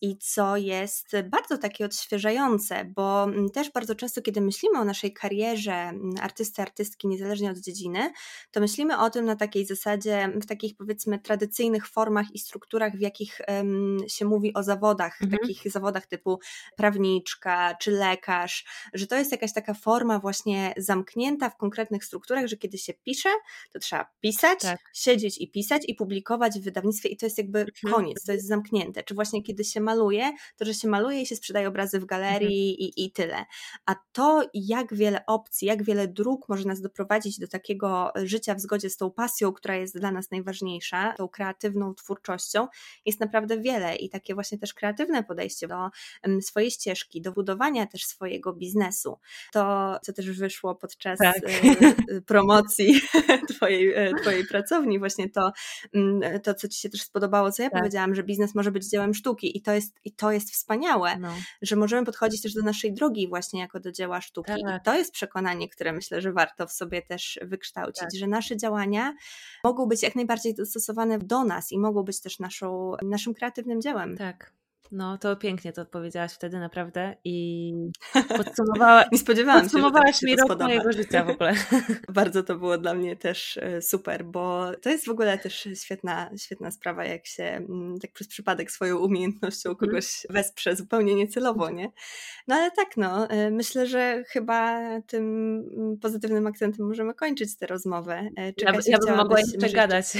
[0.00, 5.12] i co jest bardzo takie odświeżające, bo mm, też bardzo często, kiedy myślimy o naszej
[5.12, 8.12] karierze mm, artysty, artystki, niezależnie od dziedziny,
[8.50, 13.00] to myślimy o tym na takiej zasadzie, w takich powiedzmy tradycyjnych formach i strukturach, w
[13.00, 15.40] jakich um, się mówi o zawodach, mhm.
[15.40, 16.38] takich zawodach typu
[16.76, 18.64] prawniczka czy lekarz,
[18.94, 23.28] że to jest jakaś taka forma właśnie zamknięta w konkretnych strukturach, że kiedy się pisze,
[23.72, 24.80] to trzeba pisać, tak.
[24.92, 27.94] siedzieć i pisać i publikować w wydawnictwie i to jest jakby mhm.
[27.94, 29.02] koniec, to jest zamknięte.
[29.02, 32.70] Czy właśnie kiedy się maluje, to że się maluje i się sprzedaje obrazy w galerii
[32.70, 32.90] mhm.
[32.96, 33.44] i, i tyle.
[33.86, 38.60] A to, jak wiele opcji, jak wiele dróg może nas doprowadzić do takiego życia w
[38.60, 42.68] zgodzie z tą pasją, która jest dla nas najważniejsza, tą kreatywną twórczością,
[43.06, 45.90] jest naprawdę wiele i takie właśnie też kreatywne podejście do
[46.40, 49.18] swojej ścieżki, do budowania też swojego biznesu.
[49.52, 51.36] To, co też wyszło podczas tak.
[51.36, 53.00] E, promocji
[53.56, 55.52] twojej, e, twojej pracowni, właśnie to,
[56.42, 57.80] to, co Ci się też spodobało, co ja tak.
[57.80, 61.34] powiedziałam, że biznes może być dziełem sztuki i to jest, i to jest wspaniałe, no.
[61.62, 64.52] że możemy podchodzić też do naszej drogi właśnie jako do dzieła sztuki.
[64.64, 64.80] Tak.
[64.82, 68.14] I to jest przekonanie, które myślę, że warto w sobie też wykształcić, tak.
[68.14, 69.14] że nasze działania
[69.64, 74.16] mogą być jak najbardziej dostosowane do nas i mogą być też naszą, naszym kreatywnym dziełem.
[74.16, 74.52] Tak.
[74.92, 77.72] No, to pięknie to odpowiedziałaś wtedy naprawdę i
[78.36, 81.54] podsumowała, nie spodziewałam podsumowałaś się, mi rok mojego życia w ogóle.
[82.14, 86.30] Bardzo to było dla mnie też e, super, bo to jest w ogóle też świetna,
[86.38, 89.90] świetna sprawa, jak się mm, tak przez przypadek swoją umiejętnością mhm.
[89.90, 91.92] kogoś wesprze zupełnie niecelowo, nie?
[92.48, 95.24] No ale tak, no, e, myślę, że chyba tym
[95.76, 98.30] mm, pozytywnym akcentem możemy kończyć tę rozmowę.
[98.38, 100.06] E, ja, ja bym mogła jeszcze gadać.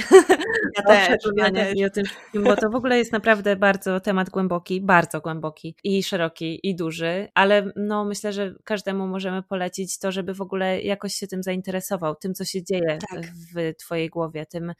[0.77, 1.75] Ja też, ja też.
[1.75, 5.75] I o tym, bo to w ogóle jest naprawdę bardzo temat głęboki głęboki, bardzo głęboki
[5.83, 10.81] i szeroki i duży, ale no myślę, że każdemu możemy polecić to, żeby w ogóle
[10.81, 13.25] jakoś się tym zainteresował, tym co się dzieje tak.
[13.25, 14.73] w twojej głowie, tym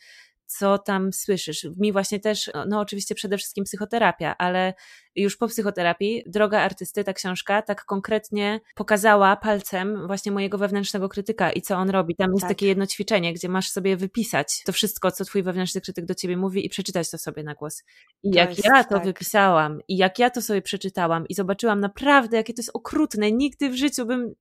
[0.48, 1.68] co tam słyszysz.
[1.78, 4.74] Mi właśnie też, no oczywiście przede wszystkim psychoterapia, ale
[5.16, 11.52] już po psychoterapii Droga Artysty, ta książka, tak konkretnie pokazała palcem właśnie mojego wewnętrznego krytyka
[11.52, 12.16] i co on robi.
[12.16, 12.50] Tam jest tak.
[12.50, 16.38] takie jedno ćwiczenie, gdzie masz sobie wypisać to wszystko, co twój wewnętrzny krytyk do ciebie
[16.38, 17.84] mówi i przeczytać to sobie na głos.
[18.24, 19.06] I to jak jest, ja to tak.
[19.06, 23.70] wypisałam i jak ja to sobie przeczytałam i zobaczyłam naprawdę, jakie to jest okrutne, nigdy
[23.70, 24.34] w życiu bym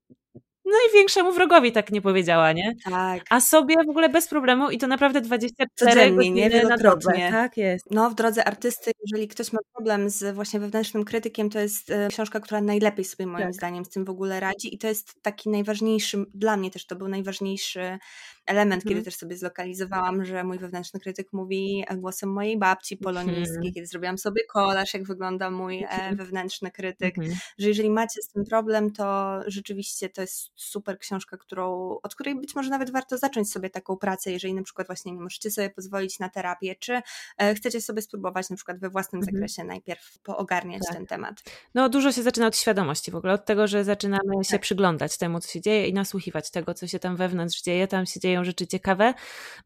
[0.67, 2.75] największemu wrogowi tak nie powiedziała, nie?
[2.85, 3.25] Tak.
[3.31, 6.65] A sobie w ogóle bez problemu i to naprawdę 24 Codziennie, godziny nie?
[6.65, 7.31] na dobę.
[7.31, 7.91] Tak jest.
[7.91, 12.09] No w drodze artysty, jeżeli ktoś ma problem z właśnie wewnętrznym krytykiem, to jest e,
[12.09, 13.55] książka, która najlepiej sobie moim tak.
[13.55, 16.97] zdaniem z tym w ogóle radzi i to jest taki najważniejszy, dla mnie też to
[16.97, 17.99] był najważniejszy
[18.47, 19.05] element, kiedy mhm.
[19.05, 23.73] też sobie zlokalizowałam, że mój wewnętrzny krytyk mówi głosem mojej babci polonijskiej, mhm.
[23.75, 26.17] kiedy zrobiłam sobie kolaż, jak wygląda mój e, mhm.
[26.17, 27.15] wewnętrzny krytyk,
[27.59, 32.35] że jeżeli macie z tym problem, to rzeczywiście to jest super książka, którą, od której
[32.35, 35.71] być może nawet warto zacząć sobie taką pracę, jeżeli na przykład właśnie nie możecie sobie
[35.71, 37.01] pozwolić na terapię, czy
[37.39, 40.97] e, chcecie sobie spróbować na przykład we własnym zakresie najpierw poogarniać tak.
[40.97, 41.43] ten temat.
[41.75, 44.45] No dużo się zaczyna od świadomości w ogóle, od tego, że zaczynamy tak.
[44.45, 47.89] się przyglądać temu, co się dzieje i nasłuchiwać tego, co się tam wewnątrz dzieje.
[47.89, 49.15] Tam się dzieją rzeczy ciekawe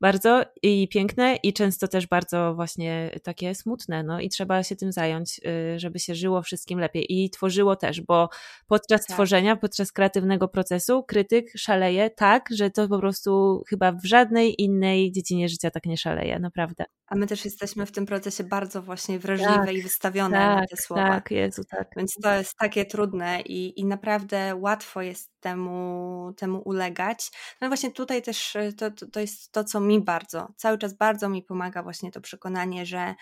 [0.00, 4.92] bardzo i piękne i często też bardzo właśnie takie smutne, no i trzeba się tym
[4.92, 5.40] zająć,
[5.74, 8.28] y, żeby się żyło wszystkim lepiej i tworzyło też, bo
[8.66, 9.16] podczas tak.
[9.16, 14.62] tworzenia, podczas kreatywnego procesu procesu krytyk szaleje tak, że to po prostu chyba w żadnej
[14.62, 16.84] innej dziedzinie życia tak nie szaleje, naprawdę.
[17.06, 20.66] A my też jesteśmy w tym procesie bardzo właśnie wrażliwe tak, i wystawione tak, na
[20.66, 21.08] te słowa.
[21.08, 21.88] Tak, Jezu, tak.
[21.96, 27.30] Więc to jest takie trudne i, i naprawdę łatwo jest temu, temu ulegać.
[27.60, 31.28] No właśnie tutaj też to, to, to jest to, co mi bardzo, cały czas bardzo
[31.28, 33.14] mi pomaga właśnie to przekonanie, że E,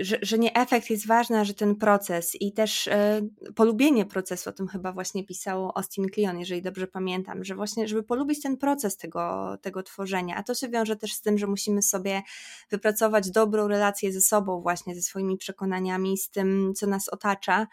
[0.00, 3.20] że, że nie efekt jest ważny, a że ten proces i też e,
[3.54, 8.02] polubienie procesu, o tym chyba właśnie pisał Austin Kleon, jeżeli dobrze pamiętam, że właśnie, żeby
[8.02, 11.82] polubić ten proces tego, tego tworzenia, a to się wiąże też z tym, że musimy
[11.82, 12.22] sobie
[12.70, 17.66] wypracować dobrą relację ze sobą właśnie, ze swoimi przekonaniami, z tym, co nas otacza,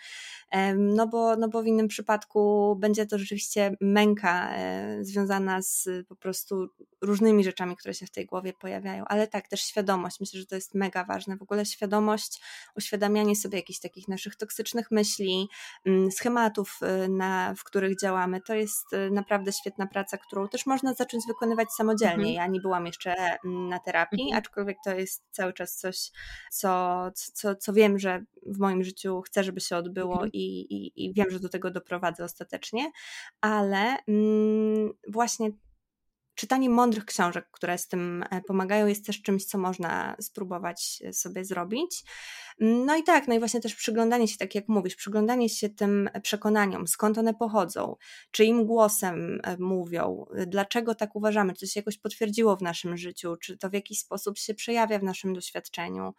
[0.77, 6.15] no bo, no bo w innym przypadku będzie to rzeczywiście męka e, związana z po
[6.15, 6.67] prostu
[7.01, 10.55] różnymi rzeczami, które się w tej głowie pojawiają, ale tak, też świadomość, myślę, że to
[10.55, 12.41] jest mega ważne, w ogóle świadomość,
[12.75, 15.49] uświadamianie sobie jakichś takich naszych toksycznych myśli,
[15.85, 20.65] mm, schematów, y, na, w których działamy, to jest y, naprawdę świetna praca, którą też
[20.65, 22.13] można zacząć wykonywać samodzielnie.
[22.13, 22.35] Mhm.
[22.35, 24.39] Ja nie byłam jeszcze mm, na terapii, mhm.
[24.39, 26.11] aczkolwiek to jest cały czas coś,
[26.51, 30.31] co, co, co wiem, że w moim życiu chcę, żeby się odbyło mhm.
[30.33, 32.91] i, i, i wiem, że do tego doprowadzę ostatecznie,
[33.41, 35.51] ale mm, właśnie
[36.35, 41.13] czytanie mądrych książek, które z tym e, pomagają, jest też czymś, co można spróbować e,
[41.13, 42.03] sobie zrobić.
[42.59, 46.09] No i tak, no i właśnie też przyglądanie się, tak jak mówisz, przyglądanie się tym
[46.21, 47.95] przekonaniom, skąd one pochodzą,
[48.31, 53.35] czyim głosem e, mówią, dlaczego tak uważamy, czy to się jakoś potwierdziło w naszym życiu,
[53.41, 56.13] czy to w jakiś sposób się przejawia w naszym doświadczeniu.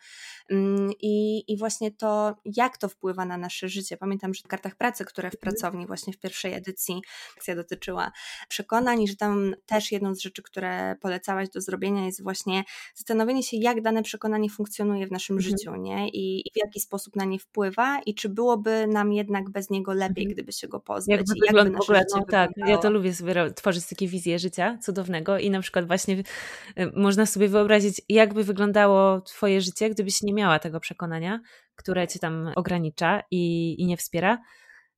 [0.50, 3.96] Mm, I, i właśnie to, jak to wpływa na nasze życie.
[3.96, 5.40] Pamiętam, że w kartach pracy, które w mhm.
[5.40, 7.02] pracowni właśnie w pierwszej edycji
[7.36, 8.12] akcja dotyczyła
[8.48, 13.56] przekonań, że tam też jedną z rzeczy, które polecałaś do zrobienia jest właśnie zastanowienie się,
[13.56, 15.50] jak dane przekonanie funkcjonuje w naszym mhm.
[15.50, 16.08] życiu, nie?
[16.08, 19.92] I i, w jaki sposób na nie wpływa i czy byłoby nam jednak bez niego
[19.92, 20.34] lepiej, mhm.
[20.34, 21.16] gdyby się go pozbyć.
[21.16, 24.78] Jakby i jakby nasze ogóle, no, tak, ja to lubię sobie tworzyć takie wizje życia
[24.82, 26.22] cudownego i na przykład właśnie y,
[26.96, 31.40] można sobie wyobrazić, jakby wyglądało twoje życie, gdybyś nie miała tego przekonania,
[31.76, 34.38] które cię tam ogranicza i, i nie wspiera.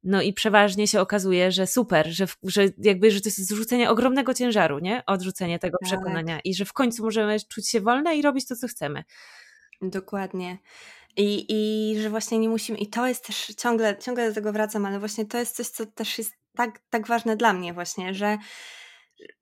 [0.06, 4.34] No i przeważnie się okazuje, że super, że, że jakby, że to jest zrzucenie ogromnego
[4.34, 5.02] ciężaru, nie?
[5.06, 5.88] Odrzucenie tego tak.
[5.88, 9.04] przekonania i że w końcu możemy czuć się wolne i robić to, co chcemy.
[9.82, 10.58] Dokładnie.
[11.16, 14.86] I, I że właśnie nie musimy, i to jest też ciągle, ciągle do tego wracam,
[14.86, 18.38] ale właśnie to jest coś, co też jest tak, tak ważne dla mnie, właśnie, że,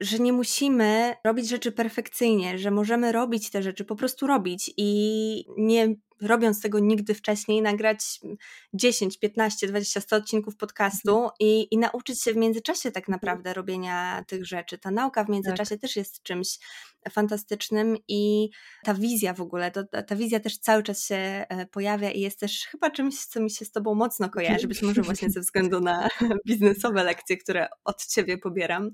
[0.01, 5.45] że nie musimy robić rzeczy perfekcyjnie, że możemy robić te rzeczy, po prostu robić i
[5.57, 8.21] nie robiąc tego nigdy wcześniej, nagrać
[8.75, 11.33] 10, 15, 20, 100 odcinków podcastu mhm.
[11.41, 13.13] i, i nauczyć się w międzyczasie tak mhm.
[13.13, 14.79] naprawdę robienia tych rzeczy.
[14.79, 15.81] Ta nauka w międzyczasie tak.
[15.81, 16.59] też jest czymś
[17.11, 18.51] fantastycznym i
[18.85, 22.41] ta wizja w ogóle, to, ta wizja też cały czas się e, pojawia i jest
[22.41, 25.81] też chyba czymś, co mi się z Tobą mocno kojarzy, być może właśnie ze względu
[25.81, 26.09] na
[26.49, 28.91] biznesowe lekcje, które od Ciebie pobieram,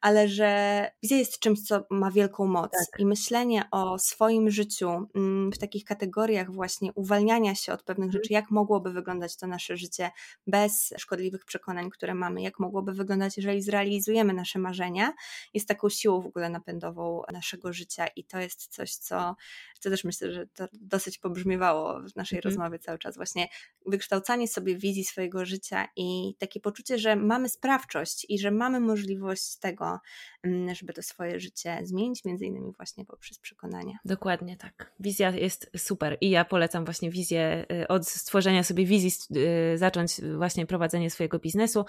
[0.00, 3.00] ale że wizja jest czymś, co ma wielką moc tak.
[3.00, 8.22] i myślenie o swoim życiu mm, w takich kategoriach właśnie uwalniania się od pewnych mhm.
[8.22, 10.10] rzeczy, jak mogłoby wyglądać to nasze życie
[10.46, 15.12] bez szkodliwych przekonań, które mamy, jak mogłoby wyglądać, jeżeli zrealizujemy nasze marzenia,
[15.54, 19.36] jest taką siłą w ogóle napędową naszego życia i to jest coś, co,
[19.80, 22.52] co też myślę, że to dosyć pobrzmiewało w naszej mhm.
[22.52, 23.48] rozmowie cały czas, właśnie
[23.86, 29.56] wykształcanie sobie wizji swojego życia i takie poczucie, że mamy sprawczość i że mamy możliwość
[29.56, 30.00] tego,
[30.42, 33.98] mm, żeby to swoje życie zmienić, między innymi właśnie poprzez przekonania.
[34.04, 34.92] Dokładnie tak.
[35.00, 40.20] Wizja jest super i ja polecam właśnie wizję, y, od stworzenia sobie wizji y, zacząć
[40.36, 41.84] właśnie prowadzenie swojego biznesu,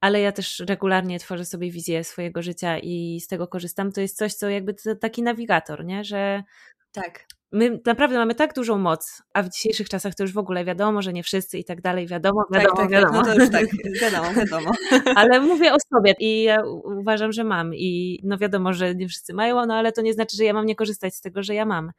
[0.00, 3.92] ale ja też regularnie tworzę sobie wizję swojego życia i z tego korzystam.
[3.92, 4.74] To jest coś, co jakby
[5.06, 6.04] taki nawigator, nie?
[6.04, 6.42] że
[6.92, 7.26] tak.
[7.52, 11.02] My naprawdę mamy tak dużą moc, a w dzisiejszych czasach to już w ogóle wiadomo,
[11.02, 13.22] że nie wszyscy i tak dalej, wiadomo, tak, wiadomo, tak, wiadomo.
[13.22, 13.66] Tak, no to już tak,
[14.02, 14.70] wiadomo, wiadomo.
[15.14, 19.34] Ale mówię o sobie i ja uważam, że mam i no wiadomo, że nie wszyscy
[19.34, 21.64] mają, no ale to nie znaczy, że ja mam nie korzystać z tego, że ja
[21.66, 21.92] mam.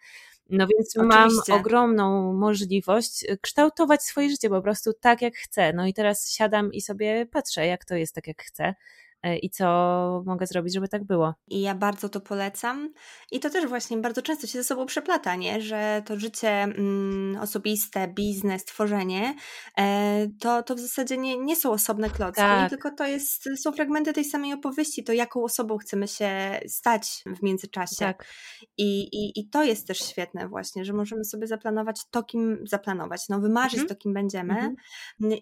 [0.50, 1.52] No więc Oczywiście.
[1.52, 5.74] mam ogromną możliwość kształtować swoje życie po prostu tak, jak chcę.
[5.74, 8.76] No i teraz siadam i sobie patrzę, jak to jest tak, jak chcę.
[9.28, 11.34] E, i co mogę zrobić, żeby tak było.
[11.48, 12.94] I ja bardzo to polecam.
[13.32, 15.62] I to też właśnie bardzo często się ze sobą przeplata, nie?
[15.62, 19.36] że to życie mm, osobiste, biznes, tworzenie,
[19.78, 22.70] e, to, to w zasadzie nie, nie są osobne klocki, tak.
[22.70, 27.44] tylko to jest, są fragmenty tej samej opowieści, to jaką osobą chcemy się stać w
[27.44, 27.96] międzyczasie.
[28.00, 28.26] Tak.
[28.78, 33.30] I, i, I to jest też świetne właśnie, że możemy sobie zaplanować to, kim zaplanować,
[33.30, 33.90] no wymarzyć mhm.
[33.90, 34.76] to, kim będziemy mhm.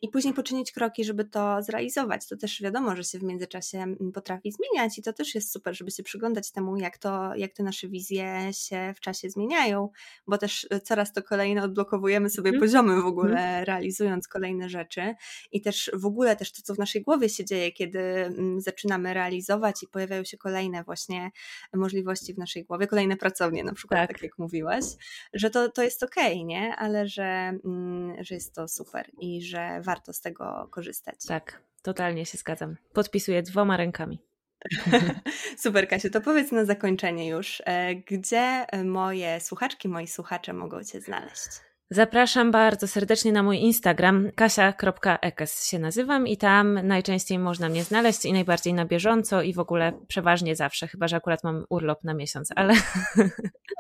[0.02, 2.28] i później poczynić kroki, żeby to zrealizować.
[2.28, 5.52] To też wiadomo, że się w międzyczasie się mm, potrafi zmieniać i to też jest
[5.52, 9.90] super, żeby się przyglądać temu, jak to, jak te nasze wizje się w czasie zmieniają,
[10.28, 12.62] bo też e, coraz to kolejne odblokowujemy sobie mm.
[12.62, 13.64] poziomy w ogóle, mm.
[13.64, 15.16] realizując kolejne rzeczy
[15.52, 19.14] i też w ogóle też to, co w naszej głowie się dzieje, kiedy mm, zaczynamy
[19.14, 21.32] realizować i pojawiają się kolejne właśnie
[21.74, 24.86] możliwości w naszej głowie, kolejne pracownie na przykład, tak, tak jak mówiłaś,
[25.34, 26.76] że to, to jest okej, okay, nie?
[26.76, 31.26] Ale że, mm, że jest to super i że warto z tego korzystać.
[31.28, 32.76] Tak, Totalnie się zgadzam.
[32.94, 34.20] Podpisuję dwoma rękami.
[35.64, 41.02] Super, Kasiu, to powiedz na zakończenie już, e, gdzie moje słuchaczki, moi słuchacze mogą Cię
[41.02, 41.48] znaleźć?
[41.90, 48.26] Zapraszam bardzo serdecznie na mój Instagram kasia.ekes się nazywam i tam najczęściej można mnie znaleźć
[48.26, 52.14] i najbardziej na bieżąco i w ogóle przeważnie zawsze, chyba że akurat mam urlop na
[52.14, 52.74] miesiąc, ale,
[53.16, 53.24] no,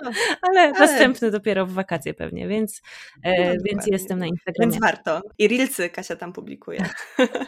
[0.41, 2.81] ale, ale następny dopiero w wakacje pewnie, więc,
[3.23, 4.71] e, no, więc jestem na Instagramie.
[4.71, 5.21] Więc warto.
[5.37, 6.85] I Reelsy Kasia tam publikuje.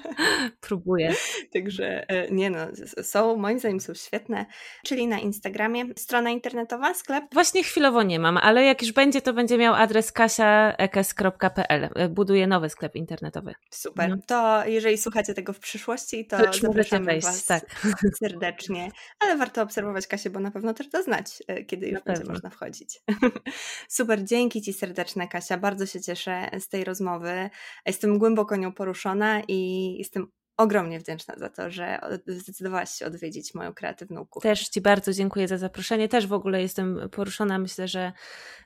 [0.67, 1.13] Próbuję.
[1.53, 2.59] Także e, nie no,
[3.01, 4.45] są, moim zdaniem są świetne,
[4.85, 5.85] czyli na Instagramie.
[5.95, 7.23] Strona internetowa, sklep?
[7.33, 11.89] Właśnie chwilowo nie mam, ale jak już będzie, to będzie miał adres Kasia ekes.pl.
[12.09, 13.53] Buduję nowy sklep internetowy.
[13.71, 14.09] Super.
[14.09, 14.17] No.
[14.25, 17.63] To jeżeli słuchacie tego w przyszłości, to, to zapraszamy wejść, Was tak.
[18.23, 18.91] serdecznie.
[19.19, 22.49] Ale warto obserwować Kasię, bo na pewno też da znać, e, kiedy już będzie można
[22.49, 22.99] wchodzić.
[23.89, 25.57] Super, dzięki Ci serdeczne Kasia.
[25.57, 27.49] Bardzo się cieszę z tej rozmowy.
[27.85, 33.73] Jestem głęboko nią poruszona i jestem ogromnie wdzięczna za to, że zdecydowałaś się odwiedzić moją
[33.73, 34.51] kreatywną kuchnię.
[34.51, 36.09] Też Ci bardzo dziękuję za zaproszenie.
[36.09, 37.59] Też w ogóle jestem poruszona.
[37.59, 38.11] Myślę, że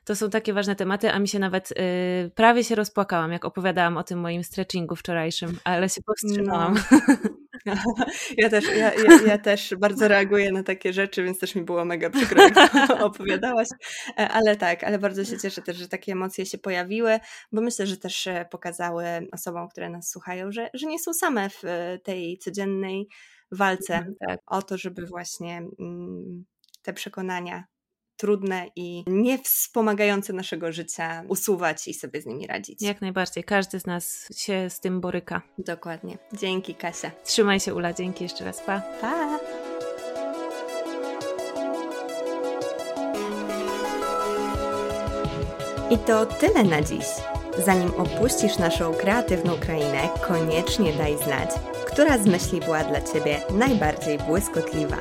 [0.04, 3.96] to są takie ważne tematy, a mi się nawet yy, prawie się rozpłakałam, jak opowiadałam
[3.96, 6.74] o tym moim stretchingu wczorajszym, ale się powstrzymałam.
[6.74, 6.98] No.
[8.38, 11.84] Ja też, ja, ja, ja, też bardzo reaguję na takie rzeczy, więc też mi było
[11.84, 12.54] mega przykro, jak
[13.00, 13.68] opowiadałaś.
[14.18, 17.18] E, ale tak, ale bardzo się cieszę też, że takie emocje się pojawiły,
[17.52, 21.50] bo myślę, że też e, pokazały osobom, które nas słuchają, że, że nie są same
[21.50, 23.08] w e, tej codziennej
[23.52, 24.40] walce tak.
[24.46, 26.44] o to, żeby właśnie mm,
[26.82, 27.64] te przekonania
[28.22, 32.82] trudne i nie wspomagające naszego życia usuwać i sobie z nimi radzić.
[32.82, 33.44] Jak najbardziej.
[33.44, 35.42] Każdy z nas się z tym boryka.
[35.58, 36.18] Dokładnie.
[36.32, 37.10] Dzięki, Kasia.
[37.24, 37.92] Trzymaj się, Ula.
[37.92, 38.60] Dzięki jeszcze raz.
[38.60, 38.82] Pa.
[39.00, 39.38] Pa.
[45.90, 47.06] I to tyle na dziś.
[47.64, 51.50] Zanim opuścisz naszą kreatywną krainę, koniecznie daj znać,
[51.86, 54.96] która z myśli była dla Ciebie najbardziej błyskotliwa.